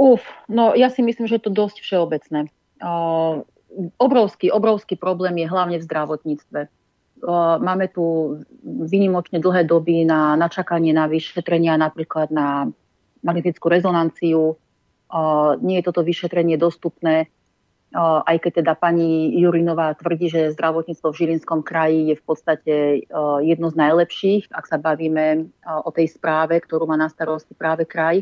[0.00, 2.48] Uf, no ja si myslím, že je to dosť všeobecné.
[3.96, 6.60] obrovský, obrovský problém je hlavne v zdravotníctve.
[7.64, 12.68] Máme tu vynimočne dlhé doby na načakanie na vyšetrenia, napríklad na
[13.24, 14.60] magnetickú rezonanciu.
[15.64, 17.32] Nie je toto vyšetrenie dostupné,
[17.96, 22.74] aj keď teda pani Jurinová tvrdí, že zdravotníctvo v Žilinskom kraji je v podstate
[23.40, 28.20] jedno z najlepších, ak sa bavíme o tej správe, ktorú má na starosti práve kraj.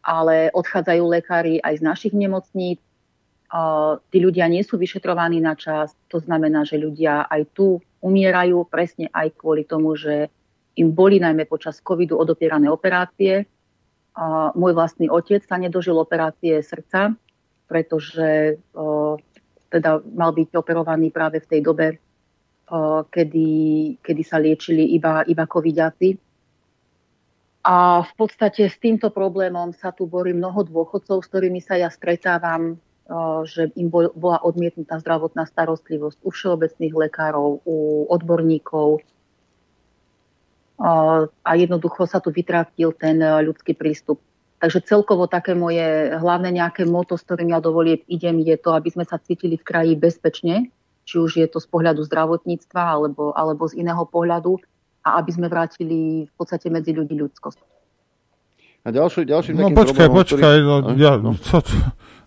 [0.00, 2.80] Ale odchádzajú lekári aj z našich nemocníc,
[4.08, 9.12] tí ľudia nie sú vyšetrovaní na čas, to znamená, že ľudia aj tu umierajú presne
[9.12, 10.32] aj kvôli tomu, že
[10.80, 13.44] im boli najmä počas covidu odopierané operácie.
[14.56, 17.14] Môj vlastný otec sa nedožil operácie srdca,
[17.70, 18.58] pretože
[19.70, 21.86] teda mal byť operovaný práve v tej dobe,
[23.10, 23.48] kedy,
[24.02, 26.18] kedy sa liečili iba, iba covidiaci.
[27.60, 31.92] A v podstate s týmto problémom sa tu borí mnoho dôchodcov, s ktorými sa ja
[31.92, 32.80] stretávam
[33.42, 39.02] že im bola odmietnutá zdravotná starostlivosť u všeobecných lekárov, u odborníkov.
[40.80, 44.20] A jednoducho sa tu vytratil ten ľudský prístup.
[44.60, 48.92] Takže celkovo také moje hlavné nejaké moto, s ktorým ja dovolieb idem, je to, aby
[48.92, 50.68] sme sa cítili v kraji bezpečne,
[51.08, 54.60] či už je to z pohľadu zdravotníctva alebo, alebo z iného pohľadu
[55.00, 57.58] a aby sme vrátili v podstate medzi ľudí ľudskosť.
[58.84, 60.64] A ďalší, ďalší no počkaj, problémom, počkaj, ktorý...
[60.64, 61.36] no, ja, no.
[61.36, 61.76] Co, co,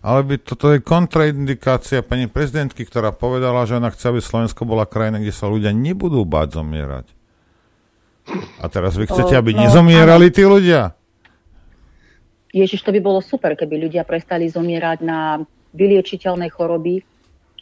[0.06, 4.86] ale by toto je kontraindikácia pani prezidentky, ktorá povedala, že ona chce, aby Slovensko bola
[4.86, 7.10] krajina, kde sa ľudia nebudú báť zomierať.
[8.60, 10.96] A teraz vy chcete, aby no, nezomierali tí ľudia?
[12.54, 15.42] Ježiš, to by bolo super, keby ľudia prestali zomierať na
[15.74, 17.02] vyliečiteľné choroby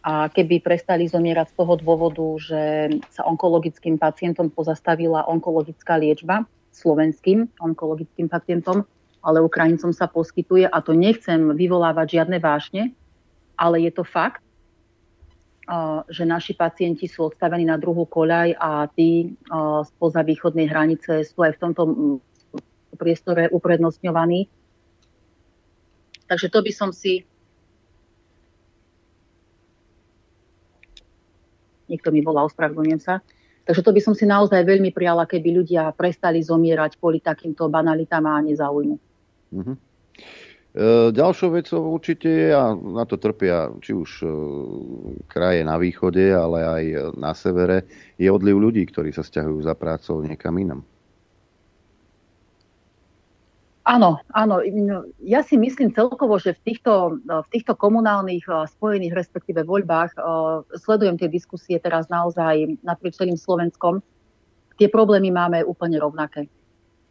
[0.04, 2.62] a keby prestali zomierať z toho dôvodu, že
[3.08, 8.84] sa onkologickým pacientom pozastavila onkologická liečba, slovenským onkologickým pacientom,
[9.22, 12.82] ale Ukrajincom sa poskytuje a to nechcem vyvolávať žiadne vášne,
[13.56, 14.42] ale je to fakt,
[16.10, 19.38] že naši pacienti sú odstavení na druhú koľaj a tí
[19.86, 21.82] spoza východnej hranice sú aj v tomto
[22.98, 24.50] priestore uprednostňovaní.
[26.26, 27.22] Takže to by som si
[31.92, 33.20] niekto mi volá, ospravedlňujem sa.
[33.68, 38.24] Takže to by som si naozaj veľmi prijala, keby ľudia prestali zomierať kvôli takýmto banalitám
[38.26, 38.96] a nezáujmu.
[39.52, 39.76] Uh-huh.
[41.12, 44.26] Ďalšou vecou určite je, a na to trpia či už e,
[45.28, 46.84] kraje na východe, ale aj
[47.20, 47.84] na severe,
[48.16, 50.80] je odliv ľudí, ktorí sa stiahujú za prácou niekam inam.
[53.82, 54.62] Áno, áno.
[55.26, 58.46] Ja si myslím celkovo, že v týchto, v týchto komunálnych
[58.78, 60.14] spojených, respektíve voľbách,
[60.78, 63.98] sledujem tie diskusie teraz naozaj naprieč celým Slovenskom.
[64.78, 66.46] Tie problémy máme úplne rovnaké.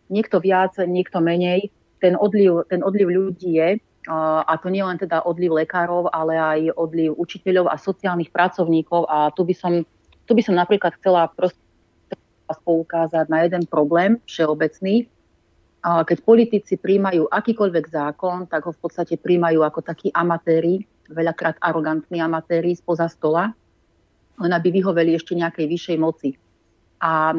[0.08, 1.68] Niekto viac, niekto menej.
[2.02, 3.78] Ten odliv, ten odliv ľudí je,
[4.10, 9.06] a to nie len teda odliv lekárov, ale aj odliv učiteľov a sociálnych pracovníkov.
[9.06, 9.86] A tu by som,
[10.26, 11.62] tu by som napríklad chcela proste
[12.52, 15.08] poukázať na jeden problém všeobecný,
[15.82, 22.22] keď politici príjmajú akýkoľvek zákon, tak ho v podstate príjmajú ako takí amatéri, veľakrát arogantní
[22.22, 23.50] amatéri spoza stola,
[24.38, 26.38] len aby vyhoveli ešte nejakej vyššej moci.
[27.02, 27.34] A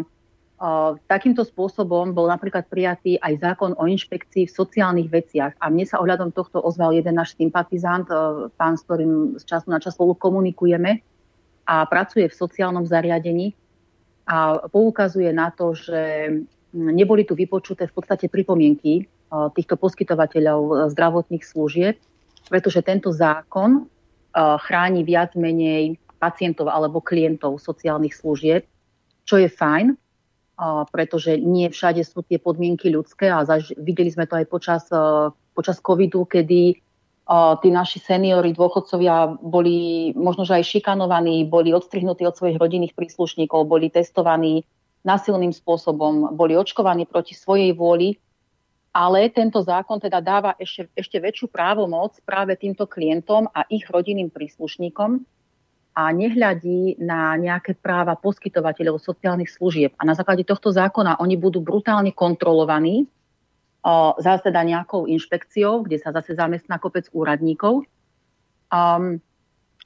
[1.11, 5.59] takýmto spôsobom bol napríklad prijatý aj zákon o inšpekcii v sociálnych veciach.
[5.59, 8.07] A mne sa ohľadom tohto ozval jeden náš sympatizant,
[8.55, 11.03] pán, s ktorým z času na čas spolu komunikujeme
[11.67, 13.59] a pracuje v sociálnom zariadení
[14.23, 16.31] a poukazuje na to, že
[16.71, 19.11] neboli tu vypočuté v podstate pripomienky
[19.59, 21.99] týchto poskytovateľov zdravotných služieb,
[22.47, 23.91] pretože tento zákon
[24.37, 28.63] chráni viac menej pacientov alebo klientov sociálnych služieb,
[29.27, 29.99] čo je fajn,
[30.91, 34.85] pretože nie všade sú tie podmienky ľudské a zaž- videli sme to aj počas,
[35.55, 36.79] počas covidu, kedy
[37.63, 43.89] tí naši seniori, dôchodcovia boli možno, aj šikanovaní, boli odstrihnutí od svojich rodinných príslušníkov, boli
[43.89, 44.67] testovaní
[45.07, 48.19] násilným spôsobom, boli očkovaní proti svojej vôli,
[48.93, 54.29] ale tento zákon teda dáva ešte, ešte väčšiu právomoc práve týmto klientom a ich rodinným
[54.29, 55.25] príslušníkom
[55.93, 59.93] a nehľadí na nejaké práva poskytovateľov sociálnych služieb.
[60.01, 63.05] A na základe tohto zákona oni budú brutálne kontrolovaní,
[63.85, 67.85] o, zase teda nejakou inšpekciou, kde sa zase zamestná kopec úradníkov.
[68.73, 69.21] Um,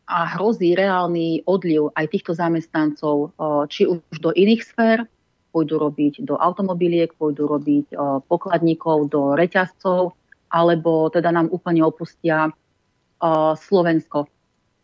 [0.06, 3.34] a hrozí reálny odliv aj týchto zamestnancov,
[3.66, 5.02] či už do iných sfér,
[5.50, 7.90] pôjdu robiť do automobiliek, pôjdu robiť
[8.30, 10.14] pokladníkov, do reťazcov,
[10.46, 12.54] alebo teda nám úplne opustia
[13.58, 14.30] Slovensko.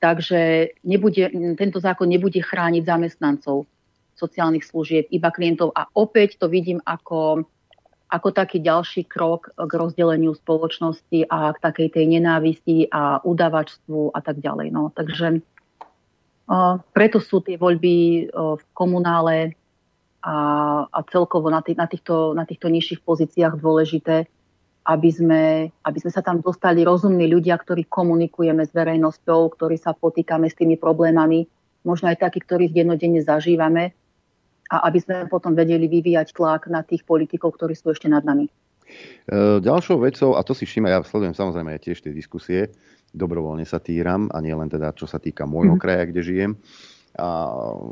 [0.03, 3.71] Takže nebude, tento zákon nebude chrániť zamestnancov
[4.19, 5.71] sociálnych služieb, iba klientov.
[5.79, 7.47] A opäť to vidím ako,
[8.11, 14.19] ako taký ďalší krok k rozdeleniu spoločnosti a k takej tej nenávisti a udavačstvu a
[14.19, 14.75] tak ďalej.
[14.75, 14.91] No.
[14.91, 19.55] Takže uh, preto sú tie voľby uh, v komunále
[20.23, 20.37] a,
[20.87, 24.27] a celkovo na, tých, na, týchto, na týchto nižších pozíciách dôležité,
[24.83, 25.43] aby sme,
[25.87, 30.59] aby sme sa tam dostali rozumní ľudia, ktorí komunikujeme s verejnosťou, ktorí sa potýkame s
[30.59, 31.47] tými problémami,
[31.87, 33.95] možno aj takí, ktorých dennodenne zažívame
[34.71, 38.49] a aby sme potom vedeli vyvíjať tlak na tých politikov, ktorí sú ešte nad nami.
[38.49, 42.75] E, ďalšou vecou, a to si všimne, ja sledujem samozrejme aj tiež tie diskusie,
[43.13, 45.83] dobrovoľne sa týram a nie len teda čo sa týka môjho mm.
[45.83, 46.53] kraja, kde žijem,
[47.13, 47.29] a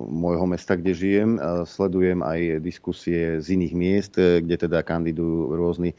[0.09, 1.31] môjho mesta, kde žijem.
[1.37, 5.93] E, sledujem aj diskusie z iných miest, e, kde teda kandidujú rôzni,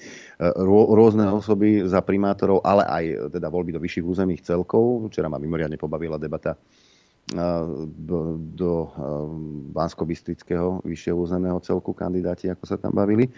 [0.57, 5.14] rôzne osoby za primátorov, ale aj teda voľby do vyšších územných celkov.
[5.14, 6.57] Včera ma mimoriadne pobavila debata
[7.85, 8.72] do, do
[9.72, 13.30] Bansko-Bystrického vyššieho územného celku kandidáti, ako sa tam bavili.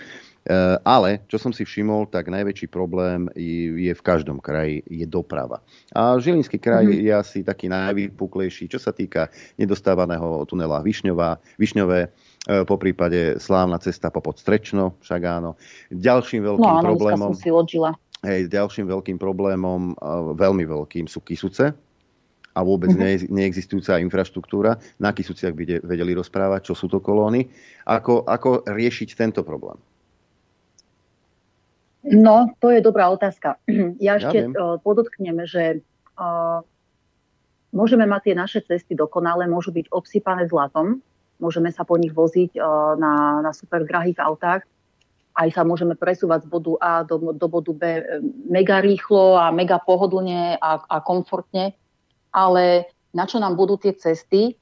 [0.44, 3.32] E, ale, čo som si všimol, tak najväčší problém
[3.80, 5.64] je v každom kraji, je doprava.
[5.96, 7.04] A Žilinský kraj mm-hmm.
[7.08, 12.10] je asi taký najvypuklejší, čo sa týka nedostávaného tunela Višňová, Višňové, e,
[12.68, 15.56] po prípade slávna cesta po Podstrečno, však áno.
[15.96, 17.32] Ďalším veľkým no, áno, problémom...
[17.32, 17.96] Som si odžila.
[18.28, 21.72] Hej, ďalším veľkým problémom, e, veľmi veľkým, sú Kisuce,
[22.54, 23.34] a vôbec mm-hmm.
[23.34, 24.78] neexistujúca infraštruktúra.
[25.02, 27.50] Na Kisuciach by vedeli rozprávať, čo sú to kolóny.
[27.90, 29.82] Ako, ako riešiť tento problém?
[32.04, 33.60] No, to je dobrá otázka.
[34.04, 35.80] Ja ešte ja podotknem, že
[36.20, 36.60] uh,
[37.72, 41.00] môžeme mať tie naše cesty dokonale, môžu byť obsypané zlatom,
[41.40, 44.68] môžeme sa po nich voziť uh, na, na super drahých autách,
[45.34, 47.82] aj sa môžeme presúvať z bodu A do, do bodu B
[48.46, 51.74] mega rýchlo a mega pohodlne a, a komfortne
[52.34, 54.58] ale na čo nám budú tie cesty,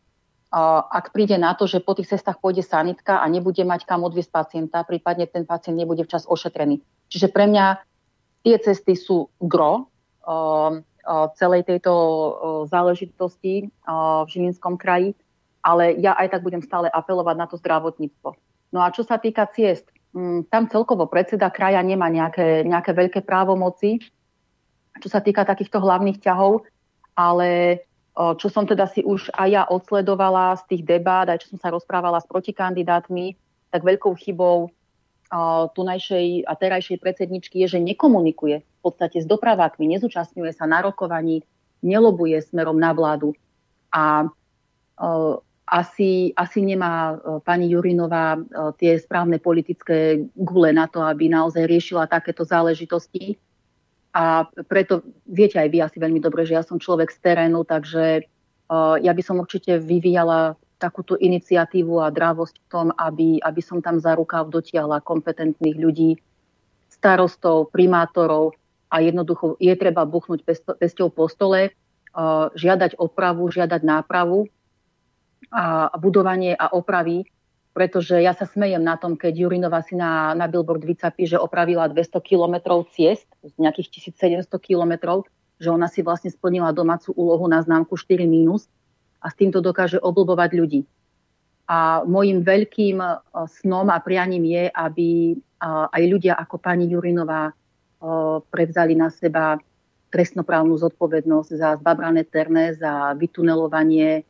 [0.91, 4.31] ak príde na to, že po tých cestách pôjde sanitka a nebude mať kam odviesť
[4.35, 6.84] pacienta, prípadne ten pacient nebude včas ošetrený.
[7.11, 7.83] Čiže pre mňa
[8.47, 9.91] tie cesty sú gro
[11.35, 11.93] celej tejto
[12.71, 15.13] záležitosti v Žilinskom kraji,
[15.61, 18.33] ale ja aj tak budem stále apelovať na to zdravotníctvo.
[18.71, 19.85] No a čo sa týka ciest,
[20.15, 23.99] mm, tam celkovo predseda kraja nemá nejaké, nejaké veľké právomoci.
[25.03, 26.63] Čo sa týka takýchto hlavných ťahov,
[27.13, 27.81] ale
[28.11, 31.71] čo som teda si už aj ja odsledovala z tých debát, aj čo som sa
[31.71, 33.39] rozprávala s protikandidátmi,
[33.71, 34.67] tak veľkou chybou
[35.72, 41.48] tunajšej a terajšej predsedničky je, že nekomunikuje v podstate s dopravákmi, nezúčastňuje sa na rokovaní,
[41.80, 43.32] nelobuje smerom na vládu.
[43.95, 44.28] A
[45.72, 47.16] asi, asi nemá
[47.48, 48.44] pani Jurinová
[48.76, 53.40] tie správne politické gule na to, aby naozaj riešila takéto záležitosti
[54.12, 58.28] a preto viete aj vy asi veľmi dobre, že ja som človek z terénu, takže
[58.68, 63.78] uh, ja by som určite vyvíjala takúto iniciatívu a drávosť v tom, aby, aby som
[63.86, 66.18] tam za rukav dotiahla kompetentných ľudí,
[66.90, 68.58] starostov, primátorov
[68.90, 70.41] a jednoducho je treba buchnúť
[70.82, 74.49] pesťou po stole, uh, žiadať opravu, žiadať nápravu
[75.53, 77.30] a budovanie a opravy
[77.72, 81.88] pretože ja sa smejem na tom, keď Jurinová si na, na billboard vycapí, že opravila
[81.88, 85.24] 200 kilometrov ciest z nejakých 1700 kilometrov,
[85.56, 88.68] že ona si vlastne splnila domácu úlohu na známku 4 mínus
[89.22, 90.81] a s týmto dokáže oblbovať ľudí.
[91.69, 93.07] A môjim veľkým e,
[93.61, 95.35] snom a prianím je, aby e,
[95.88, 97.53] aj ľudia ako pani Jurinová e,
[98.49, 99.56] prevzali na seba
[100.11, 104.27] trestnoprávnu zodpovednosť za zbabrané terné, za vytunelovanie,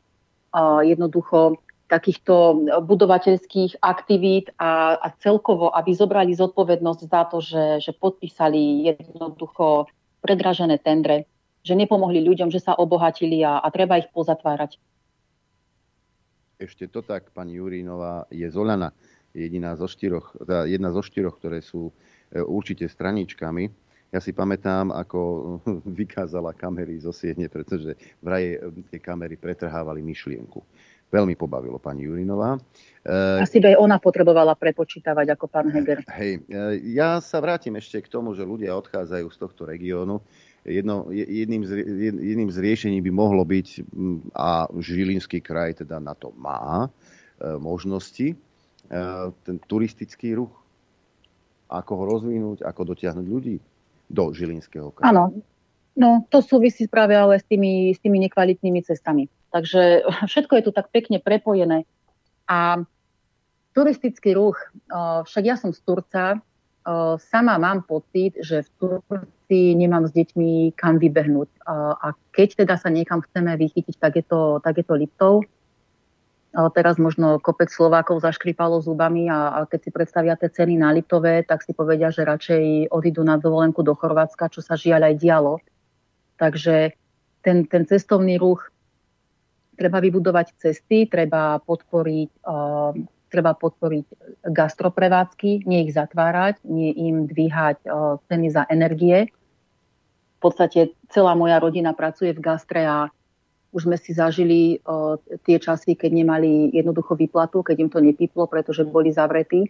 [0.86, 1.58] jednoducho
[1.90, 9.92] takýchto budovateľských aktivít a, a celkovo, aby zobrali zodpovednosť za to, že, že podpísali jednoducho
[10.22, 11.28] predražené tendre,
[11.62, 14.82] že nepomohli ľuďom, že sa obohatili a, a treba ich pozatvárať.
[16.62, 18.94] Ešte to tak, pani Jurínová je Zolana,
[19.34, 21.94] jediná zo štyroch, teda jedna zo štyroch, ktoré sú e,
[22.42, 23.66] určite straničkami.
[24.14, 25.20] Ja si pamätám, ako
[26.02, 30.62] vykázala kamery zo Siedne, pretože vraj e, tie kamery pretrhávali myšlienku
[31.12, 32.56] veľmi pobavilo pani Jurinová.
[33.04, 36.08] Eh, Asi by aj ona potrebovala prepočítavať ako pán Heger.
[36.08, 36.48] Hej,
[36.88, 40.24] ja sa vrátim ešte k tomu, že ľudia odchádzajú z tohto regiónu.
[40.62, 41.72] Jedno, jedným, z,
[42.22, 43.68] jedným z riešení by mohlo byť,
[44.38, 48.38] a Žilinský kraj teda na to má eh, možnosti,
[49.48, 50.52] ten turistický ruch,
[51.72, 53.58] ako ho rozvinúť, ako dotiahnuť ľudí
[54.12, 55.08] do Žilinského kraja.
[55.08, 55.24] Áno,
[55.96, 59.32] no to súvisí práve ale s tými, s tými nekvalitnými cestami.
[59.56, 61.88] Takže všetko je tu tak pekne prepojené.
[62.52, 62.84] A
[63.72, 64.60] turistický ruch,
[65.24, 66.44] však ja som z Turca,
[67.32, 71.68] sama mám pocit, že v Turcii nemám s deťmi kam vybehnúť.
[71.68, 75.44] A keď teda sa niekam chceme vychytiť, tak je to, tak je to Liptov.
[76.56, 81.44] Teraz možno kopec Slovákov zaškripalo zubami a, a keď si predstavia tie ceny na Litové,
[81.44, 85.60] tak si povedia, že radšej odídu na dovolenku do Chorvátska, čo sa žiaľ aj dialo.
[86.40, 86.96] Takže
[87.44, 88.72] ten, ten cestovný ruch,
[89.76, 92.96] treba vybudovať cesty, treba podporiť, uh,
[93.28, 94.06] treba podporiť
[94.48, 99.28] gastroprevádzky, nie ich zatvárať, nie im dvíhať uh, ceny za energie.
[100.42, 103.14] Podstate celá moja rodina pracuje v gastre a
[103.72, 105.16] už sme si zažili uh,
[105.48, 109.70] tie časy, keď nemali jednoducho výplatu, keď im to nepíplo, pretože boli zavretí.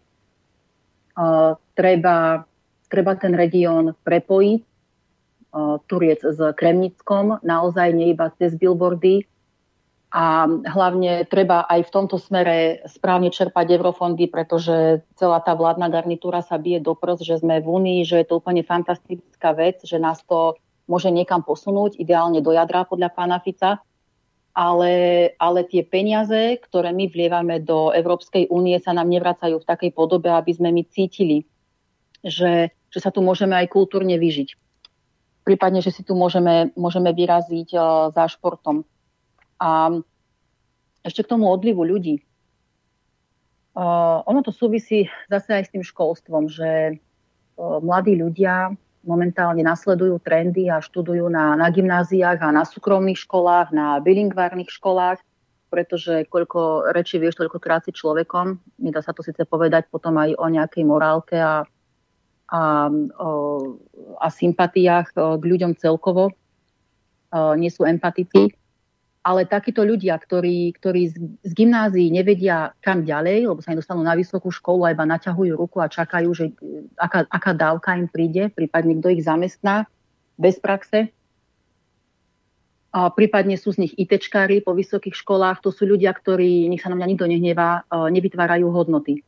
[1.14, 2.48] Uh, treba,
[2.90, 4.62] treba ten región prepojiť.
[5.52, 9.28] Uh, Turiec s Kremnickom, naozaj nie iba cez billboardy.
[10.12, 16.44] A hlavne treba aj v tomto smere správne čerpať eurofondy, pretože celá tá vládna garnitúra
[16.44, 19.96] sa bije do prs, že sme v Únii, že je to úplne fantastická vec, že
[20.04, 20.60] nás to
[20.92, 23.80] môže niekam posunúť, ideálne do jadra podľa pána Fica
[24.52, 24.94] ale,
[25.40, 30.28] ale tie peniaze, ktoré my vlievame do Európskej únie, sa nám nevracajú v takej podobe,
[30.28, 31.48] aby sme my cítili,
[32.20, 34.60] že, že sa tu môžeme aj kultúrne vyžiť.
[35.48, 37.84] Prípadne, že si tu môžeme, môžeme vyraziť uh,
[38.14, 38.86] za športom.
[39.62, 39.94] A
[41.06, 42.26] ešte k tomu odlivu ľudí.
[43.72, 48.74] Uh, ono to súvisí zase aj s tým školstvom, že uh, mladí ľudia
[49.06, 55.24] momentálne nasledujú trendy a študujú na, na gymnáziách a na súkromných školách, na bilingvárnych školách,
[55.72, 58.60] pretože koľko rečí vieš, toľko tráci človekom.
[58.78, 61.64] Nedá sa to síce povedať potom aj o nejakej morálke a,
[62.52, 62.62] a,
[63.18, 63.30] o,
[64.20, 66.30] a sympatiách k ľuďom celkovo.
[66.30, 68.54] O, nie sú empatici
[69.22, 71.16] ale takíto ľudia, ktorí, ktorí z,
[71.46, 75.78] z gymnázií nevedia kam ďalej, lebo sa nedostanú na vysokú školu a iba naťahujú ruku
[75.78, 76.50] a čakajú, že
[76.98, 79.86] aká, aká dávka im príde, prípadne kto ich zamestná
[80.42, 81.14] bez praxe.
[82.92, 86.90] A prípadne sú z nich ITčkári po vysokých školách, to sú ľudia, ktorí, nech sa
[86.90, 89.24] na mňa nikto nehnevá, nevytvárajú hodnoty.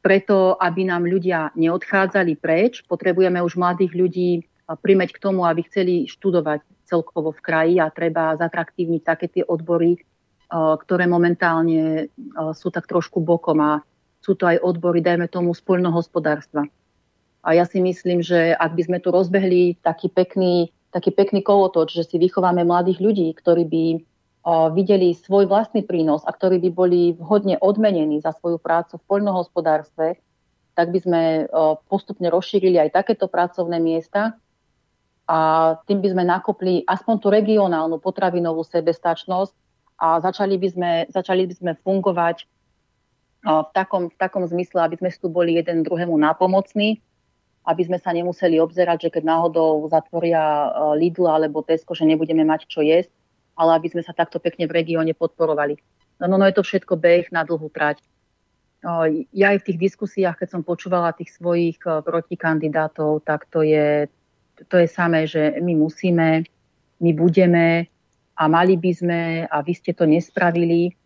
[0.00, 4.30] Preto, aby nám ľudia neodchádzali preč, potrebujeme už mladých ľudí
[4.64, 9.94] primeť k tomu, aby chceli študovať celkovo v kraji a treba zatraktívniť také tie odbory,
[9.94, 10.02] eh,
[10.50, 13.86] ktoré momentálne eh, sú tak trošku bokom a
[14.20, 16.66] sú to aj odbory, dajme tomu, spolnohospodárstva.
[17.40, 21.96] A ja si myslím, že ak by sme tu rozbehli taký pekný, taký pekný kolotoč,
[21.96, 24.00] že si vychováme mladých ľudí, ktorí by eh,
[24.74, 30.18] videli svoj vlastný prínos a ktorí by boli vhodne odmenení za svoju prácu v poľnohospodárstve,
[30.70, 31.22] tak by sme
[31.92, 34.38] postupne rozšírili aj takéto pracovné miesta
[35.30, 35.36] a
[35.86, 39.54] tým by sme nakopli aspoň tú regionálnu potravinovú sebestačnosť
[40.02, 42.50] a začali by sme, začali by sme fungovať
[43.46, 46.98] v takom, v takom zmysle, aby sme tu boli jeden druhému nápomocní,
[47.62, 52.66] aby sme sa nemuseli obzerať, že keď náhodou zatvoria Lidl alebo Tesco, že nebudeme mať
[52.66, 53.14] čo jesť,
[53.54, 55.78] ale aby sme sa takto pekne v regióne podporovali.
[56.18, 58.02] No, no, no je to všetko beh na dlhú trať.
[59.30, 64.08] Ja aj v tých diskusiách, keď som počúvala tých svojich protikandidátov, tak to je,
[64.68, 66.44] to je samé, že my musíme,
[67.00, 67.86] my budeme
[68.36, 70.96] a mali by sme a vy ste to nespravili.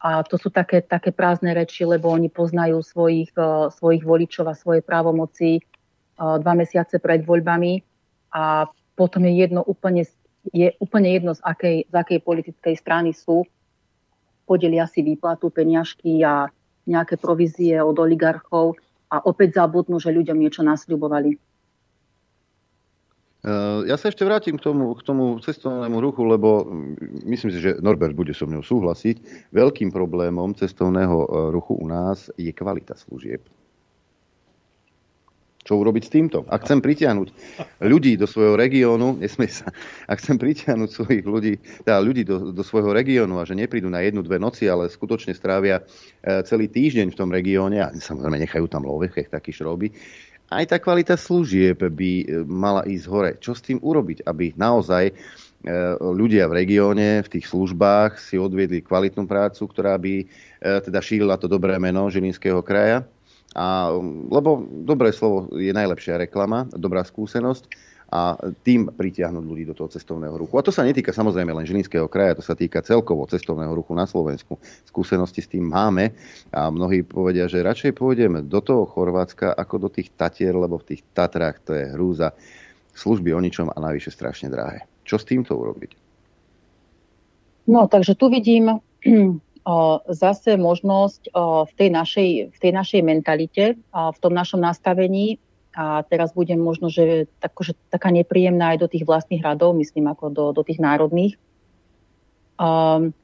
[0.00, 4.56] A to sú také, také prázdne reči, lebo oni poznajú svojich, uh, svojich voličov a
[4.56, 7.84] svoje právomoci uh, dva mesiace pred voľbami
[8.32, 8.64] a
[8.96, 10.08] potom je jedno úplne,
[10.56, 13.44] je úplne jedno, z akej, z akej politickej strany sú.
[14.48, 16.48] Podelia si výplatu, peniažky a
[16.88, 18.80] nejaké provízie od oligarchov
[19.12, 21.49] a opäť zabudnú, že ľuďom niečo nasľubovali.
[23.40, 26.68] Eh, ja sa ešte vrátim k tomu, k tomu cestovnému ruchu, lebo
[27.24, 29.48] myslím si, že Norbert bude so mnou súhlasiť.
[29.56, 33.40] Veľkým problémom cestovného eh, ruchu u nás je kvalita služieb.
[35.60, 36.44] Čo urobiť s týmto?
[36.52, 37.28] Ak chcem pritiahnuť
[37.84, 39.72] ľudí do svojho regiónu, nesmie sa,
[40.04, 41.56] ak chcem pritiahnuť svojich ľudí,
[41.88, 45.32] teda ľudí do, do svojho regiónu a že neprídu na jednu, dve noci, ale skutočne
[45.32, 49.96] strávia eh, celý týždeň v tom regióne a samozrejme nechajú tam lovechech taký šroby,
[50.50, 53.30] aj tá kvalita služieb by e, mala ísť hore.
[53.38, 55.14] Čo s tým urobiť, aby naozaj e,
[56.02, 60.24] ľudia v regióne, v tých službách si odviedli kvalitnú prácu, ktorá by e,
[60.58, 63.06] teda šírila to dobré meno Žilinského kraja.
[63.54, 63.90] A,
[64.30, 68.34] lebo dobré slovo je najlepšia reklama, dobrá skúsenosť a
[68.66, 70.58] tým pritiahnuť ľudí do toho cestovného ruchu.
[70.58, 74.02] A to sa netýka samozrejme len Žilinského kraja, to sa týka celkovo cestovného ruchu na
[74.02, 74.58] Slovensku.
[74.82, 76.10] Skúsenosti s tým máme
[76.50, 80.94] a mnohí povedia, že radšej pôjdeme do toho Chorvátska ako do tých Tatier, lebo v
[80.94, 82.34] tých Tatrách to je hrúza
[82.98, 84.90] služby o ničom a navyše strašne drahé.
[85.06, 85.94] Čo s týmto urobiť?
[87.70, 88.82] No, takže tu vidím
[90.10, 91.30] zase možnosť
[91.70, 93.64] v tej našej, v tej našej mentalite,
[93.94, 95.38] v tom našom nastavení
[95.80, 100.12] a teraz budem možno, že, tak, že taká nepríjemná aj do tých vlastných radov, myslím
[100.12, 101.40] ako do, do tých národných.
[102.60, 103.16] Um,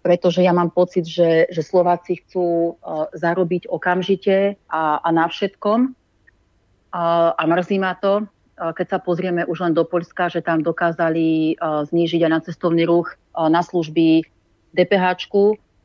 [0.00, 5.92] pretože ja mám pocit, že, že Slováci chcú uh, zarobiť okamžite a, a na všetkom.
[5.92, 10.64] Uh, a mrzí ma to, uh, keď sa pozrieme už len do Poľska, že tam
[10.64, 14.24] dokázali uh, znížiť aj na cestovný ruch, uh, na služby
[14.72, 15.28] DPH,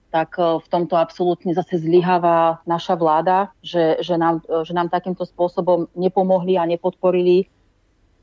[0.08, 4.88] tak uh, v tomto absolútne zase zlyháva naša vláda, že, že, nám, uh, že nám
[4.88, 7.46] takýmto spôsobom nepomohli a nepodporili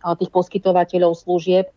[0.02, 1.68] uh, tých poskytovateľov služieb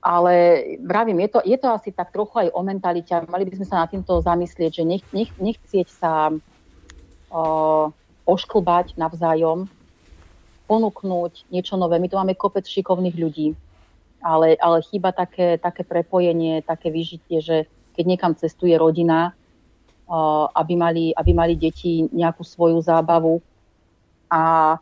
[0.00, 3.12] ale vravím, je to, je to asi tak trochu aj o mentalite.
[3.28, 7.86] Mali by sme sa nad týmto zamyslieť, že nech, nech, nechcieť sa uh,
[8.24, 9.68] ošklbať navzájom,
[10.64, 12.00] ponúknuť niečo nové.
[12.00, 13.52] My tu máme kopec šikovných ľudí,
[14.24, 17.56] ale, ale chýba také, také prepojenie, také vyžitie, že
[17.92, 19.36] keď niekam cestuje rodina,
[20.54, 23.38] aby, mali, aby mali deti nejakú svoju zábavu
[24.26, 24.74] a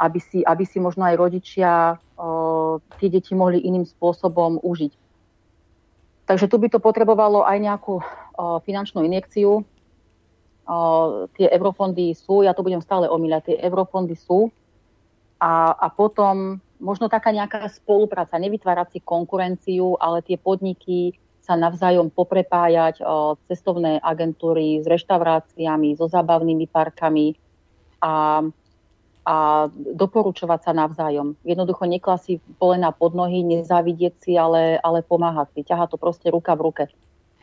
[0.00, 2.00] aby si, aby si možno aj rodičia
[2.98, 4.92] tie deti mohli iným spôsobom užiť.
[6.24, 8.00] Takže tu by to potrebovalo aj nejakú
[8.64, 9.60] finančnú injekciu.
[11.36, 14.48] Tie eurofondy sú, ja to budem stále omýľať, tie eurofondy sú.
[15.36, 21.12] A, a potom možno taká nejaká spolupráca, nevytvárať si konkurenciu, ale tie podniky
[21.44, 23.04] sa navzájom poprepájať,
[23.52, 27.36] cestovné agentúry s reštauráciami, so zábavnými parkami
[28.00, 28.40] a
[29.24, 31.40] a doporučovať sa navzájom.
[31.48, 35.60] Jednoducho neklasí polena pod nohy, nezávidieť si, ale, ale pomáhať si.
[35.64, 36.84] Ťaha to proste ruka v ruke.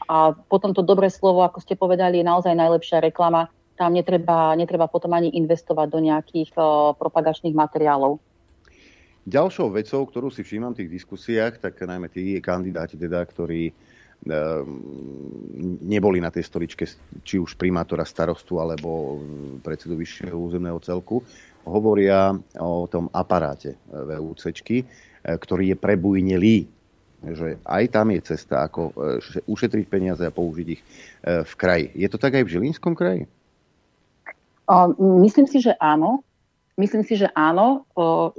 [0.05, 3.49] A potom to dobré slovo, ako ste povedali, je naozaj najlepšia reklama.
[3.81, 8.21] Tam netreba, netreba potom ani investovať do nejakých uh, propagačných materiálov.
[9.25, 13.73] Ďalšou vecou, ktorú si všímam v tých diskusiách, tak najmä tí kandidáti, teda, ktorí
[15.81, 16.85] neboli na tej stoličke
[17.25, 19.17] či už primátora starostu alebo
[19.65, 21.25] predsedu vyššieho územného celku,
[21.65, 24.53] hovoria o tom aparáte VUC,
[25.25, 26.57] ktorý je prebujnelý.
[27.21, 30.81] Že aj tam je cesta, ako e, ušetriť peniaze a použiť ich
[31.21, 31.93] v kraji.
[31.93, 33.29] Je to tak aj v Žilinskom kraji?
[35.21, 36.25] Myslím si, že áno.
[36.81, 37.85] Myslím si, že áno,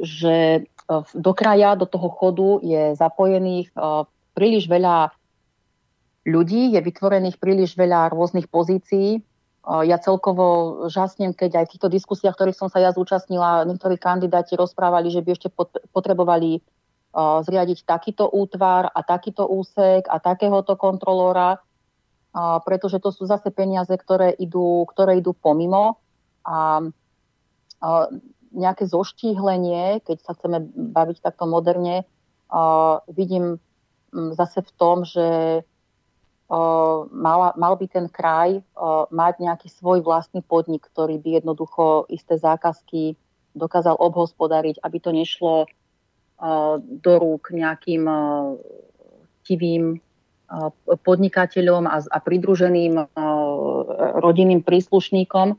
[0.02, 0.66] že
[1.14, 3.70] do kraja, do toho chodu je zapojených
[4.34, 5.14] príliš veľa
[6.22, 9.22] ľudí, je vytvorených príliš veľa rôznych pozícií.
[9.62, 14.58] Ja celkovo žasnem, keď aj v týchto diskusiách, ktorých som sa ja zúčastnila, niektorí kandidáti
[14.58, 15.48] rozprávali, že by ešte
[15.94, 16.58] potrebovali
[17.14, 21.62] zriadiť takýto útvar a takýto úsek a takéhoto kontrolóra,
[22.66, 26.00] pretože to sú zase peniaze, ktoré idú, ktoré idú pomimo.
[26.42, 26.82] A
[28.50, 32.02] nejaké zoštíhlenie, keď sa chceme baviť takto moderne,
[33.14, 33.62] vidím
[34.12, 35.62] zase v tom, že
[37.12, 38.60] mal, mal by ten kraj
[39.08, 43.16] mať nejaký svoj vlastný podnik, ktorý by jednoducho isté zákazky
[43.56, 45.68] dokázal obhospodariť, aby to nešlo
[46.82, 48.04] do rúk nejakým
[49.48, 50.00] tivým
[50.84, 53.00] podnikateľom a, a pridruženým
[54.20, 55.56] rodinným príslušníkom.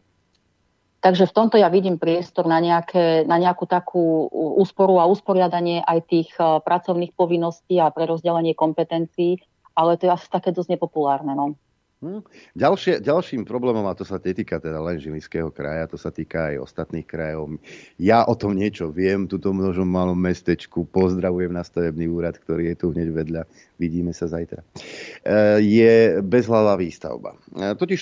[1.03, 5.99] Takže v tomto ja vidím priestor na, nejaké, na nejakú takú úsporu a usporiadanie aj
[6.07, 9.41] tých pracovných povinností a prerozdelenie kompetencií
[9.75, 11.33] ale to je asi také dosť nepopulárne.
[11.33, 11.57] No.
[12.03, 12.19] Hm.
[12.59, 16.67] Ďalšie, ďalším problémom, a to sa netýka teda len Žilinského kraja, to sa týka aj
[16.67, 17.55] ostatných krajov.
[17.95, 22.75] Ja o tom niečo viem, tuto množom malom mestečku, pozdravujem na stavebný úrad, ktorý je
[22.75, 23.41] tu hneď vedľa,
[23.79, 24.59] vidíme sa zajtra.
[24.59, 27.39] E, je bezhlavá výstavba.
[27.55, 27.97] E, e,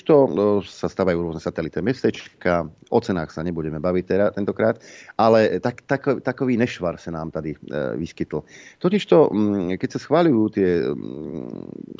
[0.66, 4.82] sa stavajú rôzne satelité mestečka, o cenách sa nebudeme baviť teda, tentokrát,
[5.14, 7.54] ale tak, tak, takový nešvar sa nám tady
[8.02, 8.42] vyskytl.
[8.82, 9.30] Totižto,
[9.78, 10.70] keď sa schváľujú tie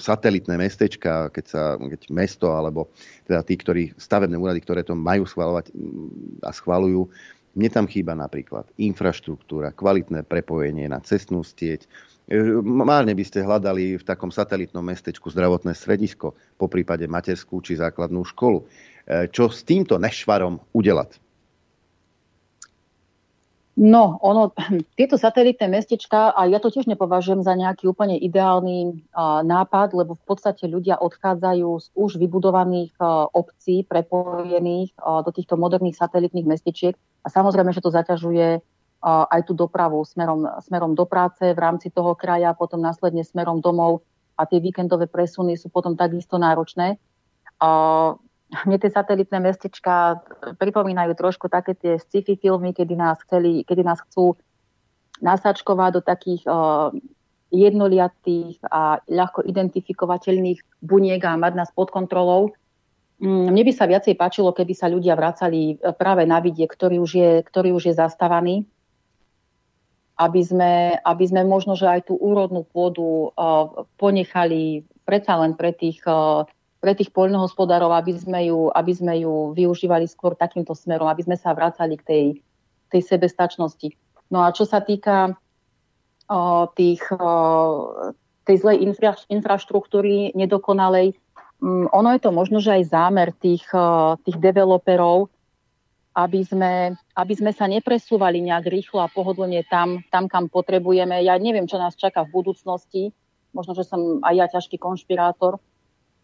[0.02, 1.62] satelitné mestečka, keď sa
[1.92, 2.88] keď mesto alebo
[3.28, 7.04] teda tí, ktorí, stavebné úrady, ktoré to majú schváľovať mm, a schváľujú,
[7.52, 11.84] mne tam chýba napríklad infraštruktúra, kvalitné prepojenie na cestnú stieť.
[12.24, 17.76] E, márne by ste hľadali v takom satelitnom mestečku zdravotné stredisko, po prípade materskú či
[17.76, 18.64] základnú školu.
[18.64, 21.21] E, čo s týmto nešvarom udelať?
[23.72, 24.52] No, ono,
[25.00, 30.20] tieto satelitné mestečka, a ja to tiež nepovažujem za nejaký úplne ideálny uh, nápad, lebo
[30.20, 36.44] v podstate ľudia odchádzajú z už vybudovaných uh, obcí, prepojených uh, do týchto moderných satelitných
[36.44, 36.94] mestečiek
[37.24, 41.88] a samozrejme, že to zaťažuje uh, aj tú dopravu smerom, smerom do práce v rámci
[41.88, 44.04] toho kraja, potom následne smerom domov
[44.36, 47.00] a tie víkendové presuny sú potom takisto náročné.
[47.56, 48.20] Uh,
[48.68, 50.20] mne tie satelitné mestečka
[50.60, 54.36] pripomínajú trošku také tie sci-fi filmy, kedy nás, chceli, kedy nás chcú
[55.24, 56.92] nasačkovať do takých uh,
[57.52, 62.56] jednoliatých a ľahko identifikovateľných buniek a mať nás pod kontrolou.
[63.20, 66.98] Mm, mne by sa viacej páčilo, keby sa ľudia vracali e, práve na vidie, ktorý
[66.98, 68.66] už je, ktorý už je zastávaný,
[70.16, 75.72] aby sme, aby sme možno, že aj tú úrodnú pôdu uh, ponechali predsa len pre
[75.72, 76.44] tých uh,
[76.82, 81.38] pre tých poľnohospodárov, aby sme, ju, aby sme ju využívali skôr takýmto smerom, aby sme
[81.38, 82.24] sa vracali k tej,
[82.90, 83.94] tej sebestačnosti.
[84.34, 85.38] No a čo sa týka
[86.26, 87.30] o, tých, o,
[88.42, 91.14] tej zlej infra, infraštruktúry nedokonalej,
[91.62, 95.30] m, mm, ono je to možno, že aj zámer tých, o, tých developerov,
[96.18, 101.22] aby sme, aby sme sa nepresúvali nejak rýchlo a pohodlne tam, tam, kam potrebujeme.
[101.22, 103.14] Ja neviem, čo nás čaká v budúcnosti.
[103.54, 105.62] Možno, že som aj ja ťažký konšpirátor,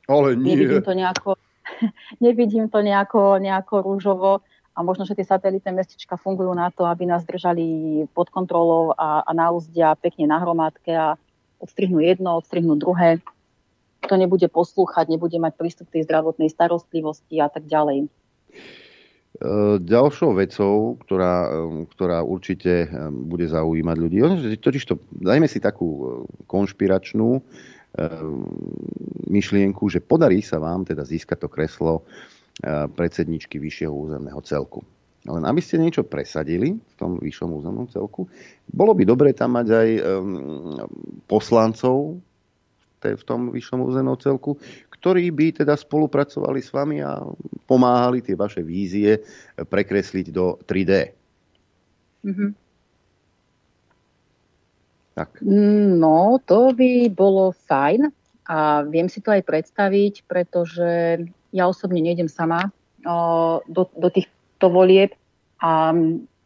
[0.08, 0.56] ale nie.
[0.56, 1.30] Nevidím to nejako,
[2.24, 4.40] nevidím to nejako, nejako rúžovo
[4.72, 9.26] a možno, že tie satelitné mestička fungujú na to, aby nás držali pod kontrolou a,
[9.26, 11.18] a na úzdia pekne na hromádke a
[11.58, 13.18] odstrihnú jedno, odstrihnú druhé.
[14.06, 18.06] Kto nebude poslúchať, nebude mať prístup k tej zdravotnej starostlivosti a tak ďalej.
[18.06, 18.08] E,
[19.82, 21.50] ďalšou vecou, ktorá,
[21.90, 24.18] ktorá určite e, bude zaujímať ľudí,
[24.62, 26.02] totiž to, dajme si takú e,
[26.46, 27.42] konšpiračnú,
[29.28, 32.04] myšlienku, že podarí sa vám teda získať to kreslo
[32.62, 34.84] ehm, predsedničky vyššieho územného celku.
[35.28, 38.30] Len aby ste niečo presadili v tom vyššom územnom celku,
[38.70, 40.36] bolo by dobre tam mať aj ehm,
[41.28, 42.22] poslancov
[42.98, 44.58] v tom vyššom územnom celku,
[44.98, 47.22] ktorí by teda spolupracovali s vami a
[47.70, 49.22] pomáhali tie vaše vízie
[49.54, 50.92] prekresliť do 3D.
[52.26, 52.50] Mm-hmm.
[55.18, 55.42] Tak.
[55.42, 58.14] No, to by bolo fajn
[58.46, 61.18] a viem si to aj predstaviť, pretože
[61.50, 62.70] ja osobne nejdem sama
[63.66, 65.18] do, do týchto volieb
[65.58, 65.90] a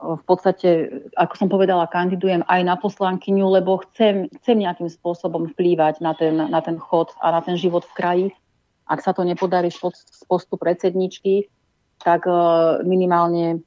[0.02, 6.02] v podstate, ako som povedala, kandidujem aj na poslankyňu, lebo chcem, chcem nejakým spôsobom vplývať
[6.02, 8.26] na ten, na ten chod a na ten život v kraji.
[8.90, 9.78] Ak sa to nepodarí z
[10.26, 11.46] postu predsedničky,
[12.02, 12.26] tak
[12.82, 13.62] minimálne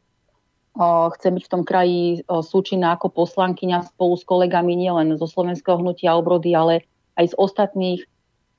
[1.15, 6.19] chce byť v tom kraji súčinná ako poslankyňa spolu s kolegami nielen zo slovenského hnutia
[6.19, 6.83] obrody, ale
[7.15, 8.03] aj z ostatných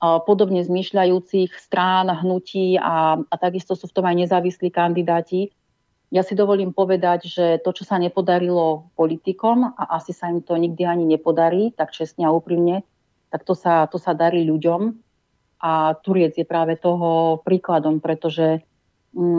[0.00, 5.52] podobne zmyšľajúcich strán, hnutí a, a takisto sú v tom aj nezávislí kandidáti.
[6.12, 10.54] Ja si dovolím povedať, že to, čo sa nepodarilo politikom a asi sa im to
[10.54, 12.86] nikdy ani nepodarí, tak čestne a úprimne,
[13.32, 14.94] tak to sa, to sa darí ľuďom.
[15.64, 18.62] A Turiec je práve toho príkladom, pretože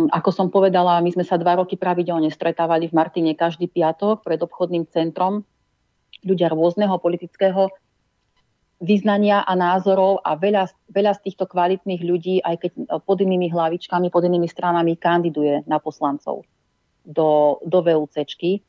[0.09, 4.41] ako som povedala, my sme sa dva roky pravidelne stretávali v Martine každý piatok pred
[4.41, 5.45] obchodným centrom.
[6.25, 7.69] Ľudia rôzneho politického
[8.81, 12.71] význania a názorov a veľa, veľa z týchto kvalitných ľudí, aj keď
[13.05, 16.45] pod inými hlavičkami, pod inými stranami kandiduje na poslancov
[17.05, 18.61] do, do VUCčky.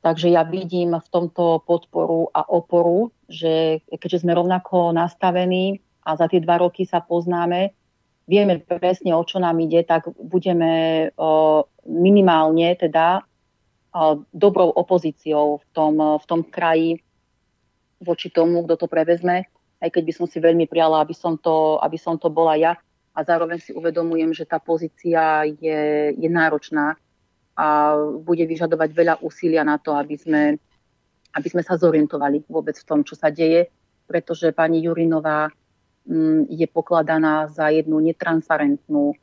[0.00, 6.24] Takže ja vidím v tomto podporu a oporu, že keďže sme rovnako nastavení a za
[6.32, 7.76] tie dva roky sa poznáme,
[8.30, 11.10] vieme presne, o čo nám ide, tak budeme
[11.82, 13.26] minimálne teda
[14.30, 17.02] dobrou opozíciou v tom, v tom kraji
[17.98, 19.50] voči tomu, kto to prevezme,
[19.82, 22.78] aj keď by som si veľmi prijala, aby som to, aby som to bola ja.
[23.10, 26.94] A zároveň si uvedomujem, že tá pozícia je, je náročná
[27.58, 30.54] a bude vyžadovať veľa úsilia na to, aby sme,
[31.34, 33.66] aby sme sa zorientovali vôbec v tom, čo sa deje,
[34.06, 35.50] pretože pani Jurinová
[36.50, 39.14] je pokladaná za jednu netransparentnú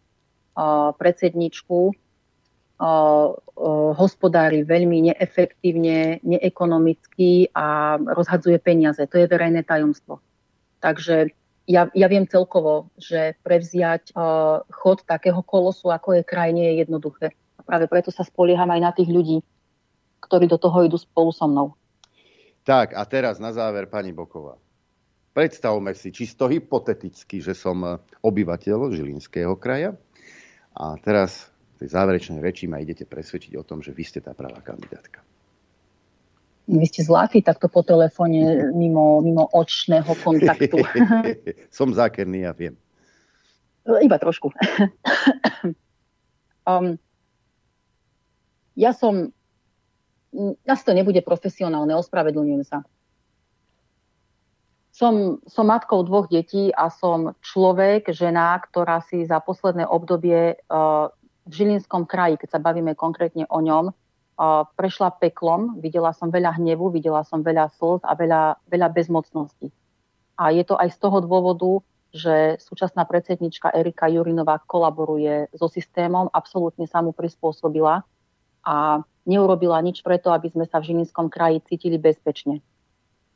[0.96, 1.92] predsedničku,
[3.98, 9.02] hospodári veľmi neefektívne, neekonomicky a rozhadzuje peniaze.
[9.10, 10.22] To je verejné tajomstvo.
[10.78, 11.34] Takže
[11.68, 17.36] ja, ja viem celkovo, že prevziať uh, chod takého kolosu, ako je krajine, je jednoduché.
[17.60, 19.44] A práve preto sa spolieham aj na tých ľudí,
[20.24, 21.76] ktorí do toho idú spolu so mnou.
[22.64, 24.56] Tak a teraz na záver pani Boková.
[25.38, 29.94] Predstavme si čisto hypoteticky, že som e, obyvateľ Žilinského kraja
[30.74, 34.34] a teraz v tej záverečnej reči ma idete presvedčiť o tom, že vy ste tá
[34.34, 35.22] pravá kandidátka.
[36.66, 40.82] Vy ste zlatý takto po telefóne mimo, mimo očného kontaktu.
[41.78, 42.74] som zákerný, ja viem.
[43.86, 44.50] Iba trošku.
[46.66, 46.98] um,
[48.74, 49.30] ja som,
[50.66, 52.82] asi to nebude profesionálne, ospravedlňujem sa
[54.98, 61.14] som, som matkou dvoch detí a som človek, žena, ktorá si za posledné obdobie uh,
[61.46, 65.78] v Žilinskom kraji, keď sa bavíme konkrétne o ňom, uh, prešla peklom.
[65.78, 69.70] Videla som veľa hnevu, videla som veľa slz a veľa, veľa bezmocnosti.
[70.42, 76.26] A je to aj z toho dôvodu, že súčasná predsednička Erika Jurinová kolaboruje so systémom,
[76.34, 78.02] absolútne sa mu prispôsobila
[78.66, 78.76] a
[79.30, 82.66] neurobila nič preto, aby sme sa v Žilinskom kraji cítili bezpečne.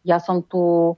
[0.02, 0.98] Ja som tu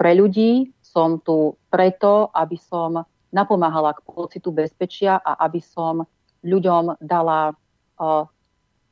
[0.00, 6.08] pre ľudí, som tu preto, aby som napomáhala k pocitu bezpečia a aby som
[6.40, 8.24] ľuďom dala uh,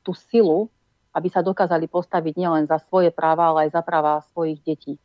[0.05, 0.69] tú silu,
[1.17, 5.01] aby sa dokázali postaviť nielen za svoje práva, ale aj za práva svojich detí.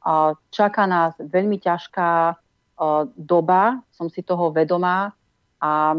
[0.00, 2.40] Uh, čaká nás veľmi ťažká
[3.14, 5.14] doba, som si toho vedomá
[5.62, 5.94] a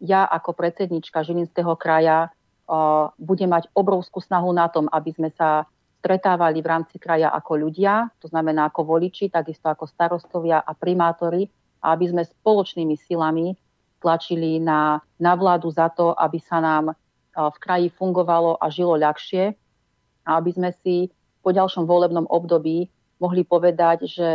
[0.00, 2.28] ja ako predsednička Žilinského kraja
[3.16, 5.66] budem mať obrovskú snahu na tom, aby sme sa
[6.00, 11.44] stretávali v rámci kraja ako ľudia, to znamená ako voliči, takisto ako starostovia a primátori,
[11.84, 13.52] aby sme spoločnými silami
[14.00, 16.96] tlačili na, na vládu za to, aby sa nám
[17.36, 19.52] v kraji fungovalo a žilo ľahšie.
[20.24, 21.12] A aby sme si
[21.44, 22.88] po ďalšom volebnom období
[23.20, 24.28] mohli povedať, že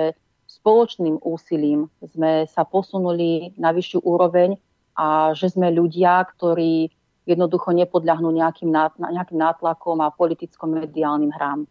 [0.46, 4.58] spoločným úsilím sme sa posunuli na vyššiu úroveň
[4.96, 6.94] a že sme ľudia, ktorí
[7.26, 11.66] jednoducho nepodľahnú nejakým, nejakým nátlakom a politicko-mediálnym hrám.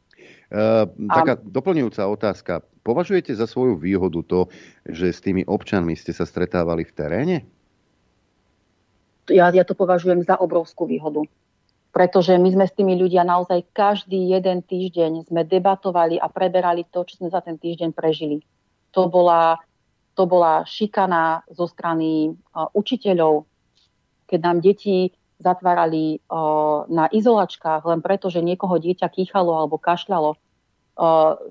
[0.50, 1.40] Uh, taká a...
[1.40, 2.52] doplňujúca otázka.
[2.84, 4.40] Považujete za svoju výhodu to,
[4.84, 7.36] že s tými občanmi ste sa stretávali v teréne?
[9.32, 11.24] Ja, ja to považujem za obrovskú výhodu
[11.94, 17.06] pretože my sme s tými ľudia naozaj každý jeden týždeň sme debatovali a preberali to,
[17.06, 18.42] čo sme za ten týždeň prežili.
[18.98, 19.62] To bola,
[20.18, 23.46] to bola šikana zo strany uh, učiteľov,
[24.26, 26.22] keď nám deti zatvárali
[26.88, 30.38] na izolačkách len preto, že niekoho dieťa kýchalo alebo kašľalo.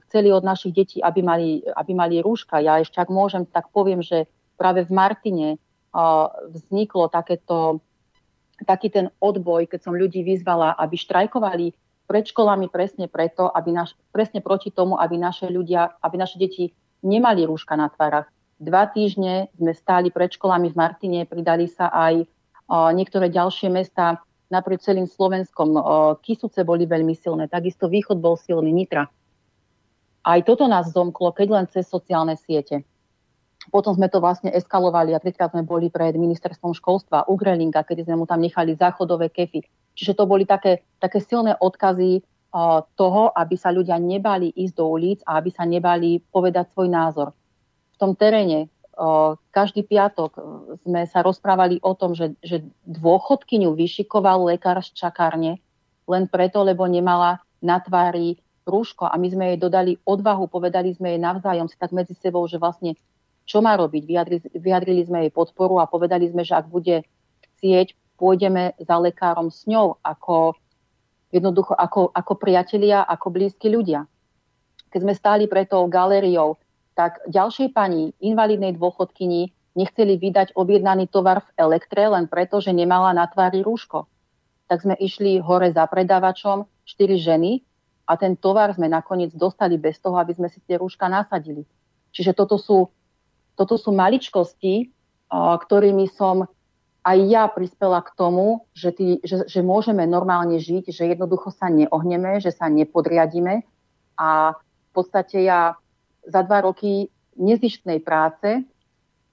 [0.08, 2.64] Chceli od našich detí, aby mali, aby mali rúška.
[2.64, 5.48] Ja ešte, ak môžem, tak poviem, že práve v Martine
[6.50, 7.84] vzniklo takéto
[8.64, 11.76] taký ten odboj, keď som ľudí vyzvala, aby štrajkovali
[12.08, 16.72] pred školami presne preto, aby naš, presne proti tomu, aby naše ľudia, aby naše deti
[17.04, 18.32] nemali rúška na tvárach.
[18.64, 22.24] Dva týždne sme stáli pred školami v Martine, pridali sa aj
[22.70, 24.24] niektoré ďalšie mesta
[24.54, 25.74] naprieč celým Slovenskom.
[25.74, 25.82] O,
[26.22, 29.10] Kisuce boli veľmi silné, takisto Východ bol silný, Nitra.
[30.24, 32.86] Aj toto nás zomklo, keď len cez sociálne siete.
[33.72, 38.08] Potom sme to vlastne eskalovali a trikrát sme boli pred ministerstvom školstva u Grelinga, kedy
[38.08, 39.64] sme mu tam nechali záchodové kefy.
[39.96, 44.86] Čiže to boli také, také silné odkazy uh, toho, aby sa ľudia nebali ísť do
[44.92, 47.32] ulic a aby sa nebali povedať svoj názor.
[47.96, 48.68] V tom teréne
[49.50, 50.44] každý piatok uh,
[50.86, 55.58] sme sa rozprávali o tom, že, že dôchodkyňu vyšikoval lekár z čakárne
[56.06, 61.16] len preto, lebo nemala na tvári rúško a my sme jej dodali odvahu, povedali sme
[61.16, 62.96] jej navzájom si tak medzi sebou, že vlastne
[63.44, 64.04] čo má robiť.
[64.08, 67.04] Vyjadrili, vyjadrili sme jej podporu a povedali sme, že ak bude
[67.60, 70.56] chcieť, pôjdeme za lekárom s ňou ako
[71.34, 74.06] jednoducho ako, ako priatelia, ako blízki ľudia.
[74.94, 76.62] Keď sme stáli pred tou galériou,
[76.94, 83.10] tak ďalšej pani, invalidnej dôchodkyni, nechceli vydať objednaný tovar v elektre len preto, že nemala
[83.14, 84.06] na tvári rúško.
[84.70, 87.66] Tak sme išli hore za predávačom, štyri ženy
[88.06, 91.66] a ten tovar sme nakoniec dostali bez toho, aby sme si tie rúška nasadili.
[92.14, 92.94] Čiže toto sú
[93.54, 94.90] toto sú maličkosti,
[95.34, 96.50] ktorými som
[97.04, 101.68] aj ja prispela k tomu, že, tý, že, že môžeme normálne žiť, že jednoducho sa
[101.68, 103.68] neohneme, že sa nepodriadíme
[104.16, 105.76] a v podstate ja
[106.28, 107.10] za dva roky
[107.40, 108.64] nezištnej práce,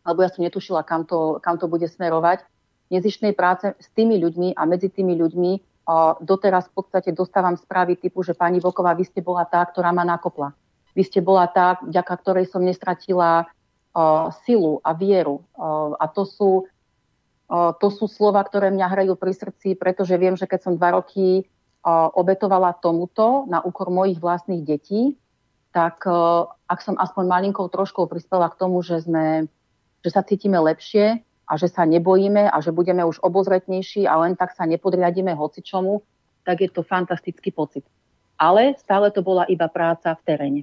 [0.03, 2.43] alebo ja som netušila, kam to, kam to bude smerovať,
[2.91, 5.53] nezištnej práce s tými ľuďmi a medzi tými ľuďmi
[6.23, 10.07] doteraz v podstate dostávam správy typu, že pani Voková, vy ste bola tá, ktorá ma
[10.07, 10.55] nakopla.
[10.95, 13.51] Vy ste bola tá, vďaka ktorej som nestratila
[14.47, 15.43] silu a vieru.
[15.99, 16.71] A to sú,
[17.51, 21.47] to sú slova, ktoré mňa hrajú pri srdci, pretože viem, že keď som dva roky
[22.15, 25.19] obetovala tomuto na úkor mojich vlastných detí,
[25.71, 26.03] tak
[26.67, 29.47] ak som aspoň malinkou troškou prispela k tomu, že, sme,
[30.03, 34.39] že sa cítime lepšie a že sa nebojíme a že budeme už obozretnejší a len
[34.39, 36.03] tak sa nepodriadíme hocičomu,
[36.47, 37.83] tak je to fantastický pocit.
[38.39, 40.63] Ale stále to bola iba práca v teréne.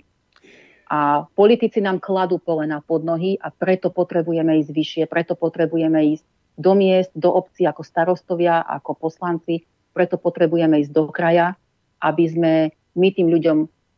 [0.87, 6.23] A politici nám kladú polena pod nohy a preto potrebujeme ísť vyššie, preto potrebujeme ísť
[6.55, 11.59] do miest, do obcí ako starostovia, ako poslanci, preto potrebujeme ísť do kraja,
[11.99, 12.53] aby sme
[12.95, 13.57] my tým ľuďom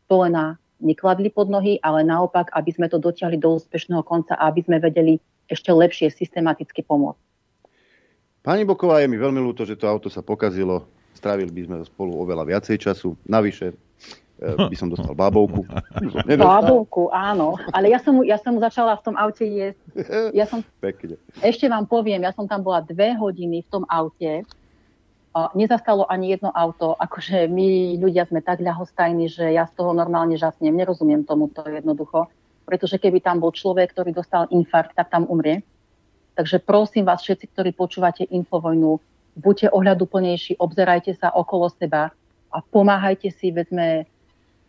[0.10, 4.64] polena nekladli pod nohy, ale naopak, aby sme to dotiahli do úspešného konca a aby
[4.64, 5.20] sme vedeli
[5.52, 7.20] ešte lepšie systematicky pomôcť.
[8.40, 10.88] Pani Boková, je mi veľmi ľúto, že to auto sa pokazilo.
[11.12, 13.20] Strávili by sme spolu oveľa viacej času.
[13.28, 13.76] Navyše,
[14.40, 15.68] Eh, by som dostal bábovku.
[16.40, 17.60] Bábovku, áno.
[17.76, 19.80] Ale ja som, ja som začala v tom aute jesť.
[20.32, 21.20] Ja som, Pekne.
[21.44, 24.48] Ešte vám poviem, ja som tam bola dve hodiny v tom aute.
[25.30, 26.98] Nezastalo ani jedno auto.
[26.98, 30.74] Akože my ľudia sme tak ľahostajní, že ja z toho normálne žasnem.
[30.74, 32.28] Nerozumiem tomu to jednoducho.
[32.66, 35.62] Pretože keby tam bol človek, ktorý dostal infarkt, tak tam umrie.
[36.34, 39.02] Takže prosím vás všetci, ktorí počúvate Infovojnu,
[39.38, 42.16] buďte ohľaduplnejší, obzerajte sa okolo seba
[42.50, 43.70] a pomáhajte si, veď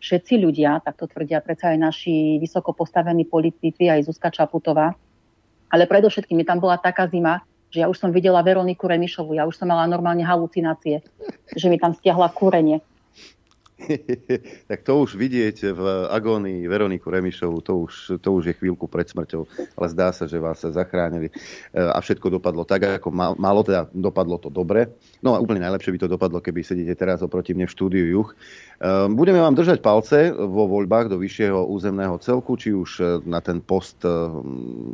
[0.01, 4.97] všetci ľudia, tak to tvrdia predsa aj naši vysoko postavení politici, aj Zuzka Čaputová.
[5.69, 9.55] Ale predovšetkým tam bola taká zima, že ja už som videla Veroniku Remišovu, ja už
[9.55, 11.01] som mala normálne halucinácie,
[11.55, 12.83] že mi tam stiahla kúrenie.
[14.69, 19.07] tak to už vidieť v agónii Veroniku Remišovu, to už, to už je chvíľku pred
[19.09, 21.33] smrťou, ale zdá sa, že vás sa zachránili e,
[21.77, 24.89] a všetko dopadlo tak, ako malo, teda dopadlo to dobre.
[25.21, 28.29] No a úplne najlepšie by to dopadlo, keby sedíte teraz oproti mne v štúdiu Juch.
[28.33, 28.35] E,
[29.09, 33.61] budeme vám držať palce vo voľbách do vyššieho územného celku, či už e, na ten
[33.61, 34.03] post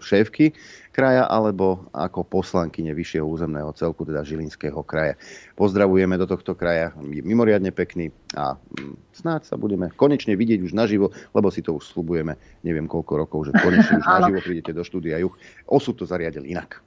[0.04, 0.56] šéfky
[0.98, 5.14] kraja alebo ako poslankyne vyššieho územného celku, teda Žilinského kraja.
[5.54, 10.74] Pozdravujeme do tohto kraja, je mimoriadne pekný a mm, snáď sa budeme konečne vidieť už
[10.74, 12.34] naživo, lebo si to už slubujeme
[12.66, 15.38] neviem koľko rokov, že konečne už naživo prídete do štúdia Juch.
[15.70, 16.82] Osud to zariadil inak.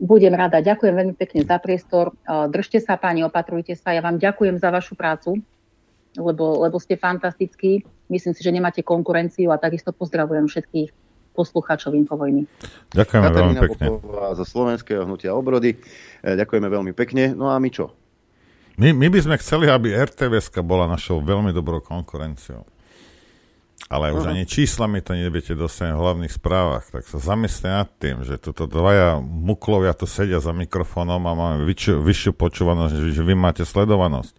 [0.00, 0.64] Budem rada.
[0.64, 2.16] Ďakujem veľmi pekne za priestor.
[2.28, 3.92] Držte sa, páni, opatrujte sa.
[3.92, 5.40] Ja vám ďakujem za vašu prácu,
[6.16, 7.84] lebo, lebo ste fantastickí.
[8.08, 11.05] Myslím si, že nemáte konkurenciu a takisto pozdravujem všetkých
[11.36, 12.48] poslucháčov Infovojny.
[12.96, 13.86] Ďakujeme Katarína veľmi pekne.
[14.00, 15.76] Popová zo Slovenského hnutia obrody.
[16.24, 17.36] E, ďakujeme veľmi pekne.
[17.36, 17.92] No a my čo?
[18.80, 22.64] My, my by sme chceli, aby RTVS bola našou veľmi dobrou konkurenciou.
[23.86, 26.90] Ale už ani číslami to neviete dostať v hlavných správach.
[26.90, 31.62] Tak sa zamyslite nad tým, že tuto dvaja muklovia tu sedia za mikrofónom a máme
[31.62, 34.34] vyššiu, vyššiu počúvanosť, že vy máte sledovanosť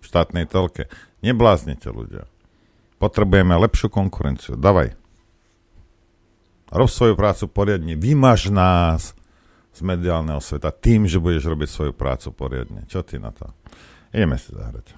[0.00, 0.92] v štátnej telke.
[1.24, 2.28] Nebláznite ľudia.
[3.00, 4.60] Potrebujeme lepšiu konkurenciu.
[4.60, 4.99] Davaj.
[6.70, 7.98] Rob svoju prácu poriadne.
[7.98, 9.18] Vymaž nás
[9.74, 12.86] z mediálneho sveta tým, že budeš robiť svoju prácu poriadne.
[12.86, 13.50] Čo ty na to?
[14.14, 14.94] Ideme si zahrať.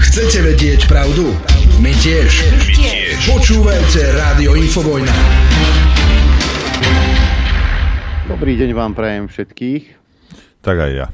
[0.00, 1.36] Chcete vedieť pravdu?
[1.84, 2.32] My tiež.
[2.48, 3.16] My tiež.
[3.28, 5.12] Počúvajte Rádio Infovojna.
[8.24, 9.84] Dobrý deň vám prajem všetkých.
[10.64, 11.06] Tak aj ja.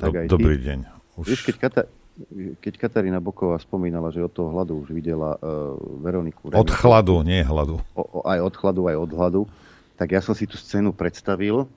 [0.00, 0.64] Tak aj Dobrý ty.
[0.72, 0.78] deň.
[1.20, 1.26] Už...
[1.28, 1.88] Víš, keď, Kata-
[2.64, 7.20] keď Katarína Boková spomínala, že od toho hladu už videla uh, Veroniku Remišu, Od chladu,
[7.20, 7.80] nie hladu.
[7.92, 9.42] O, o, aj od chladu, aj od hladu.
[9.96, 11.68] Tak ja som si tú scénu predstavil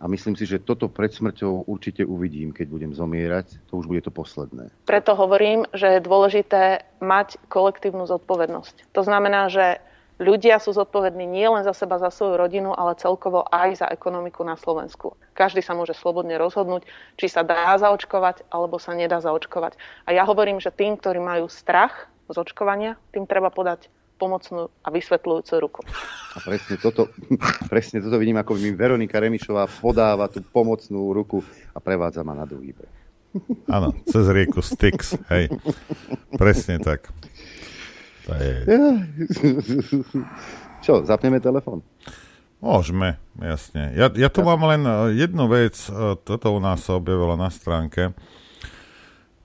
[0.00, 3.70] a myslím si, že toto pred smrťou určite uvidím, keď budem zomierať.
[3.70, 4.72] To už bude to posledné.
[4.88, 8.92] Preto hovorím, že je dôležité mať kolektívnu zodpovednosť.
[8.92, 9.78] To znamená, že
[10.20, 14.60] Ľudia sú zodpovední nielen za seba, za svoju rodinu, ale celkovo aj za ekonomiku na
[14.60, 15.16] Slovensku.
[15.32, 16.84] Každý sa môže slobodne rozhodnúť,
[17.16, 19.80] či sa dá zaočkovať, alebo sa nedá zaočkovať.
[20.04, 23.88] A ja hovorím, že tým, ktorí majú strach z očkovania, tým treba podať
[24.20, 25.80] pomocnú a vysvetľujúcu ruku.
[26.32, 27.10] A presne toto,
[27.66, 31.42] presne toto vidím, ako mi Veronika Remišová podáva tú pomocnú ruku
[31.74, 32.94] a prevádza ma na druhý breh.
[33.66, 35.50] Áno, cez rieku Styx, hej.
[36.36, 37.08] Presne tak.
[38.26, 38.54] To je...
[40.84, 41.82] Čo, zapneme telefon?
[42.62, 43.90] Môžeme, jasne.
[43.98, 47.50] Ja, ja tu mám len eh, jednu vec, eh, toto u nás sa objavilo na
[47.50, 48.14] stránke,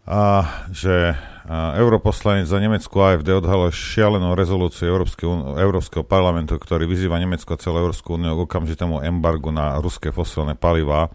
[0.07, 1.15] a, že a,
[1.73, 7.61] eh, europoslanec za Nemecku AFD odhalil šialenú rezolúciu Európskeho, Európskeho parlamentu, ktorý vyzýva Nemecko a
[7.61, 11.09] celú Európsku úniu k okamžitému embargu na ruské fosilné palivá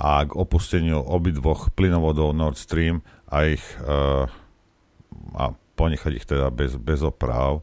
[0.00, 4.28] a k opusteniu obidvoch plynovodov Nord Stream a ich a,
[5.36, 5.44] a
[5.76, 7.60] ponechať ich teda bez, bez oprav,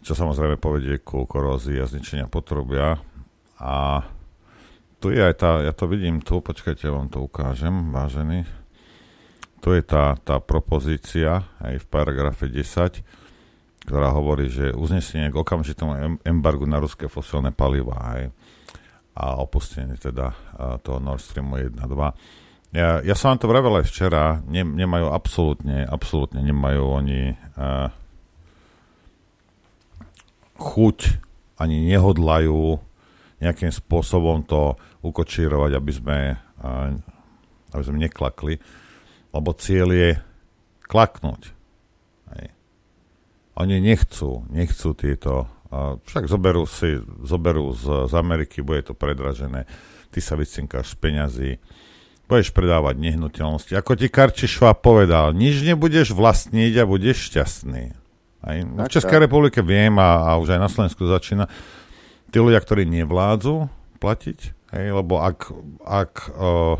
[0.00, 3.02] čo samozrejme povedie ku korózii a zničenia potrubia.
[3.58, 4.06] A
[5.02, 8.46] tu je aj tá, ja to vidím tu, počkajte, vám to ukážem, vážený.
[9.58, 13.02] Tu je tá, tá propozícia aj v paragrafe 10,
[13.90, 18.22] ktorá hovorí, že uznesenie k okamžitému embargu na ruské fosilné paliva aj,
[19.18, 20.30] a opustenie teda
[20.86, 25.08] toho Nord Streamu 1 2 ja, ja som vám to vravel aj včera, ne, nemajú
[25.08, 27.88] absolútne, absolútne nemajú oni uh,
[30.60, 30.98] chuť,
[31.56, 32.76] ani nehodlajú
[33.40, 36.92] nejakým spôsobom to ukočírovať, aby sme, uh,
[37.72, 38.60] aby sme neklakli,
[39.32, 40.10] lebo cieľ je
[40.84, 41.42] klaknúť.
[42.36, 42.46] Hej.
[43.64, 49.64] Oni nechcú, nechcú tieto, uh, však zoberú si, zoberú z, z Ameriky, bude to predražené,
[50.12, 51.52] ty sa vycinkáš z peňazí,
[52.28, 53.72] budeš predávať nehnuteľnosti.
[53.72, 57.96] Ako ti Karči Šváb povedal, nič nebudeš vlastniť a budeš šťastný.
[58.44, 61.50] Aj v Českej republike viem a, a už aj na Slovensku začína.
[62.28, 63.66] Tí ľudia, ktorí nevládzu
[63.98, 64.38] platiť,
[64.76, 65.50] hej, lebo ak,
[65.82, 66.78] ak o,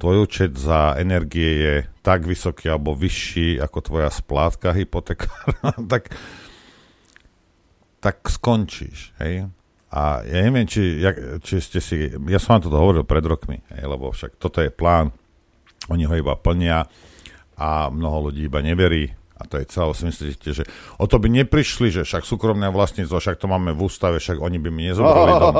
[0.00, 6.14] tvoj účet za energie je tak vysoký alebo vyšší ako tvoja splátka hypotekárna, tak,
[8.00, 9.12] tak skončíš.
[9.20, 9.50] Hej?
[9.90, 12.14] A ja neviem, či, jak, či ste si...
[12.30, 15.10] Ja som vám toto hovoril pred rokmi, hej, lebo však toto je plán,
[15.90, 16.86] oni ho iba plnia
[17.58, 19.10] a mnoho ľudí iba neverí.
[19.40, 20.64] A to je celé, si myslíte, že
[20.94, 24.62] o to by neprišli, že však súkromné vlastníctvo, však to máme v ústave, však oni
[24.62, 25.54] by mi nezobrali dom.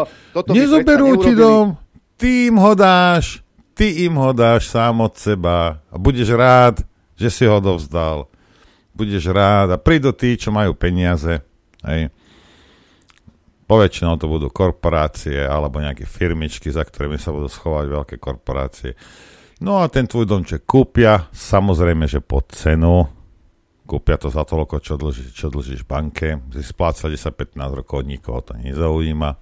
[0.53, 1.75] Nezoberú ti dom,
[2.15, 3.43] ty im ho dáš,
[3.75, 6.85] ty im ho dáš sám od seba a budeš rád,
[7.19, 8.31] že si ho dovzdal.
[8.95, 11.41] Budeš rád a prídu tí, čo majú peniaze.
[11.81, 12.13] Hej
[13.71, 18.99] Poväčšinou to budú korporácie alebo nejaké firmičky, za ktorými sa budú schovať veľké korporácie.
[19.63, 23.07] No a ten tvoj domček kúpia, samozrejme, že pod cenu.
[23.87, 26.43] Kúpia to za toľko, čo dlžíš, čo dlžíš banke.
[26.51, 29.39] Si spláca 10-15 rokov, nikoho to nezaujíma.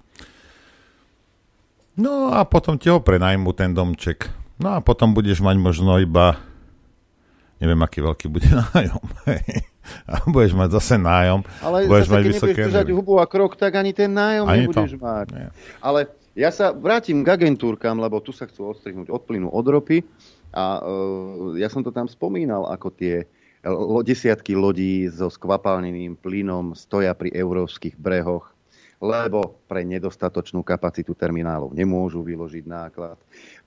[1.97, 4.29] No a potom ti ho prenajmu ten domček.
[4.61, 6.37] No a potom budeš mať možno iba
[7.59, 9.03] neviem, aký veľký bude nájom.
[10.07, 11.43] a budeš mať zase nájom.
[11.63, 14.45] Ale budeš zase, mať keď vysoké nebudeš držať hubu a krok, tak ani ten nájom
[14.47, 15.03] Ani nebudeš to.
[15.03, 15.27] mať.
[15.35, 15.47] Nie.
[15.83, 15.99] Ale
[16.39, 20.01] ja sa vrátim k agentúrkam, lebo tu sa chcú odstrihnúť od plynu od ropy
[20.55, 23.27] a uh, ja som to tam spomínal, ako tie
[23.67, 28.49] lo, desiatky lodí so skvapalneným plynom stoja pri európskych brehoch,
[28.99, 33.19] lebo pre nedostatočnú kapacitu terminálov nemôžu vyložiť náklad.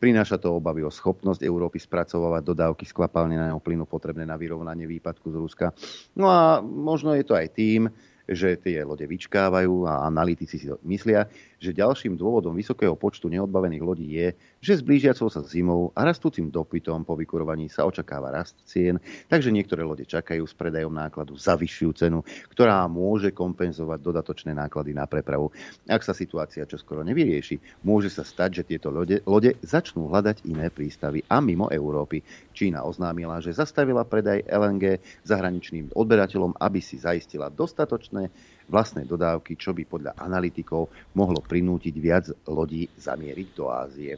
[0.02, 5.38] Prináša to obavy o schopnosť Európy spracovávať dodávky skvapalneného plynu potrebné na vyrovnanie výpadku z
[5.38, 5.70] Ruska.
[6.18, 7.86] No a možno je to aj tým,
[8.26, 11.30] že tie lode vyčkávajú a analytici si myslia,
[11.62, 16.50] že ďalším dôvodom vysokého počtu neodbavených lodí je, že s blížiacou sa zimou a rastúcim
[16.50, 18.98] dopytom po vykurovaní sa očakáva rast cien,
[19.30, 24.90] takže niektoré lode čakajú s predajom nákladu za vyššiu cenu, ktorá môže kompenzovať dodatočné náklady
[24.90, 25.54] na prepravu.
[25.86, 30.66] Ak sa situácia čoskoro nevyrieši, môže sa stať, že tieto lode, lode začnú hľadať iné
[30.74, 32.26] prístavy a mimo Európy.
[32.50, 38.26] Čína oznámila, že zastavila predaj LNG zahraničným odberateľom, aby si zaistila dostatočné
[38.68, 44.14] vlastné dodávky, čo by podľa analytikov mohlo prinútiť viac lodí zamieriť do Ázie.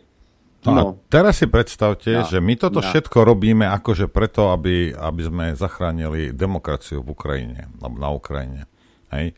[0.65, 2.25] No, a teraz si predstavte, No.
[2.25, 2.89] že my toto No.
[2.89, 8.65] všetko robíme akože preto, aby, aby sme zachránili demokraciu v Ukrajine, alebo na Ukrajine.
[9.13, 9.37] Hej.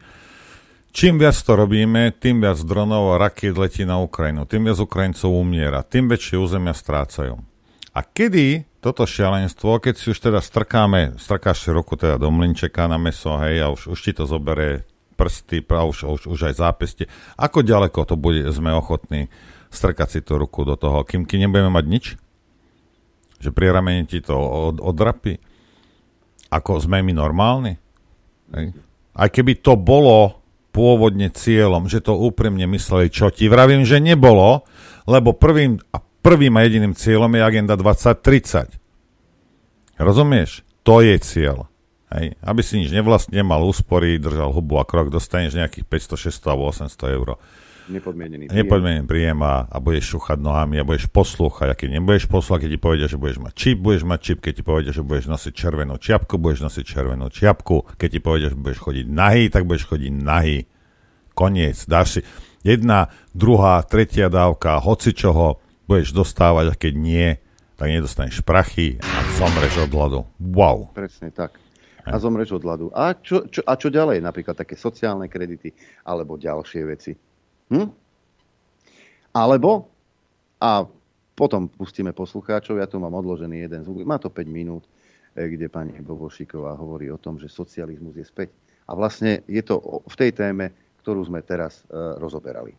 [0.95, 5.29] Čím viac to robíme, tým viac dronov a rakiet letí na Ukrajinu, tým viac Ukrajincov
[5.29, 7.37] umiera, tým väčšie územia strácajú.
[7.93, 12.87] A kedy toto šialenstvo, keď si už teda strkáme, strkáš si ruku teda do mlinčeka
[12.87, 14.87] na meso, hej, a už, už ti to zobere
[15.17, 17.09] prsty, a už, už, už aj zápestie,
[17.41, 19.33] ako ďaleko to bude, sme ochotní
[19.73, 22.05] strkať si tú ruku do toho, kým, kým nebudeme mať nič?
[23.41, 25.41] Že pri ramene ti to od, odrapí?
[26.53, 27.75] Ako sme my normálni?
[28.55, 28.77] Hej.
[29.17, 30.45] Aj keby to bolo
[30.77, 34.69] pôvodne cieľom, že to úprimne mysleli, čo ti vravím, že nebolo,
[35.09, 38.77] lebo prvým, a prvým a jediným cieľom je agenda 2030.
[39.97, 40.61] Rozumieš?
[40.85, 41.67] To je cieľ.
[42.07, 42.39] Hej.
[42.39, 46.63] Aby si nič nevlastne mal úspory, držal hubu a krok, dostaneš nejakých 500, 600 alebo
[46.71, 47.29] 800 eur.
[47.87, 48.51] Nepodmienený.
[48.51, 51.71] Nepodmienený príjem a, a budeš šúchať nohami a budeš poslúchať.
[51.71, 54.39] A keď nebudeš poslúchať, keď ti povedia, že budeš mať čip, budeš mať čip.
[54.43, 57.77] Keď ti povedia, že budeš nosiť červenú čiapku, budeš nosiť červenú čiapku.
[57.95, 60.67] Keď ti povedia, že budeš chodiť nahý, tak budeš chodiť nahý.
[61.39, 61.79] Koniec.
[61.87, 62.21] Dáš si
[62.67, 67.29] jedna, druhá, tretia dávka, hoci čoho budeš dostávať a keď nie,
[67.79, 70.21] tak nedostaneš prachy a zomreš od hladu.
[70.43, 70.91] Wow.
[70.91, 71.66] Presne tak.
[72.07, 72.87] A zomreš od hladu.
[72.95, 74.23] A čo, čo, a čo ďalej?
[74.23, 75.75] Napríklad také sociálne kredity
[76.07, 77.13] alebo ďalšie veci.
[77.75, 77.91] Hm?
[79.35, 79.91] Alebo,
[80.63, 80.87] a
[81.37, 84.89] potom pustíme poslucháčov, ja tu mám odložený jeden zvuk, má to 5 minút,
[85.37, 88.49] eh, kde pani Bobošíková hovorí o tom, že socializmus je späť.
[88.87, 90.71] A vlastne je to v tej téme,
[91.03, 92.75] ktorú sme teraz e, rozoberali.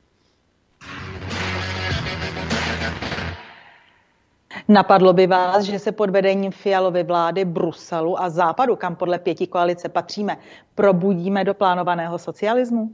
[4.70, 9.48] Napadlo by vás, že se pod vedením Fialovy vlády Bruselu a Západu, kam podle pěti
[9.48, 10.38] koalice patříme,
[10.76, 12.92] probudíme do plánovaného socialismu?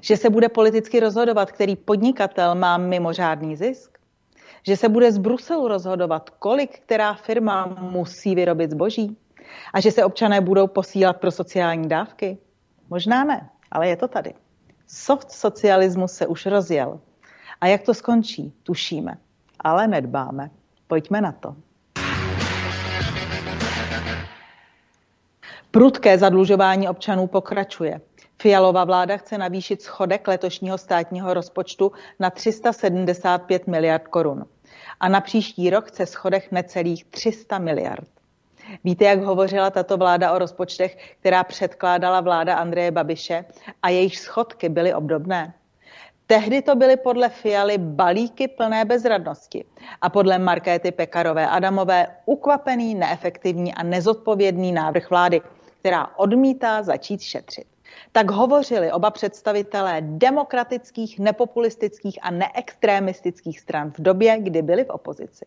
[0.00, 3.98] Že se bude politicky rozhodovat, který podnikatel má mimořádný zisk?
[4.62, 9.16] Že se bude z Bruselu rozhodovat, kolik která firma musí vyrobit zboží?
[9.74, 12.38] A že se občané budou posílat pro sociální dávky?
[12.90, 14.34] Možná ne, ale je to tady.
[14.86, 17.00] Soft socialismus se už rozjel.
[17.60, 19.18] A jak to skončí, tušíme,
[19.60, 20.50] ale nedbáme.
[20.88, 21.56] Pojďme na to.
[25.70, 28.00] Prudké zadlužování občanů pokračuje.
[28.42, 34.44] Fialová vláda chce navýšit schodek letošního státního rozpočtu na 375 miliard korun.
[35.00, 38.08] A na příští rok chce schodek necelých 300 miliard.
[38.84, 43.44] Víte, jak hovořila tato vláda o rozpočtech, která předkládala vláda Andreje Babiše
[43.82, 45.54] a jejich schodky byly obdobné?
[46.28, 49.64] Tehdy to byly podle Fialy balíky plné bezradnosti
[50.00, 55.40] a podle Markéty Pekarové Adamové ukvapený, neefektivní a nezodpovědný návrh vlády,
[55.80, 57.66] která odmítá začít šetřit.
[58.12, 65.44] Tak hovořili oba představitelé demokratických, nepopulistických a neextrémistických stran v době, kdy byli v opozici.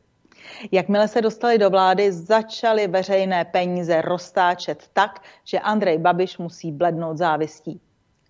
[0.71, 7.17] Jakmile se dostali do vlády, začaly veřejné peníze roztáčet tak, že Andrej Babiš musí blednout
[7.17, 7.81] závistí.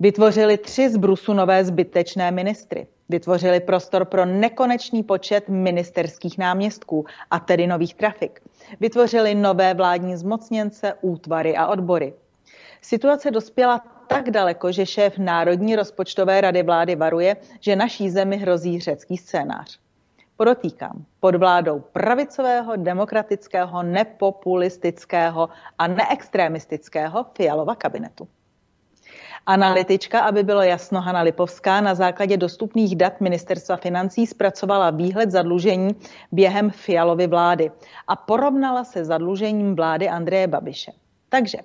[0.01, 2.87] Vytvořili tři z Brusu nové zbytečné ministry.
[3.09, 8.41] Vytvořili prostor pro nekonečný počet ministerských náměstků, a tedy nových trafik.
[8.79, 12.13] Vytvořili nové vládní zmocněnce, útvary a odbory.
[12.81, 18.79] Situace dospěla tak daleko, že šéf Národní rozpočtové rady vlády varuje, že naší zemi hrozí
[18.79, 19.79] řecký scénář.
[20.37, 28.27] Podotýkám, pod vládou pravicového, demokratického, nepopulistického a neextremistického Fialova kabinetu.
[29.49, 35.95] Analytička, aby bylo jasno, Hana Lipovská na základě dostupných dat Ministerstva financí zpracovala výhled zadlužení
[36.31, 37.71] během Fialovy vlády
[38.07, 40.91] a porovnala se zadlužením vlády Andreje Babiše.
[41.29, 41.57] Takže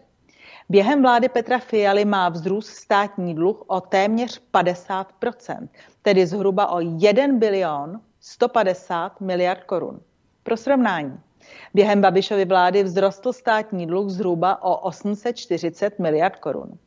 [0.69, 5.69] během vlády Petra Fialy má vzrůst státní dluh o téměř 50%
[6.03, 10.01] tedy zhruba o 1 bilion 150 miliard korun.
[10.43, 11.21] Pro srovnání,
[11.75, 16.79] během Babišovy vlády vzrostl státní dluh zhruba o 840 miliard korun.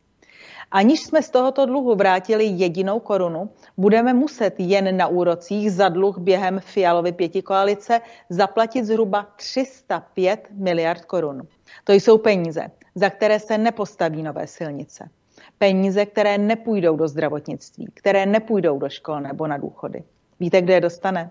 [0.72, 6.18] Aniž jsme z tohoto dluhu vrátili jedinou korunu, budeme muset jen na úrocích za dluh
[6.18, 11.42] během Fialovy pětikoalice zaplatit zhruba 305 miliard korun.
[11.84, 15.10] To jsou peníze, za které se nepostaví nové silnice.
[15.58, 20.04] Peníze, které nepůjdou do zdravotnictví, které nepůjdou do škol nebo na důchody.
[20.40, 21.30] Víte, kde je dostane?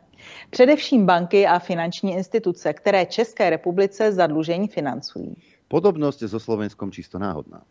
[0.51, 5.37] Především banky a finanční instituce, které České republice zadlužení financují.
[5.69, 7.63] Podobnost je so Slovenskom čisto náhodná.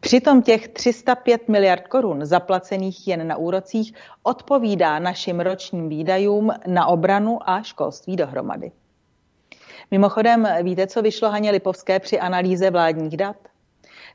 [0.00, 7.38] Přitom těch 305 miliard korun zaplacených jen na úrocích odpovídá našim ročním výdajům na obranu
[7.50, 8.72] a školství dohromady.
[9.90, 13.36] Mimochodem, víte, co vyšlo Haně Lipovské při analýze vládních dat?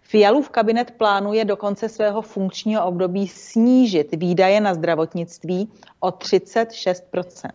[0.02, 7.49] Fialův kabinet plánuje do konce svého funkčního období snížit výdaje na zdravotnictví o 36%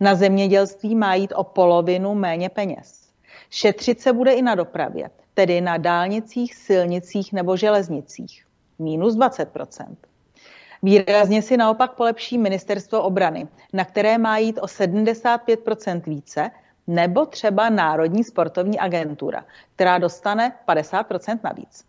[0.00, 3.08] Na zemědělství má jít o polovinu méně peněz.
[3.50, 8.44] Šetřit se bude i na dopravě tedy na dálnicích, silnicích nebo železnicích.
[8.78, 9.96] Minus 20%
[10.82, 16.50] Výrazně si naopak polepší ministerstvo obrany, na které má jít o 75% více,
[16.86, 19.44] nebo třeba Národní sportovní agentura,
[19.74, 21.84] která dostane 50% navíc.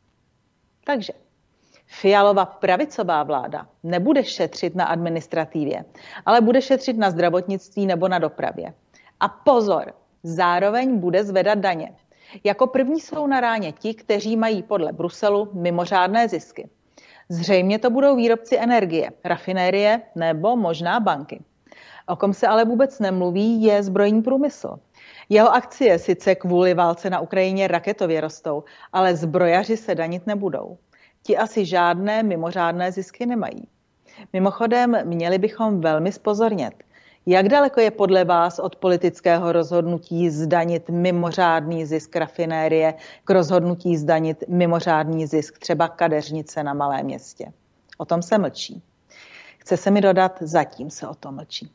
[0.85, 1.13] Takže
[1.87, 5.85] Fialová pravicová vláda nebude šetřit na administrativě,
[6.25, 8.73] ale bude šetřit na zdravotnictví nebo na dopravě.
[9.19, 9.93] A pozor,
[10.23, 11.91] zároveň bude zvedat daně.
[12.43, 16.69] Jako první jsou na ráně ti, kteří mají podle Bruselu mimořádné zisky.
[17.29, 21.43] Zřejmě to budou výrobci energie, rafinérie nebo možná banky.
[22.07, 24.79] O kom se ale vůbec nemluví, je zbrojní průmysl.
[25.29, 30.77] Jeho akcie sice kvůli válce na Ukrajině raketově rostou, ale zbrojaři se danit nebudou.
[31.23, 33.67] Ti asi žádné mimořádné zisky nemají.
[34.33, 36.73] Mimochodem, měli bychom velmi spozornět.
[37.25, 42.93] Jak daleko je podle vás od politického rozhodnutí zdanit mimořádný zisk rafinérie
[43.23, 47.53] k rozhodnutí zdanit mimořádný zisk třeba kadeřnice na malém městě?
[47.97, 48.83] O tom se mlčí.
[49.57, 51.71] Chce se mi dodat, zatím se o tom mlčí.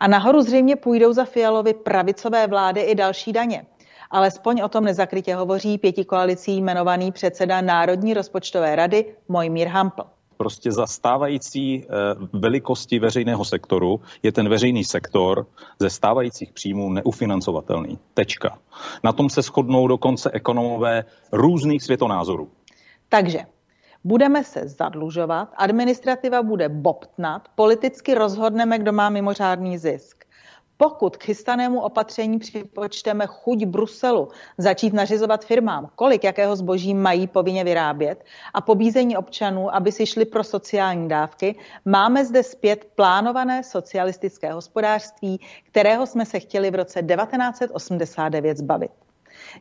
[0.00, 3.66] A nahoru zřejmě půjdou za Fialovy pravicové vlády i další daně.
[4.10, 10.02] Alespoň o tom nezakrytě hovoří pěti koalicí jmenovaný předseda Národní rozpočtové rady Mojmír Hampl
[10.42, 11.86] prostě za stávající eh,
[12.32, 15.46] velikosti veřejného sektoru je ten veřejný sektor
[15.78, 17.98] ze stávajících příjmů neufinancovatelný.
[18.14, 18.58] Tečka.
[19.04, 22.50] Na tom se shodnou dokonce ekonomové různých světonázorů.
[23.08, 23.38] Takže
[24.04, 30.24] budeme se zadlužovat, administrativa bude bobtnat, politicky rozhodneme, kdo má mimořádný zisk.
[30.76, 34.28] Pokud k chystanému opatření připočteme chuť Bruselu
[34.58, 38.24] začít nařizovat firmám, kolik jakého zboží mají povinně vyrábět
[38.54, 45.40] a pobízení občanů, aby si šli pro sociální dávky, máme zde zpět plánované socialistické hospodářství,
[45.62, 48.90] kterého jsme se chtěli v roce 1989 zbavit.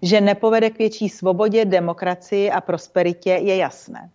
[0.01, 4.09] Že nepovede k větší svobodě, demokracii a prosperitě je jasné.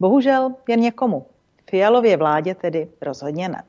[0.00, 1.26] Bohužel jen někomu.
[1.70, 3.62] Fialově vládě tedy rozhodně ne.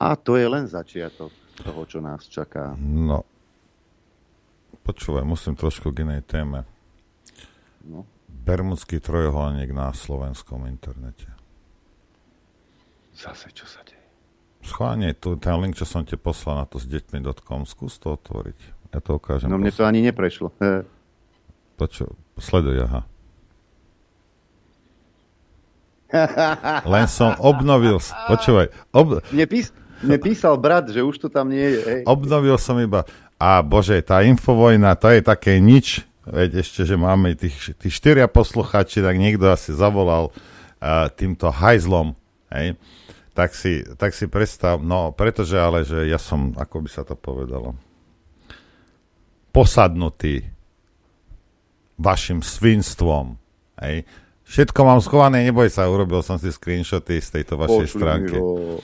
[0.00, 2.76] A to je len začiatok toho, čo nás čaká.
[2.78, 3.24] No,
[4.84, 6.68] počúvaj, musím trošku k inej téme.
[7.86, 8.06] No.
[8.28, 11.26] Bermudský trojuholník na slovenskom internete.
[13.16, 13.96] Zase, čo sa deje?
[14.66, 18.58] Schválne, tu, ten link, čo som ti poslal na to s deťmi.com, skús to otvoriť.
[18.94, 19.50] Ja to ukážem.
[19.50, 20.52] No mne to ani neprešlo.
[21.80, 23.02] Poču, sleduj, aha.
[26.86, 27.98] Len som obnovil,
[28.30, 28.70] počúvaj.
[28.94, 29.20] Ob...
[29.34, 29.74] Nepís,
[30.04, 31.80] mne písal brat, že už to tam nie je.
[31.84, 32.00] Hej.
[32.04, 33.06] Obnovil som iba,
[33.36, 38.26] a bože, tá infovojna, to je také nič, veď ešte, že máme tých, tých štyria
[38.32, 42.16] posluchači, tak niekto asi zavolal uh, týmto hajzlom,
[42.48, 42.80] hej,
[43.36, 47.12] tak si, tak si predstav, no pretože ale, že ja som, ako by sa to
[47.12, 47.76] povedalo,
[49.52, 50.48] posadnutý
[52.00, 53.36] vašim svinstvom,
[53.84, 54.08] hej,
[54.46, 58.38] Všetko mám schované, neboj sa, urobil som si screenshoty z tejto vašej Počuť stránky.
[58.38, 58.78] Ho.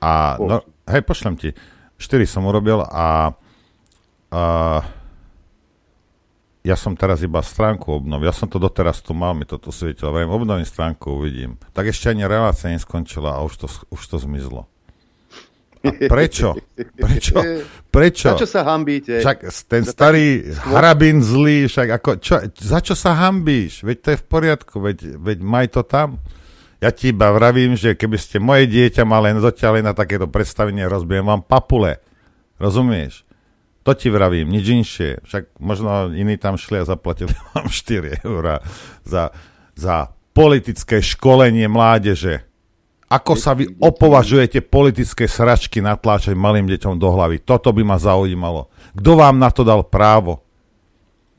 [0.00, 1.52] A no, hej, pošlem ti.
[2.00, 3.36] 4 som urobil a,
[4.32, 4.42] a
[6.60, 8.28] ja som teraz iba stránku obnovil.
[8.28, 10.12] Ja som to doteraz tu mal, mi to tu svietilo.
[10.12, 11.56] Vrejme, obnovím stránku, uvidím.
[11.72, 14.68] Tak ešte ani relácia neskončila a už to, už to zmizlo.
[15.80, 16.52] A prečo?
[17.04, 17.40] Prečo?
[17.88, 18.36] Prečo?
[18.36, 19.24] Za čo sa hambíte?
[19.24, 23.80] Však ten starý harabín zlý, však ako, čo, za čo sa hambíš?
[23.80, 26.20] Veď to je v poriadku, veď, veď maj to tam.
[26.80, 30.88] Ja ti iba vravím, že keby ste moje dieťa mali len doťali na takéto predstavenie,
[30.88, 32.00] rozbijem vám papule.
[32.56, 33.28] Rozumieš?
[33.84, 35.10] To ti vravím, nič inšie.
[35.24, 38.64] Však možno iní tam šli a zaplatili vám 4 eurá
[39.04, 39.28] za,
[39.76, 42.48] za politické školenie mládeže.
[43.10, 47.42] Ako sa vy opovažujete politické sračky natláčať malým deťom do hlavy?
[47.42, 48.70] Toto by ma zaujímalo.
[48.94, 50.46] Kto vám na to dal právo?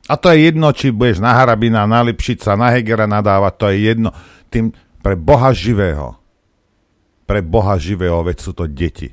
[0.04, 3.76] A to je jedno, či budeš na Harabina, na Lipšica, na Hegera nadávať, to je
[3.88, 4.10] jedno.
[4.52, 6.14] Tým, pre Boha živého.
[7.26, 9.10] Pre Boha živého, veď sú to deti.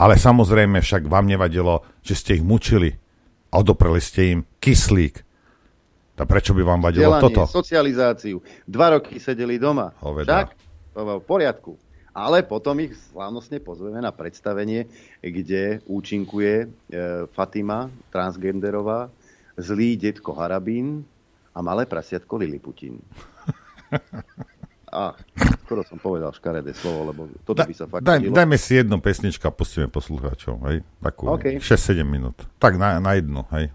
[0.00, 2.96] Ale samozrejme však vám nevadilo, že ste ich mučili
[3.52, 5.26] a odopreli ste im kyslík.
[6.20, 7.42] A prečo by vám vadilo Vzdelanie, toto?
[7.48, 8.44] socializáciu.
[8.68, 9.96] Dva roky sedeli doma.
[10.04, 10.44] Hoveda.
[10.44, 10.48] Však?
[10.92, 11.72] To v poriadku.
[12.12, 14.84] Ale potom ich slávnostne pozveme na predstavenie,
[15.24, 16.68] kde účinkuje e,
[17.32, 19.08] Fatima, transgenderová,
[19.56, 21.08] zlý detko Harabín
[21.56, 23.00] a malé prasiatko Liliputin.
[24.90, 25.14] A
[25.62, 29.46] skoro som povedal škaredé slovo, lebo toto by sa fakt Daj, dajme si jednu pesničku
[29.46, 30.58] a pustíme poslucháčov.
[30.66, 30.82] Hej?
[30.98, 31.62] Takú OK.
[31.62, 32.34] 6-7 minút.
[32.58, 33.46] Tak na, na jednu.
[33.54, 33.70] Hej?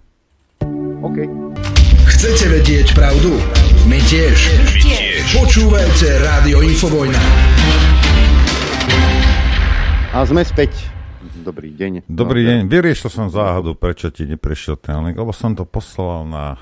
[0.99, 1.17] OK.
[2.05, 3.31] Chcete vedieť pravdu?
[3.87, 4.35] My tiež.
[4.59, 5.23] My tiež.
[5.39, 7.21] Počúvajte Rádio Infovojna.
[10.11, 10.71] A sme späť.
[11.43, 12.07] Dobrý deň.
[12.07, 12.59] Dobrý No, deň.
[12.67, 16.59] Vyriešil som záhadu, prečo ti neprešiel ten link, lebo som to poslal na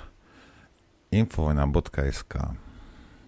[1.10, 2.34] infovojna.sk.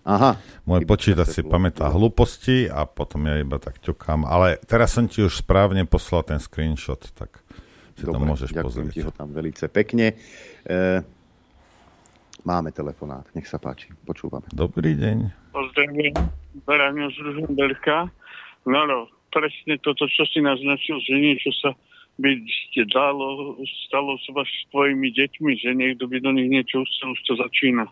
[0.05, 0.37] Aha.
[0.69, 4.21] Môj počítač sa si to- pamätá hlúposti a potom ja iba tak ťukám.
[4.29, 7.41] Ale teraz som ti už správne poslal ten screenshot, tak
[7.97, 8.93] si to Dobre, môžeš ďakujem pozrieť.
[8.93, 10.13] ti ho tam veľmi pekne.
[10.61, 11.01] E,
[12.45, 14.45] máme telefonát, nech sa páči, počúvame.
[14.53, 15.17] Dobrý deň.
[15.55, 18.05] Z Ružomberka.
[18.69, 21.73] No, no, presne toto, čo si naznačil, že niečo sa
[22.15, 23.57] by ste dalo,
[23.87, 27.33] stalo s vaš s tvojimi deťmi, že niekto by do nich niečo ustal, už to
[27.35, 27.89] začína.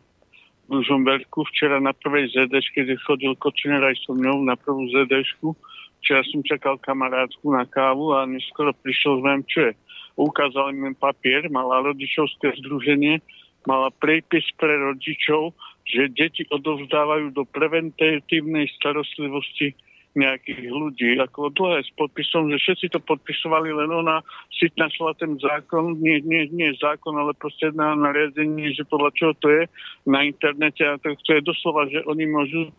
[0.71, 5.27] Ružomberku včera na prvej ZD, keď chodil Kočner aj so mnou na prvú ZD,
[5.99, 9.73] včera som čakal kamarátku na kávu a neskoro prišiel, neviem čo je.
[10.13, 13.19] Ukázal mi papier, mala rodičovské združenie,
[13.65, 15.51] mala prejpis pre rodičov,
[15.83, 19.75] že deti odovzdávajú do preventívnej starostlivosti
[20.13, 21.17] nejakých ľudí.
[21.17, 24.21] Ako dlhé s podpisom, že všetci to podpisovali, len ona
[24.53, 29.33] si našla ten zákon, nie, nie, nie zákon, ale proste na nariadenie, že podľa čoho
[29.41, 29.63] to je
[30.05, 30.85] na internete.
[30.85, 32.69] A to, to je doslova, že oni môžu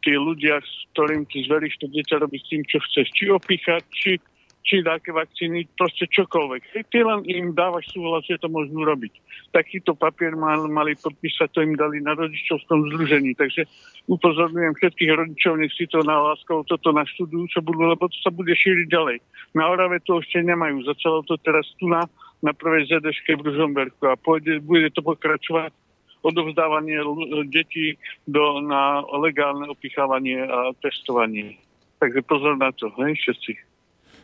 [0.00, 3.06] tí ľudia, s ktorým ty zveríš to dieťa robiť s tým, čo chceš.
[3.14, 4.12] Či opíchať, či,
[4.60, 6.60] či také vakcíny, proste čokoľvek.
[6.92, 9.12] Ty len im dávaš súhlas, že to môžu robiť.
[9.50, 13.32] Takýto papier mal, mali podpísať, to im dali na rodičovskom združení.
[13.34, 13.64] Takže
[14.06, 18.30] upozorňujem všetkých rodičov, nech si to na láskov toto naštudujú, čo budú, lebo to sa
[18.30, 19.16] bude šíriť ďalej.
[19.56, 20.84] Na Orave to ešte nemajú.
[20.84, 22.04] Začalo to teraz tu na,
[22.44, 25.72] na prvej ZDŠke v Ružomberku a pôjde, bude to pokračovať
[26.20, 27.00] odovzdávanie
[27.48, 27.96] detí
[28.28, 31.56] do, na legálne opichávanie a testovanie.
[31.96, 33.69] Takže pozor na to, hej, všetci.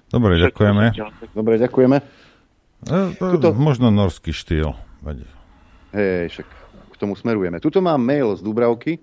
[0.06, 0.94] Dobre, ďakujeme.
[1.34, 1.96] Dobre, ďakujeme.
[2.86, 4.76] E, to, možno norský štýl.
[5.90, 6.46] Hej, však
[6.92, 7.58] k tomu smerujeme.
[7.58, 9.02] Tuto mám mail z Dubravky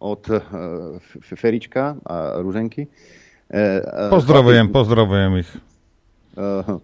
[0.00, 0.40] od uh,
[1.20, 2.88] Ferička a Ruženky.
[3.50, 5.50] Uh, Pozdravujem, pozdravujem ich.
[6.38, 6.80] Uh,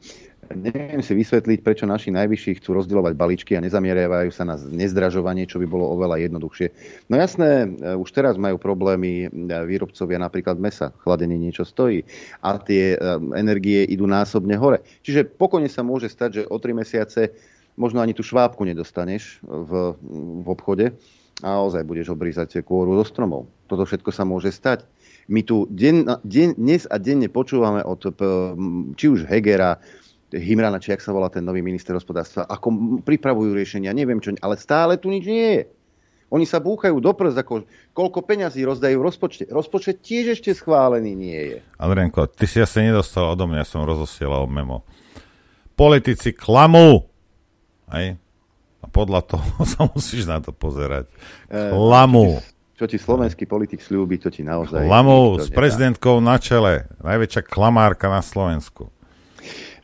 [0.55, 5.59] neviem si vysvetliť, prečo naši najvyšší chcú rozdielovať balíčky a nezamierajú sa na nezdražovanie, čo
[5.59, 6.67] by bolo oveľa jednoduchšie.
[7.11, 10.95] No jasné, uh, už teraz majú problémy uh, výrobcovia napríklad mesa.
[11.03, 12.07] Chladenie niečo stojí
[12.45, 14.85] a tie uh, energie idú násobne hore.
[15.03, 17.35] Čiže pokojne sa môže stať, že o 3 mesiace
[17.77, 19.95] možno ani tú švábku nedostaneš v,
[20.43, 20.97] v obchode
[21.45, 23.45] a ozaj budeš obrízať kôru zo stromov.
[23.69, 24.89] Toto všetko sa môže stať.
[25.29, 27.99] My tu deň, deň, dnes a denne počúvame od
[28.97, 29.83] či už Hegera,
[30.37, 34.61] Himrana, či jak sa volá ten nový minister hospodárstva, ako pripravujú riešenia, neviem čo, ale
[34.61, 35.65] stále tu nič nie je.
[36.27, 37.63] Oni sa búchajú do prst, ako
[37.95, 39.45] koľko peňazí rozdajú v rozpočte.
[39.47, 41.59] Rozpočet tiež ešte schválený nie je.
[41.79, 44.83] Adrianko, ty si asi nedostal odo mňa, som rozosielal memo.
[45.79, 47.07] Politici klamú.
[47.95, 48.19] Hej?
[48.83, 51.07] A podľa toho sa musíš na to pozerať.
[51.47, 52.43] Klamú.
[52.77, 54.85] Čo ti slovenský politik slúbi, to ti naozaj...
[54.85, 56.91] Nikto s prezidentkou na čele.
[57.01, 58.93] Najväčšia klamárka na Slovensku.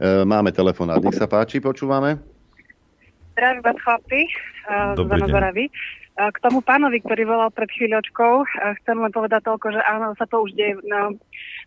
[0.03, 2.19] E, Máme telefonát, nech sa páči, počúvame.
[3.39, 4.27] Zdravím vás chlapci,
[4.67, 5.31] uh, Dobrý deň.
[5.31, 8.43] Uh, K tomu pánovi, ktorý volal pred chvíľočkou,
[8.83, 11.15] chcem len povedať toľko, že áno, sa to už deje na,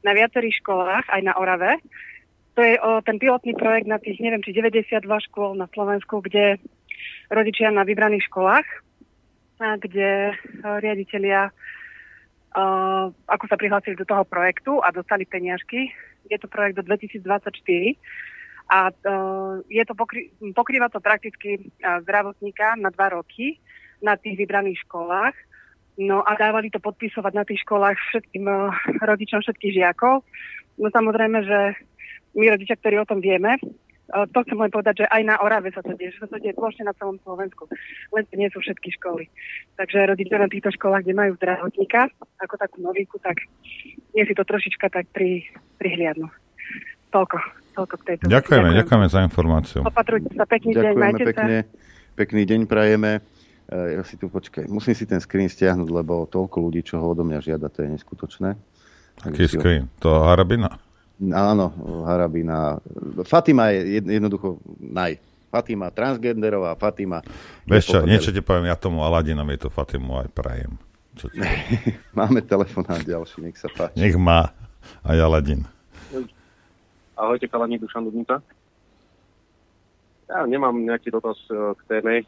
[0.03, 1.79] na viacerých školách, aj na Orave.
[2.53, 5.01] To je o, ten pilotný projekt na tých, neviem, či 92
[5.31, 6.59] škôl na Slovensku, kde
[7.27, 8.67] rodičia na vybraných školách,
[9.59, 11.51] a kde riaditeľia
[12.55, 15.91] uh, ako sa prihlásili do toho projektu a dostali peniažky,
[16.25, 17.51] Je to projekt do 2024
[18.65, 23.61] a uh, je to pokry, pokrýva to prakticky uh, zdravotníka na dva roky
[24.01, 25.37] na tých vybraných školách.
[25.95, 28.73] No a dávali to podpisovať na tých školách všetkým uh,
[29.05, 30.25] rodičom všetkých žiakov.
[30.81, 31.59] No samozrejme, že
[32.35, 33.55] my rodičia, ktorí o tom vieme,
[34.05, 36.53] to chcem len povedať, že aj na Orave sa to deje, že sa to deje
[36.53, 37.65] plošne na celom Slovensku.
[38.13, 39.25] Len to nie sú všetky školy.
[39.81, 43.41] Takže rodičia na týchto školách, kde majú zdravotníka, ako takú novíku, tak
[44.13, 45.45] nie si to trošička tak pri,
[45.81, 46.29] prihliadnú.
[47.09, 48.77] Toľko toľko k tejto Ďakujeme, veci.
[48.79, 49.79] ďakujeme za informáciu.
[49.83, 51.69] Opatrujte sa, pekný Ďakujeme deň, majte pekne, sa.
[52.15, 53.11] pekný deň prajeme.
[53.67, 57.11] E, Ja si tu počkaj, musím si ten screen stiahnuť, lebo toľko ľudí, čo ho
[57.11, 58.55] odo mňa žiada, to je neskutočné.
[59.27, 59.91] Aký screen?
[59.99, 60.79] To Harabina?
[61.21, 61.71] Áno,
[62.03, 62.75] Harabina.
[63.23, 65.15] Fatima je jednoducho naj.
[65.47, 67.23] Fatima transgenderová, Fatima...
[67.63, 70.75] Vieš čo, niečo ti poviem, ja tomu Aladinom je to Fatimu aj prajem.
[71.15, 71.39] Čo ti...
[72.19, 73.95] Máme telefonát ďalší, nech sa páči.
[73.95, 74.51] Nech má
[75.07, 75.63] aj Aladin.
[77.15, 78.43] Ahojte, kalani Dušan Dudnica.
[80.27, 82.25] Ja nemám nejaký dotaz e, k téme, e,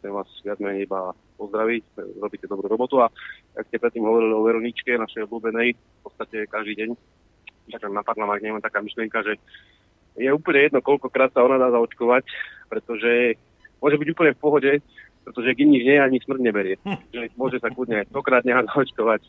[0.00, 1.84] chcem vás viac menej iba pozdraviť,
[2.22, 3.12] robíte dobrú robotu a
[3.58, 6.88] ak ste predtým hovorili o Veroničke, našej obľúbenej, v podstate každý deň,
[7.70, 9.40] tak napadla ma neviem, taká myšlienka, že
[10.14, 12.24] je úplne jedno, koľkokrát sa ona dá zaočkovať,
[12.70, 13.40] pretože
[13.82, 14.72] môže byť úplne v pohode,
[15.26, 16.76] pretože keď nič nie, ani smrť neberie.
[17.10, 19.22] Že môže sa kľudne stokrát nehať zaočkovať.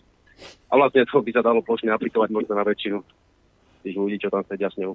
[0.69, 2.99] A vlastne to by sa dalo plošne aplikovať možno na väčšinu
[3.81, 4.93] tých ľudí, čo tam sedia s ňou.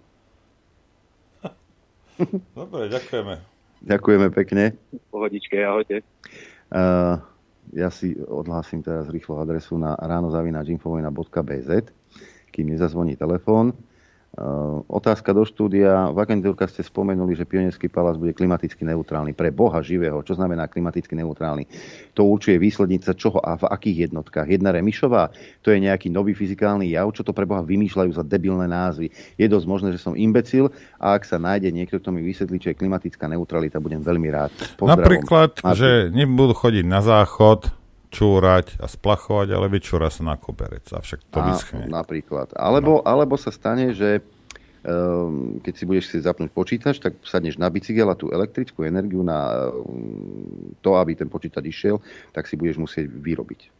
[2.59, 3.35] Dobre, ďakujeme.
[3.81, 4.77] Ďakujeme pekne.
[5.09, 6.05] Pohodičke, ahojte.
[6.69, 7.17] Uh,
[7.73, 11.71] ja si odhlásim teraz rýchlo adresu na ránozavináčinfovojna.bz,
[12.61, 13.73] kým nezazvoní telefón.
[14.31, 16.07] Uh, otázka do štúdia.
[16.15, 19.35] V agentúrka ste spomenuli, že Pionierský palác bude klimaticky neutrálny.
[19.35, 20.23] Pre Boha živého.
[20.23, 21.67] Čo znamená klimaticky neutrálny?
[22.15, 24.47] To určuje výslednica čoho a v akých jednotkách?
[24.47, 25.35] Jedna Remišová?
[25.67, 27.11] To je nejaký nový fyzikálny jav?
[27.11, 29.11] Čo to pre Boha vymýšľajú za debilné názvy?
[29.35, 30.71] Je dosť možné, že som imbecil
[31.03, 34.55] a ak sa nájde niekto, kto mi vysvetlí, čo je klimatická neutralita, budem veľmi rád.
[34.79, 34.95] Pozdravom.
[34.95, 35.75] Napríklad, Martin.
[35.75, 37.80] že nebudú chodiť na záchod,
[38.11, 40.85] čúrať a splachovať, ale vyčúra sa na koberec.
[40.91, 41.87] Avšak to Á, vyschne.
[41.87, 42.53] Napríklad.
[42.59, 44.19] Alebo, alebo sa stane, že
[44.83, 49.23] um, keď si budeš chcieť zapnúť počítač, tak sadneš na bicykel a tú elektrickú energiu
[49.23, 52.03] na um, to, aby ten počítač išiel,
[52.35, 53.71] tak si budeš musieť vyrobiť.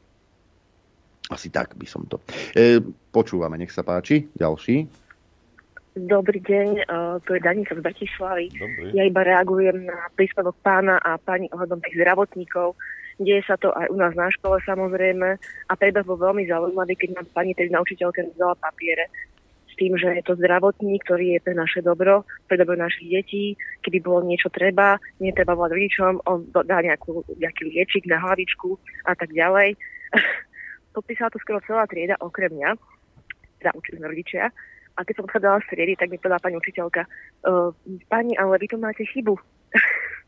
[1.31, 2.19] Asi tak by som to.
[2.59, 2.83] E,
[3.15, 4.27] počúvame, nech sa páči.
[4.35, 4.91] Ďalší.
[5.91, 8.47] Dobrý deň, uh, tu je Danica z Bratislavy.
[8.95, 12.79] Ja iba reagujem na príspevok pána a pani ohľadom tých zdravotníkov.
[13.21, 15.37] Deje sa to aj u nás na škole samozrejme
[15.69, 19.13] a príbeh bol veľmi zaujímavý, keď nám pani tedy na učiteľke vzala papiere
[19.69, 23.61] s tým, že je to zdravotník, ktorý je pre naše dobro, pre dobro našich detí.
[23.85, 29.13] Keby bolo niečo treba, netreba volať rodičom, on dá nejakú, nejaký liečik na hlavičku a
[29.13, 29.77] tak ďalej.
[30.97, 32.73] Podpísala to skoro celá trieda okrem mňa,
[33.61, 34.49] teda učili rodičia.
[34.97, 37.69] A keď som odchádzala z triedy, tak mi povedala pani učiteľka, uh,
[38.09, 39.37] pani, ale vy tu máte chybu.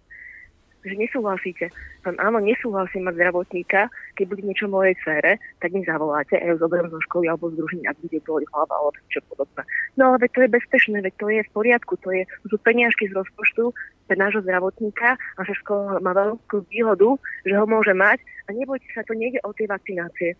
[0.82, 1.70] že nesúhlasíte.
[2.02, 3.86] Pán, áno, nesúhlasím mať zdravotníka,
[4.18, 7.62] keď bude niečo mojej cére, tak mi zavoláte a ju zoberiem zo školy alebo z
[7.62, 9.62] družiny, ak bude boli hlava alebo čo podobné.
[9.94, 13.06] No ale to je bezpečné, veď to je v poriadku, to, je, to sú peniažky
[13.06, 13.70] z rozpočtu
[14.10, 17.14] pre nášho zdravotníka a že škola má veľkú výhodu,
[17.46, 18.18] že ho môže mať
[18.50, 20.34] a nebojte sa, to nejde o tie vakcinácie.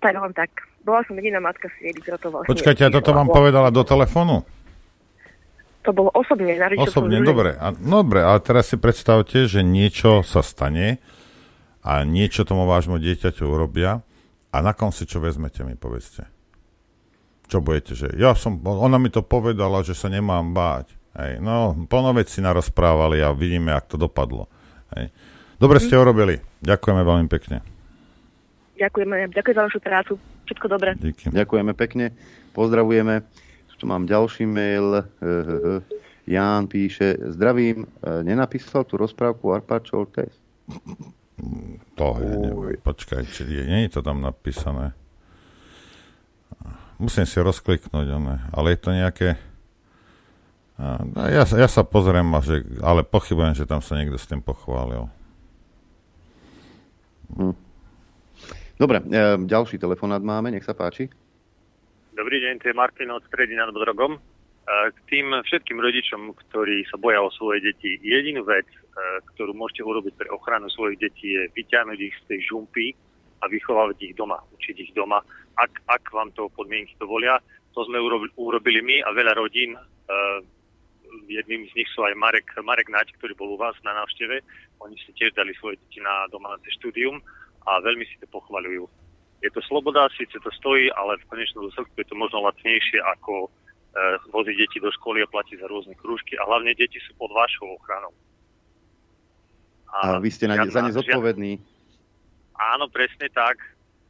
[0.00, 0.48] Tak len tak.
[0.80, 2.48] Bola som jediná matka z triedy, ktorá to vlastne...
[2.56, 4.40] Počkajte, a toto vám povedala do telefónu?
[5.80, 7.56] To bolo osobne Osobne, dobre.
[7.56, 11.00] A, dobre, ale teraz si predstavte, že niečo sa stane
[11.80, 14.04] a niečo tomu vášmu dieťaťu urobia
[14.52, 16.28] a na konci čo vezmete mi, povedzte.
[17.48, 20.92] Čo budete, že ja som, ona mi to povedala, že sa nemám báť.
[21.16, 24.46] Hej, no, plno veci narozprávali a vidíme, ak to dopadlo.
[24.94, 25.10] Hej.
[25.58, 26.38] Dobre ste urobili.
[26.62, 27.64] Ďakujeme veľmi pekne.
[28.78, 30.12] Ďakujeme, ďakujem za vašu prácu.
[30.46, 30.90] Všetko dobré.
[30.96, 31.32] Díky.
[31.32, 32.12] Ďakujeme pekne,
[32.52, 33.24] pozdravujeme.
[33.80, 35.08] Tu mám ďalší mail.
[36.28, 40.38] Ján píše, zdravím, eh, nenapísal tú rozprávku Arpačov test.
[41.96, 44.92] To je, neviem, počkaj, či je, nie je to tam napísané.
[47.00, 49.28] Musím si rozkliknúť, one, ale je to nejaké...
[50.76, 51.00] A,
[51.32, 55.08] ja, ja sa pozriem, a že, ale pochybujem, že tam sa niekto s tým pochválil.
[57.32, 57.56] Hm.
[58.76, 61.08] Dobre, eh, ďalší telefonát máme, nech sa páči.
[62.10, 64.18] Dobrý deň, to je Martin od Stredy nad Bodrogom.
[64.18, 64.20] E,
[64.90, 68.82] K tým všetkým rodičom, ktorí sa boja o svoje deti, jedinú vec, e,
[69.30, 72.98] ktorú môžete urobiť pre ochranu svojich detí, je vyťahnuť ich z tej žumpy
[73.40, 75.22] a vychovávať ich doma, učiť ich doma,
[75.54, 77.38] ak, ak vám to podmienky dovolia.
[77.78, 78.02] To sme
[78.34, 79.78] urobili, my a veľa rodín.
[79.78, 79.80] E,
[81.30, 84.42] Jedným z nich sú aj Marek, Marek Naď, ktorý bol u vás na návšteve.
[84.82, 87.22] Oni si tiež dali svoje deti na domáce štúdium
[87.66, 88.99] a veľmi si to pochvaľujú.
[89.40, 93.48] Je to sloboda, síce to stojí, ale v konečnom dôsledku je to možno lacnejšie ako
[94.30, 97.74] voziť deti do školy a platiť za rôzne krúžky a hlavne deti sú pod vašou
[97.74, 98.14] ochranou.
[99.90, 101.52] A, a vy ste na, žiadna, za ne zodpovední.
[102.54, 103.58] Áno, presne tak.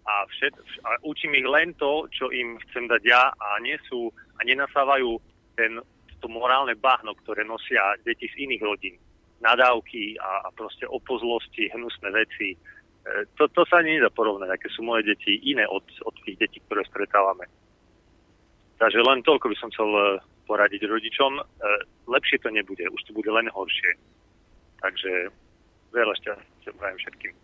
[0.05, 0.52] A, všet,
[0.85, 5.16] a učím ich len to, čo im chcem dať ja a nie sú a nenasávajú
[5.57, 5.81] ten,
[6.20, 8.97] to morálne bahno, ktoré nosia deti z iných rodín.
[9.40, 12.52] Nadávky a, a proste opozlosti, hnusné veci.
[13.11, 16.87] To, to sa nedá porovnať, aké sú moje deti iné od, od tých detí, ktoré
[16.87, 17.49] stretávame.
[18.81, 20.03] Takže len toľko by som chcel e,
[20.49, 21.32] poradiť rodičom.
[21.37, 21.43] E,
[22.09, 23.93] lepšie to nebude, už to bude len horšie.
[24.81, 25.28] Takže
[25.93, 27.35] veľa šťastia prajem všetkým.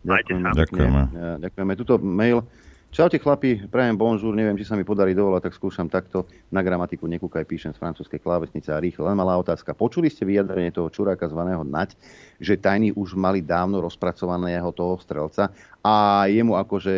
[0.00, 0.48] Ďakujeme.
[0.56, 1.02] Ďakujeme.
[1.14, 1.72] Ja, ďakujeme.
[1.78, 2.42] Tuto mail.
[2.90, 6.26] Čaute chlapi, prajem bonjour, neviem, či sa mi podarí dovolať, tak skúšam takto.
[6.50, 9.06] Na gramatiku nekúkaj, píšem z francúzskej klávesnice a rýchlo.
[9.06, 9.78] Len malá otázka.
[9.78, 11.94] Počuli ste vyjadrenie toho čuráka zvaného Nať,
[12.42, 15.54] že tajní už mali dávno rozpracovaného toho strelca
[15.86, 16.94] a jemu akože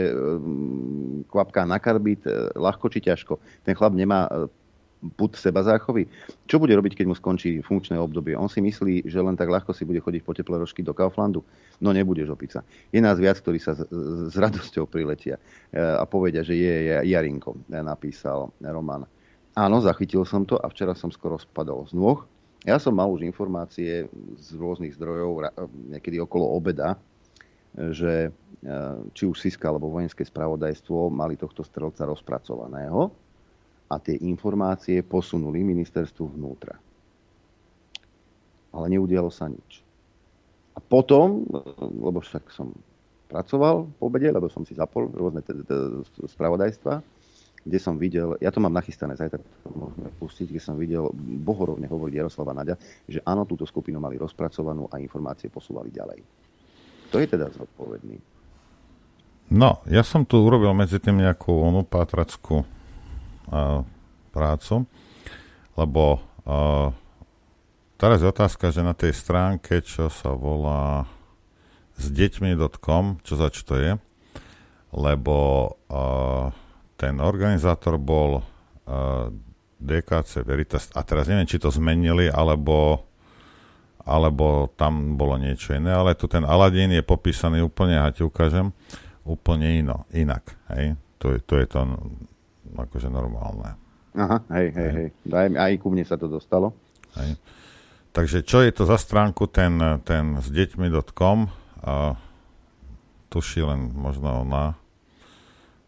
[1.28, 3.36] kvapká na karbit, e, ľahko či ťažko.
[3.60, 4.48] Ten chlap nemá e,
[5.18, 6.06] put seba záchovy.
[6.46, 8.38] Čo bude robiť, keď mu skončí funkčné obdobie?
[8.38, 11.42] On si myslí, že len tak ľahko si bude chodiť po teplé rožky do Kauflandu?
[11.82, 12.62] No nebudeš opica.
[12.94, 15.42] Je nás viac, ktorí sa s, radosťou priletia
[15.74, 19.02] e, a povedia, že je Jarinko, e, napísal Roman.
[19.52, 22.22] Áno, zachytil som to a včera som skoro spadol z nôh.
[22.62, 24.06] Ja som mal už informácie
[24.38, 25.50] z rôznych zdrojov,
[25.90, 26.94] niekedy okolo obeda,
[27.74, 28.74] že e,
[29.16, 33.21] či už Siska alebo vojenské spravodajstvo mali tohto strelca rozpracovaného
[33.92, 36.80] a tie informácie posunuli ministerstvu vnútra.
[38.72, 39.84] Ale neudialo sa nič.
[40.72, 41.44] A potom,
[42.00, 42.72] lebo však som
[43.28, 45.44] pracoval po obede, lebo som si zapol rôzne
[46.24, 47.04] spravodajstva,
[47.62, 51.12] kde som videl, ja to mám nachystané, zajtra to môžeme pustiť, kde som videl
[51.44, 52.74] bohorovne hovoriť Jaroslava Naďa,
[53.06, 56.24] že áno, túto skupinu mali rozpracovanú a informácie posúvali ďalej.
[57.14, 58.18] To je teda zodpovedný?
[59.52, 62.64] No, ja som tu urobil medzi tým nejakú onú pátrackú
[64.32, 64.88] prácu,
[65.76, 66.24] lebo
[68.00, 71.04] teraz je otázka, že na tej stránke, čo sa volá
[72.00, 73.94] s deťmi.com, čo zač to je,
[74.92, 75.36] lebo
[75.88, 76.50] uh,
[76.98, 79.30] ten organizátor bol uh,
[79.78, 83.06] DKC Veritas, a teraz neviem, či to zmenili, alebo
[84.02, 88.74] alebo tam bolo niečo iné, ale tu ten Aladín je popísaný úplne, ja ti ukážem,
[89.22, 90.58] úplne ino, inak.
[90.74, 90.98] Hej?
[91.22, 91.80] To, to je to
[92.76, 93.76] akože normálne.
[94.12, 95.08] Aha, hej, hej, hej.
[95.32, 96.76] Aj, aj ku mne sa to dostalo.
[97.16, 97.40] Hej.
[98.12, 101.48] Takže čo je to za stránku, ten, ten s deťmi.com
[101.80, 102.20] a
[103.32, 104.76] tuší len možno na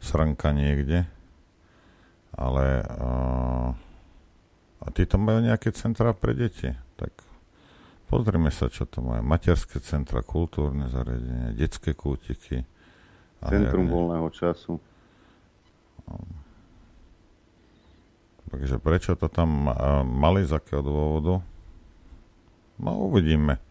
[0.00, 1.04] srnka niekde,
[2.32, 3.10] ale a,
[4.80, 7.12] a títo majú nejaké centra pre deti, tak
[8.08, 9.20] pozrime sa, čo to majú.
[9.20, 12.64] Materské centra, kultúrne zariadenie, detské kútiky.
[13.44, 14.80] Centrum voľného času.
[16.08, 16.43] Um,
[18.52, 19.70] Takže prečo to tam
[20.04, 21.40] mali, z akého dôvodu?
[22.78, 23.62] No uvidíme.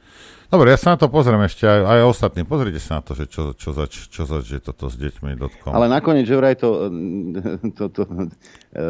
[0.53, 2.45] Dobre, ja sa na to pozriem ešte aj, aj ostatní.
[2.45, 5.73] Pozrite sa na to, že čo, čo zač, čo zač je toto s deťmi dotkom.
[5.73, 6.93] Ale nakoniec, že vraj to,
[7.81, 8.85] to, to, e,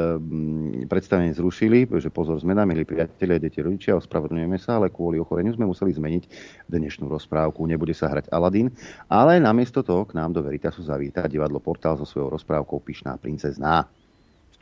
[0.91, 5.63] predstavenie zrušili, že pozor, sme milí priatelia, deti, rodičia, ospravedlňujeme sa, ale kvôli ochoreniu sme
[5.63, 6.23] museli zmeniť
[6.67, 7.63] dnešnú rozprávku.
[7.63, 8.75] Nebude sa hrať Aladín,
[9.07, 13.87] ale namiesto toho k nám do Veritasu zavíta divadlo Portál so svojou rozprávkou Pyšná princezná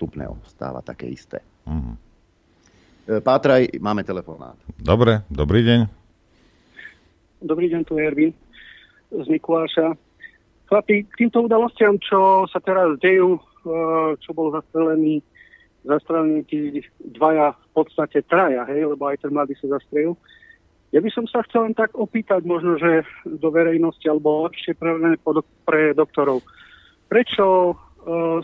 [0.02, 1.46] vstupné ostáva také isté.
[1.70, 1.94] Mm.
[3.22, 4.58] Pátraj, máme telefonát.
[4.82, 5.80] Dobre, dobrý deň.
[7.46, 8.34] Dobrý deň, tu je Ervin
[9.14, 9.94] z Mikuláša.
[10.66, 13.42] Chlapi, k týmto udalostiam, čo sa teraz dejú, e,
[14.26, 15.22] čo bol zastrelený,
[15.86, 20.18] zastrelení tí dvaja, v podstate traja, hej, lebo aj ten mladý sa zastrelil.
[20.90, 24.98] Ja by som sa chcel len tak opýtať možno, že do verejnosti, alebo lepšie pre,
[25.62, 26.42] pre doktorov.
[27.06, 27.78] Prečo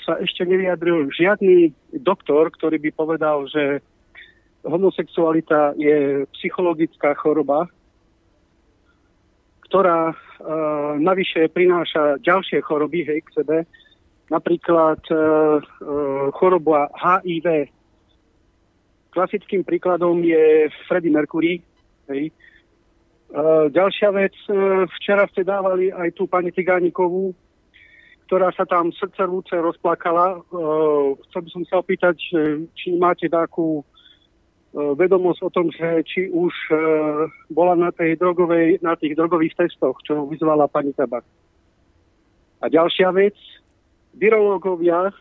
[0.05, 3.81] sa ešte nevyjadril žiadny doktor, ktorý by povedal, že
[4.67, 7.65] homosexualita je psychologická choroba,
[9.67, 13.57] ktorá uh, navyše prináša ďalšie choroby hej, k sebe,
[14.31, 17.71] napríklad uh, uh, choroba HIV.
[19.11, 21.59] Klasickým príkladom je Freddie Mercury.
[22.07, 22.31] Hej.
[23.27, 27.35] Uh, ďalšia vec, uh, včera ste dávali aj tú pani Tigánikovú,
[28.27, 30.43] ktorá sa tam srdcervúce rozplakala.
[30.51, 32.19] Uh, chcel by som sa opýtať,
[32.75, 36.77] či máte takú uh, vedomosť o tom, že či už uh,
[37.47, 41.23] bola na, tej drogovej, na tých drogových testoch, čo vyzvala pani Tabak.
[42.59, 43.37] A ďalšia vec,
[44.11, 45.13] virológovia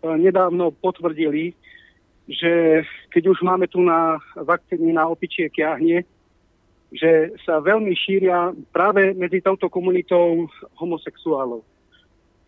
[0.00, 1.52] nedávno potvrdili,
[2.24, 2.82] že
[3.12, 6.08] keď už máme tu na vakcíny na opičie kiahne,
[6.90, 10.48] že sa veľmi šíria práve medzi touto komunitou
[10.80, 11.62] homosexuálov.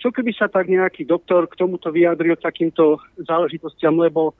[0.02, 4.34] Čo keby sa tak nejaký doktor k tomuto vyjadril takýmto záležitostiam, lebo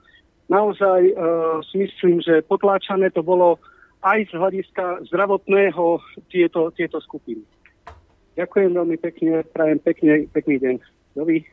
[0.51, 3.63] naozaj uh, si myslím, že potláčané to bolo
[4.03, 7.47] aj z hľadiska zdravotného tieto, tieto skupiny.
[8.35, 10.75] Ďakujem veľmi pekne, prajem pekne, pekný deň.
[11.15, 11.47] Dovi.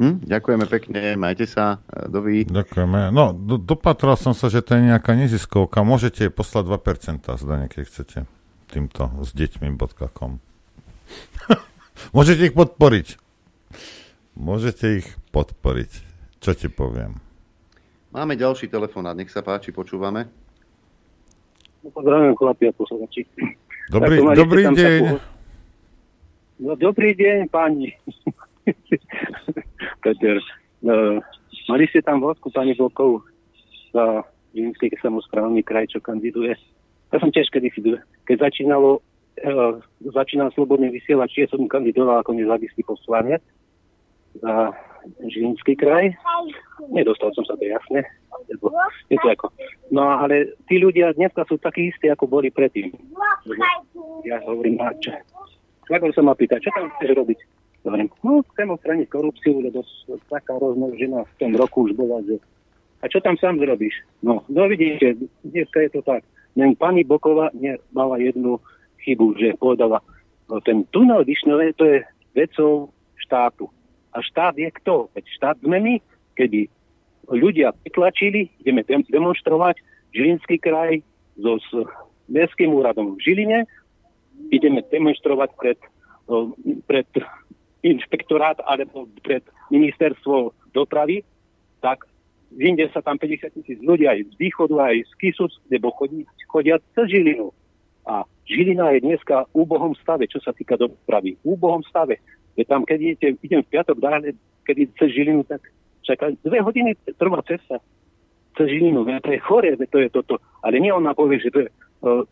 [0.00, 1.76] Hm, ďakujeme pekne, majte sa,
[2.08, 2.48] dovi.
[2.48, 3.12] Ďakujeme.
[3.12, 5.84] No, do, dopatral som sa, že to je nejaká neziskovka.
[5.84, 8.18] Môžete jej poslať 2% zdanie, keď chcete.
[8.72, 10.40] Týmto s deťmi.com.
[12.10, 13.20] Môžete ich podporiť.
[14.36, 15.90] Môžete ich podporiť.
[16.40, 17.20] Čo ti poviem?
[18.10, 20.26] Máme ďalší telefonát, nech sa páči, počúvame.
[21.84, 23.22] Pozdravujem chlapi a posluchači.
[23.88, 25.02] Dobrý, dobrý deň.
[25.06, 25.16] Takú...
[26.60, 27.96] No, dobrý deň, pani.
[30.04, 30.36] Peter,
[30.84, 31.24] no,
[31.70, 33.24] mali ste tam vodku pani Vlkov
[33.94, 36.52] za Žilinský samozprávny kraj, čo kandiduje.
[37.10, 37.80] Ja som tiež kedy si,
[38.26, 39.02] keď začínalo,
[39.44, 43.42] uh, začínal slobodný vysielač, ja som kandidoval ako nezávislý poslanec
[44.38, 44.72] za
[45.24, 46.12] Žilinský kraj.
[46.92, 48.04] Nedostal som sa to jasne.
[49.08, 49.50] Je to ako.
[49.90, 52.92] No ale tí ľudia dneska sú takí istí, ako boli predtým.
[54.24, 55.12] Ja hovorím, a čo?
[55.90, 57.38] Ako sa ma pýta, čo tam chceš robiť?
[57.82, 59.80] Hovorím, no chcem odstraniť korupciu, lebo
[60.28, 62.36] taká rozmnožená v tom roku už bola, že
[63.00, 63.96] a čo tam sám zrobíš?
[64.20, 66.20] No, no vidíte, dneska je to tak.
[66.52, 67.48] Len pani Boková
[67.96, 68.60] mala jednu
[69.04, 70.00] chybu, že povedala,
[70.48, 71.98] no, ten tunel Višňové to je
[72.34, 73.68] vecou štátu.
[74.10, 75.10] A štát je kto?
[75.14, 76.02] Veď štát sme
[76.34, 76.66] kedy
[77.30, 79.78] ľudia pritlačili, ideme demonstrovať,
[80.10, 80.98] Žilinský kraj
[81.38, 81.68] so s
[82.26, 83.58] Mestským úradom v Žiline,
[84.50, 85.78] ideme demonstrovať pred,
[86.90, 87.06] pred
[87.86, 91.22] inšpektorát alebo pred ministerstvo dopravy,
[91.78, 92.10] tak
[92.50, 96.82] vyjde sa tam 50 tisíc ľudí aj z východu, aj z Kisus, lebo chodí, chodia
[96.98, 97.54] cez Žilinu.
[98.06, 101.38] A Žilina je dneska v úbohom stave, čo sa týka dopravy.
[101.46, 102.18] V úbohom stave.
[102.58, 104.34] Je tam, keď idete, idem v piatok dále,
[104.66, 105.62] keď cez Žilinu, tak
[106.02, 107.78] čaká, dve hodiny trvá cesta
[108.58, 109.06] cez Žilinu.
[109.06, 110.42] To je chore, to je toto.
[110.66, 111.68] Ale nie ona povie, že to, je,
[112.02, 112.26] uh,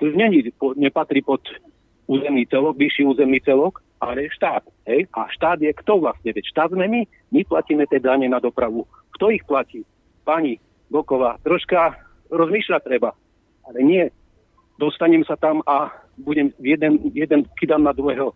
[0.00, 0.48] to není,
[0.80, 1.44] nepatrí pod
[2.08, 4.64] územný celok, vyšší územný celok, ale štát.
[4.88, 5.04] Hej?
[5.12, 6.32] A štát je kto vlastne?
[6.32, 8.88] Veď štát sme my, my platíme tie dane na dopravu.
[9.20, 9.84] Kto ich platí?
[10.24, 10.56] Pani
[10.88, 12.00] Boková, troška
[12.32, 13.12] rozmýšľať treba,
[13.68, 14.04] ale nie.
[14.78, 15.90] Dostanem sa tam a
[16.22, 18.30] budem jeden, jeden kydám na druhého.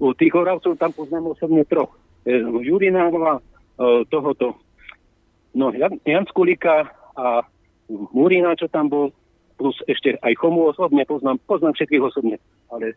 [0.00, 1.92] U tých Oravcov tam poznám osobne troch.
[2.24, 3.38] E, e,
[4.08, 4.56] tohoto,
[5.54, 5.72] no
[6.06, 7.44] Jan Skulika a
[7.92, 9.12] Murina, čo tam bol,
[9.60, 12.36] plus ešte aj Chomu osobne poznám, poznám všetkých osobne,
[12.72, 12.96] ale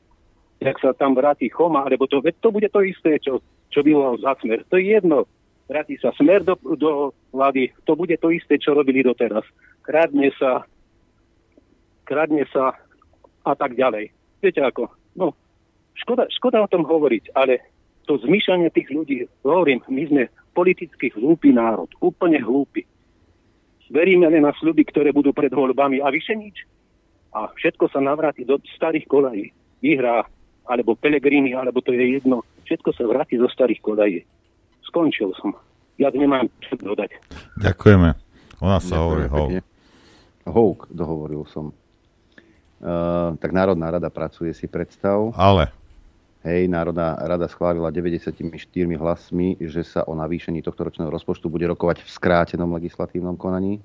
[0.64, 4.40] jak sa tam vráti Choma, alebo to, to bude to isté, čo, čo bylo za
[4.40, 4.64] smer.
[4.72, 5.28] To je jedno.
[5.68, 9.44] Vráti sa smer do, do vlády, to bude to isté, čo robili doteraz.
[9.82, 10.64] Kradne sa,
[12.06, 12.78] kradne sa
[13.46, 14.10] a tak ďalej.
[14.42, 14.90] Viete ako?
[15.16, 15.32] No,
[15.96, 17.62] škoda, škoda o tom hovoriť, ale
[18.06, 22.86] to zmýšľanie tých ľudí, hovorím, my sme politicky hlúpy národ, úplne hlúpy.
[23.90, 26.66] Veríme len na sľuby, ktoré budú pred voľbami a vyše nič.
[27.36, 29.52] A všetko sa navráti do starých kolají.
[29.84, 30.26] Vyhrá,
[30.66, 32.42] alebo Pelegrini, alebo to je jedno.
[32.66, 34.20] Všetko sa vráti zo starých kolají.
[34.90, 35.54] Skončil som.
[36.02, 37.14] Ja nemám čo dodať.
[37.62, 38.10] Ďakujeme.
[38.64, 39.52] U nás sa hovorí houk.
[40.50, 41.76] Houk, dohovoril som.
[42.86, 45.34] Uh, tak Národná rada pracuje si predstav.
[45.34, 45.74] Ale.
[46.46, 48.38] Hej, Národná rada schválila 94
[48.94, 53.82] hlasmi, že sa o navýšení tohto ročného rozpočtu bude rokovať v skrátenom legislatívnom konaní.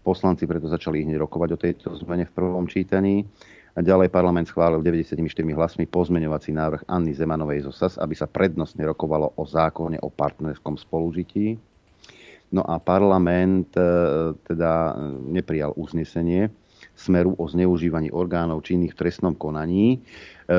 [0.00, 3.28] Poslanci preto začali hneď rokovať o tejto zmene v prvom čítaní.
[3.76, 8.80] A ďalej parlament schválil 94 hlasmi pozmeňovací návrh Anny Zemanovej zo SAS, aby sa prednostne
[8.88, 11.60] rokovalo o zákone o partnerskom spolužití.
[12.50, 13.84] No a parlament e,
[14.42, 16.50] teda neprijal uznesenie,
[17.00, 19.98] smeru o zneužívaní orgánov činných v trestnom konaní e,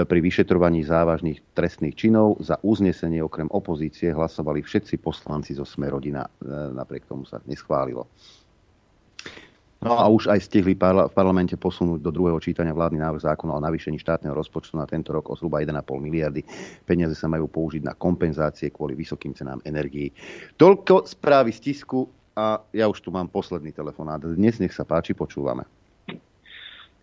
[0.01, 2.41] pri vyšetrovaní závažných trestných činov.
[2.41, 6.25] Za uznesenie okrem opozície hlasovali všetci poslanci zo Smerodina.
[6.25, 6.29] E,
[6.73, 8.09] napriek tomu sa neschválilo.
[9.81, 13.65] No a už aj stihli v parlamente posunúť do druhého čítania vládny návrh zákona o
[13.65, 16.45] navýšení štátneho rozpočtu na tento rok o zhruba 1,5 miliardy.
[16.85, 20.13] Peniaze sa majú použiť na kompenzácie kvôli vysokým cenám energií.
[20.53, 22.05] Toľko správy z tisku
[22.37, 24.21] a ja už tu mám posledný telefonát.
[24.21, 25.80] Dnes nech sa páči, počúvame.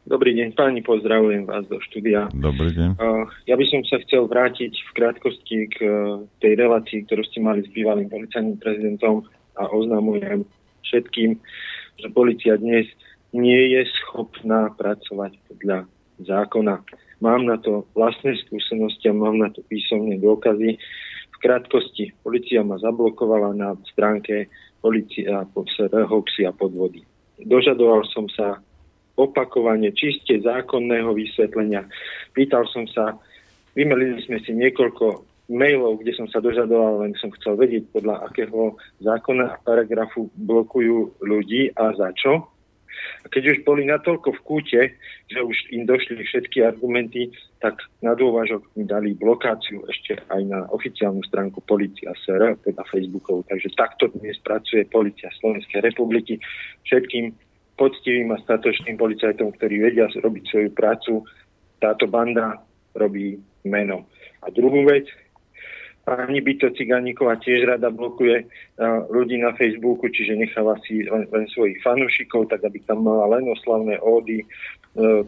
[0.08, 2.32] Dobrý deň, páni, pozdravujem vás do štúdia.
[2.32, 2.96] Dobrý deň.
[3.44, 5.92] Ja by som sa chcel vrátiť v krátkosti k e,
[6.40, 9.28] tej relácii, ktorú ste mali s bývalým policajným prezidentom
[9.60, 10.48] a oznamujem
[10.80, 11.36] všetkým,
[12.00, 12.88] že policia dnes
[13.36, 15.84] nie je schopná pracovať podľa
[16.24, 16.88] zákona.
[17.20, 20.80] Mám na to vlastné skúsenosti a mám na to písomné dôkazy.
[21.36, 24.48] V krátkosti, policia ma zablokovala na stránke
[24.80, 25.44] policia
[26.08, 27.04] hoxy a podvody.
[27.44, 28.64] Dožadoval som sa
[29.18, 31.82] opakovane čiste zákonného vysvetlenia.
[32.30, 33.18] Pýtal som sa,
[33.74, 38.76] vymelili sme si niekoľko mailov, kde som sa dožadoval, len som chcel vedieť, podľa akého
[39.02, 42.46] zákona a paragrafu blokujú ľudí a za čo.
[43.24, 44.80] A keď už boli natoľko v kúte,
[45.30, 47.30] že už im došli všetky argumenty,
[47.62, 53.46] tak na dôvažok mi dali blokáciu ešte aj na oficiálnu stránku Polícia SR, teda Facebookov.
[53.46, 56.42] Takže takto dnes pracuje Polícia Slovenskej republiky.
[56.86, 57.47] Všetkým
[57.78, 61.22] poctivým a statočným policajtom, ktorí vedia robiť svoju prácu,
[61.78, 62.58] táto banda
[62.98, 64.10] robí meno.
[64.42, 65.06] A druhú vec,
[66.08, 68.48] Pani Byto Ciganíková tiež rada blokuje
[69.12, 73.44] ľudí na Facebooku, čiže necháva si len, len svojich fanúšikov, tak aby tam mala len
[73.52, 74.46] oslavné ódy, e,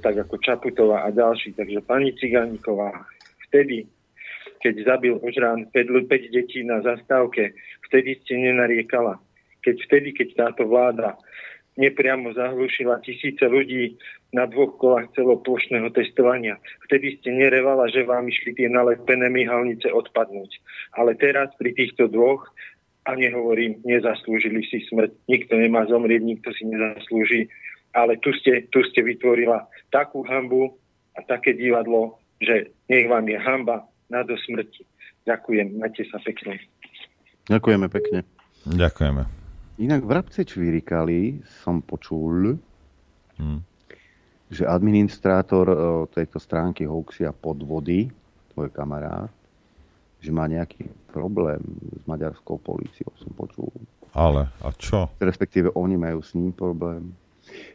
[0.00, 1.52] tak ako Čaputová a ďalší.
[1.52, 2.96] Takže pani Ciganíková
[3.52, 3.84] vtedy,
[4.64, 7.52] keď zabil ožrán 5, 5 detí na zastávke,
[7.92, 9.20] vtedy ste nenariekala.
[9.60, 11.20] Keď vtedy, keď táto vláda
[11.80, 13.96] nepriamo zahlušila tisíce ľudí
[14.36, 16.60] na dvoch kolách celoplošného testovania.
[16.86, 20.60] Vtedy ste nerevala, že vám išli tie nalepené myhalnice odpadnúť.
[21.00, 22.44] Ale teraz pri týchto dvoch,
[23.08, 27.48] a nehovorím, nezaslúžili si smrť, nikto nemá zomrieť, nikto si nezaslúži,
[27.96, 30.76] ale tu ste, tu ste vytvorila takú hambu
[31.16, 34.84] a také divadlo, že nech vám je hamba na do smrti.
[35.24, 36.60] Ďakujem, majte sa pekne.
[37.50, 38.18] Ďakujeme pekne.
[38.68, 39.39] Ďakujeme.
[39.80, 42.52] Inak v Rabce Čvirikali som počul,
[43.40, 43.60] hmm.
[44.52, 45.76] že administrátor e,
[46.12, 48.12] tejto stránky hoaxy a podvody,
[48.52, 49.32] tvoj kamarát,
[50.20, 51.64] že má nejaký problém
[51.96, 53.72] s maďarskou políciou, som počul.
[54.12, 55.08] Ale, a čo?
[55.16, 57.16] Respektíve oni majú s ním problém.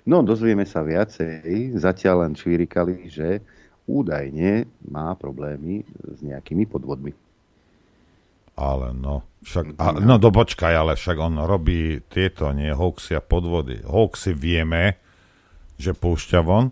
[0.06, 1.74] No, dozvieme sa viacej.
[1.74, 3.42] Zatiaľ len čvirikali, že
[3.90, 7.25] údajne má problémy s nejakými podvodmi.
[8.56, 13.84] Ale no, však, a, no dopočkaj, ale však on robí tieto, nie hoaxy a podvody.
[13.84, 14.96] Hoaxy vieme,
[15.76, 16.72] že púšťa von,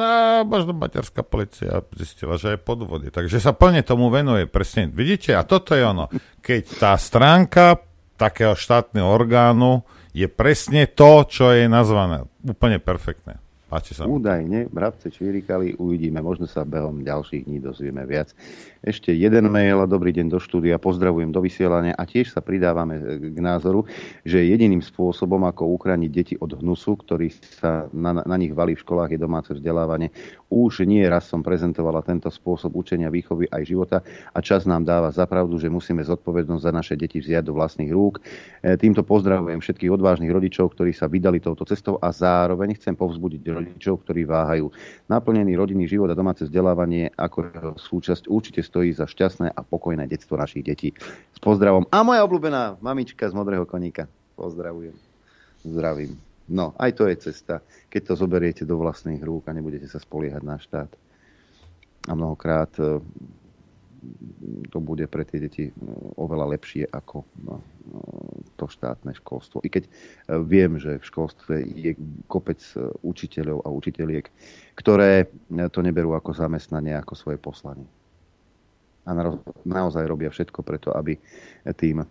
[0.00, 3.12] a možno materská policia zistila, že je podvody.
[3.12, 4.48] Takže sa plne tomu venuje.
[4.48, 5.36] Presne, vidíte?
[5.36, 6.08] A toto je ono.
[6.40, 7.76] Keď tá stránka
[8.16, 9.84] takého štátneho orgánu
[10.16, 12.24] je presne to, čo je nazvané.
[12.40, 13.41] Úplne perfektné.
[13.72, 14.04] Páči sa.
[14.04, 16.20] Údajne, bratce Čvirikali, uvidíme.
[16.20, 18.36] Možno sa behom ďalších dní dozvieme viac.
[18.84, 20.76] Ešte jeden mail a dobrý deň do štúdia.
[20.76, 23.00] Pozdravujem do vysielania a tiež sa pridávame
[23.32, 23.88] k názoru,
[24.28, 28.84] že jediným spôsobom, ako uchrániť deti od hnusu, ktorý sa na, na nich valí v
[28.84, 30.12] školách, je domáce vzdelávanie.
[30.52, 34.04] Už nie raz som prezentovala tento spôsob učenia výchovy aj života
[34.36, 38.20] a čas nám dáva zapravdu, že musíme zodpovednosť za naše deti vziať do vlastných rúk.
[38.60, 43.40] E, týmto pozdravujem všetkých odvážnych rodičov, ktorí sa vydali touto cestou a zároveň chcem povzbudiť
[43.62, 44.68] rodičov, ktorí váhajú.
[45.06, 50.34] Naplnený rodinný život a domáce vzdelávanie ako súčasť určite stojí za šťastné a pokojné detstvo
[50.34, 50.90] našich detí.
[51.32, 51.86] S pozdravom.
[51.94, 54.10] A moja obľúbená mamička z Modrého koníka.
[54.34, 54.94] Pozdravujem.
[55.62, 56.18] Zdravím.
[56.50, 60.42] No, aj to je cesta, keď to zoberiete do vlastných rúk a nebudete sa spoliehať
[60.42, 60.90] na štát.
[62.10, 62.98] A mnohokrát e,
[64.70, 65.72] to bude pre tie deti e,
[66.18, 67.62] oveľa lepšie ako no,
[68.56, 69.62] to štátne školstvo.
[69.62, 69.90] I keď e,
[70.46, 71.92] viem, že v školstve je
[72.30, 74.24] kopec e, učiteľov a učiteľiek,
[74.78, 75.26] ktoré e,
[75.68, 77.86] to neberú ako zamestnanie, ako svoje poslanie.
[79.02, 79.18] A
[79.66, 81.18] naozaj robia všetko preto, aby
[81.74, 82.06] tým,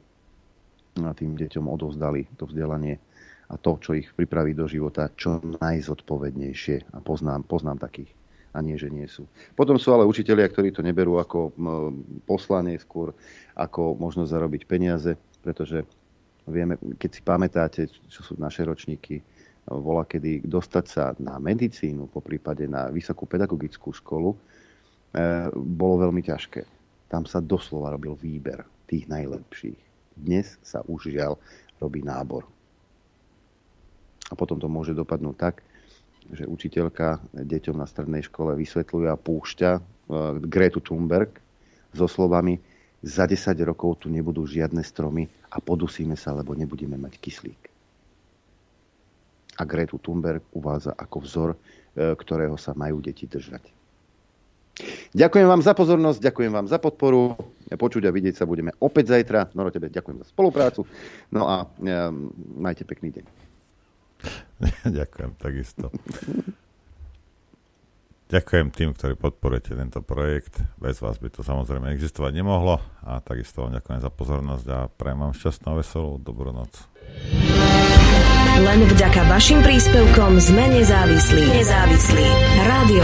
[0.92, 3.00] tým deťom odovzdali to vzdelanie
[3.48, 6.92] a to, čo ich pripraví do života, čo najzodpovednejšie.
[6.92, 8.12] A poznám, poznám takých
[8.52, 9.24] a nie, že nie sú.
[9.56, 11.56] Potom sú ale učitelia, ktorí to neberú ako
[12.28, 13.16] poslanie, skôr
[13.56, 15.84] ako možnosť zarobiť peniaze pretože
[16.46, 19.20] vieme, keď si pamätáte, čo sú naše ročníky,
[19.66, 24.38] bola kedy dostať sa na medicínu, po prípade na vysokú pedagogickú školu, e,
[25.54, 26.66] bolo veľmi ťažké.
[27.10, 29.78] Tam sa doslova robil výber tých najlepších.
[30.18, 31.38] Dnes sa už žiaľ
[31.78, 32.46] robí nábor.
[34.30, 35.56] A potom to môže dopadnúť tak,
[36.30, 39.82] že učiteľka deťom na strednej škole vysvetľuje a púšťa e,
[40.46, 41.42] Gretu Thunberg
[41.92, 42.62] so slovami
[43.02, 47.62] za 10 rokov tu nebudú žiadne stromy a podusíme sa, lebo nebudeme mať kyslík.
[49.58, 51.58] A Gretu Thunberg uvádza ako vzor, e,
[52.14, 53.82] ktorého sa majú deti držať.
[55.12, 57.36] Ďakujem vám za pozornosť, ďakujem vám za podporu.
[57.72, 59.52] Počuť a vidieť sa budeme opäť zajtra.
[59.56, 60.88] Noro, tebe ďakujem za spoluprácu.
[61.32, 63.41] No a um, majte pekný deň.
[65.00, 65.90] ďakujem, takisto.
[68.32, 70.56] Ďakujem tým, ktorí podporujete tento projekt.
[70.80, 72.80] Bez vás by to samozrejme existovať nemohlo.
[73.04, 76.72] A takisto vám ďakujem za pozornosť a prajem vám šťastnú a veselú dobrú noc.
[78.56, 81.44] Len vďaka vašim príspevkom sme nezávislí.
[81.60, 82.28] Nezávislí.
[82.64, 83.04] Rádio